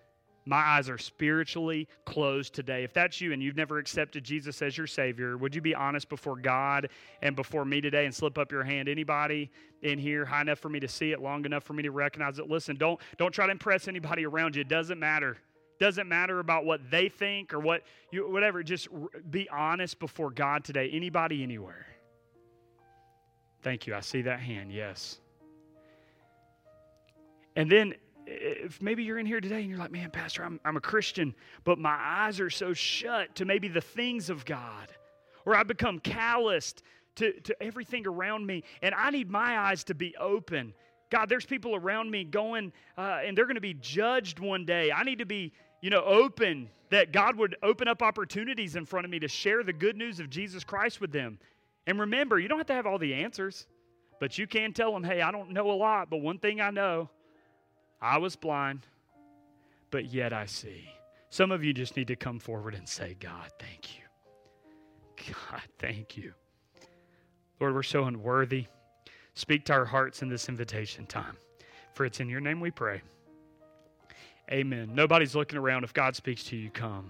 my 0.47 0.57
eyes 0.57 0.89
are 0.89 0.97
spiritually 0.97 1.87
closed 2.07 2.55
today. 2.55 2.82
If 2.82 2.95
that's 2.95 3.20
you 3.20 3.35
and 3.35 3.43
you've 3.43 3.57
never 3.57 3.78
accepted 3.78 4.24
Jesus 4.24 4.62
as 4.62 4.78
your 4.78 4.87
Savior, 4.87 5.37
would 5.37 5.55
you 5.55 5.61
be 5.61 5.74
honest 5.74 6.09
before 6.09 6.37
God 6.37 6.89
and 7.20 7.37
before 7.37 7.66
me 7.66 7.82
today 7.82 8.07
and 8.07 8.14
slip 8.14 8.39
up 8.39 8.51
your 8.51 8.64
hand? 8.64 8.89
Anybody 8.89 9.51
in 9.82 9.99
here 9.99 10.24
high 10.24 10.41
enough 10.41 10.61
for 10.61 10.70
me 10.70 10.80
to 10.80 10.89
see 10.89 11.12
it, 11.12 11.20
long 11.20 11.45
enough 11.45 11.64
for 11.64 11.74
me 11.74 11.82
to 11.82 11.91
recognize 11.91 12.39
it? 12.39 12.49
Listen, 12.49 12.76
don't, 12.76 12.99
don't 13.18 13.32
try 13.32 13.45
to 13.45 13.53
impress 13.53 13.87
anybody 13.87 14.24
around 14.24 14.57
you. 14.57 14.62
It 14.62 14.68
doesn't 14.68 14.99
matter. 14.99 15.37
Doesn't 15.80 16.08
matter 16.08 16.38
about 16.40 16.64
what 16.64 16.90
they 16.90 17.08
think 17.08 17.52
or 17.52 17.58
what 17.58 17.82
you, 18.10 18.30
whatever. 18.30 18.62
Just 18.62 18.88
be 19.30 19.48
honest 19.48 19.98
before 19.98 20.30
God 20.30 20.64
today. 20.64 20.90
Anybody, 20.92 21.42
anywhere. 21.42 21.86
Thank 23.62 23.86
you. 23.86 23.94
I 23.94 24.00
see 24.00 24.22
that 24.22 24.40
hand. 24.40 24.72
Yes. 24.72 25.18
And 27.56 27.70
then 27.70 27.94
if 28.26 28.80
maybe 28.80 29.04
you're 29.04 29.18
in 29.18 29.26
here 29.26 29.40
today 29.40 29.60
and 29.60 29.68
you're 29.68 29.78
like, 29.78 29.92
man, 29.92 30.10
Pastor, 30.10 30.44
I'm, 30.44 30.60
I'm 30.64 30.76
a 30.76 30.80
Christian, 30.80 31.34
but 31.64 31.78
my 31.78 31.96
eyes 31.98 32.40
are 32.40 32.50
so 32.50 32.72
shut 32.72 33.34
to 33.36 33.44
maybe 33.44 33.68
the 33.68 33.80
things 33.80 34.30
of 34.30 34.44
God, 34.44 34.88
or 35.44 35.54
I've 35.54 35.66
become 35.66 35.98
calloused 35.98 36.82
to, 37.16 37.32
to 37.40 37.62
everything 37.62 38.06
around 38.06 38.46
me, 38.46 38.64
and 38.82 38.94
I 38.94 39.10
need 39.10 39.30
my 39.30 39.58
eyes 39.58 39.84
to 39.84 39.94
be 39.94 40.16
open. 40.16 40.74
God, 41.11 41.28
there's 41.28 41.46
people 41.46 41.76
around 41.76 42.11
me 42.11 42.24
going, 42.24 42.72
uh, 42.98 43.20
and 43.24 43.36
they're 43.36 43.46
going 43.46 43.55
to 43.57 43.61
be 43.61 43.74
judged 43.74 44.38
one 44.38 44.64
day. 44.64 44.90
I 44.90 45.05
need 45.05 45.18
to 45.18 45.26
be 45.26 45.52
you 45.84 45.90
know, 45.90 46.02
open, 46.02 46.70
that 46.88 47.12
God 47.12 47.36
would 47.36 47.57
open 47.62 47.88
up 47.88 48.00
opportunities 48.00 48.74
in 48.74 48.86
front 48.86 49.05
of 49.05 49.11
me 49.11 49.18
to 49.18 49.28
share 49.28 49.62
the 49.62 49.72
good 49.72 49.98
news 49.98 50.18
of 50.18 50.30
Jesus 50.30 50.64
Christ 50.64 50.98
with 50.98 51.12
them. 51.12 51.38
And 51.86 52.00
remember, 52.00 52.38
you 52.38 52.48
don't 52.48 52.57
have 52.57 52.66
to 52.68 52.74
have 52.74 52.86
all 52.86 52.98
the 52.98 53.12
answers. 53.12 53.66
But 54.18 54.38
you 54.38 54.46
can 54.46 54.72
tell 54.72 54.92
them, 54.92 55.05
hey, 55.05 55.20
I 55.20 55.30
don't 55.30 55.50
know 55.50 55.70
a 55.70 55.76
lot, 55.76 56.09
but 56.09 56.22
one 56.22 56.38
thing 56.38 56.59
I 56.59 56.70
know 56.70 57.11
I 58.00 58.16
was 58.16 58.36
blind, 58.36 58.86
but 59.90 60.07
yet 60.07 60.32
I 60.32 60.46
see. 60.46 60.88
Some 61.28 61.50
of 61.50 61.62
you 61.62 61.74
just 61.74 61.96
need 61.96 62.09
to 62.09 62.16
come 62.16 62.38
forward 62.38 62.74
and 62.74 62.88
say, 62.88 63.16
God, 63.20 63.50
thank 63.59 63.96
you. 63.96 65.34
God, 65.50 65.61
thank 65.78 66.16
you. 66.16 66.32
Lord, 67.61 67.74
we're 67.74 67.82
so 67.82 68.05
unworthy. 68.05 68.66
Speak 69.35 69.64
to 69.66 69.72
our 69.72 69.85
hearts 69.85 70.22
in 70.22 70.28
this 70.28 70.49
invitation 70.49 71.07
time. 71.07 71.37
For 71.95 72.05
it's 72.05 72.20
in 72.20 72.28
your 72.28 72.41
name 72.41 72.61
we 72.61 72.70
pray. 72.70 73.03
Amen. 74.51 74.91
Nobody's 74.95 75.35
looking 75.35 75.59
around. 75.59 75.82
If 75.82 75.93
God 75.93 76.14
speaks 76.14 76.45
to 76.45 76.57
you, 76.57 76.70
come. 76.70 77.03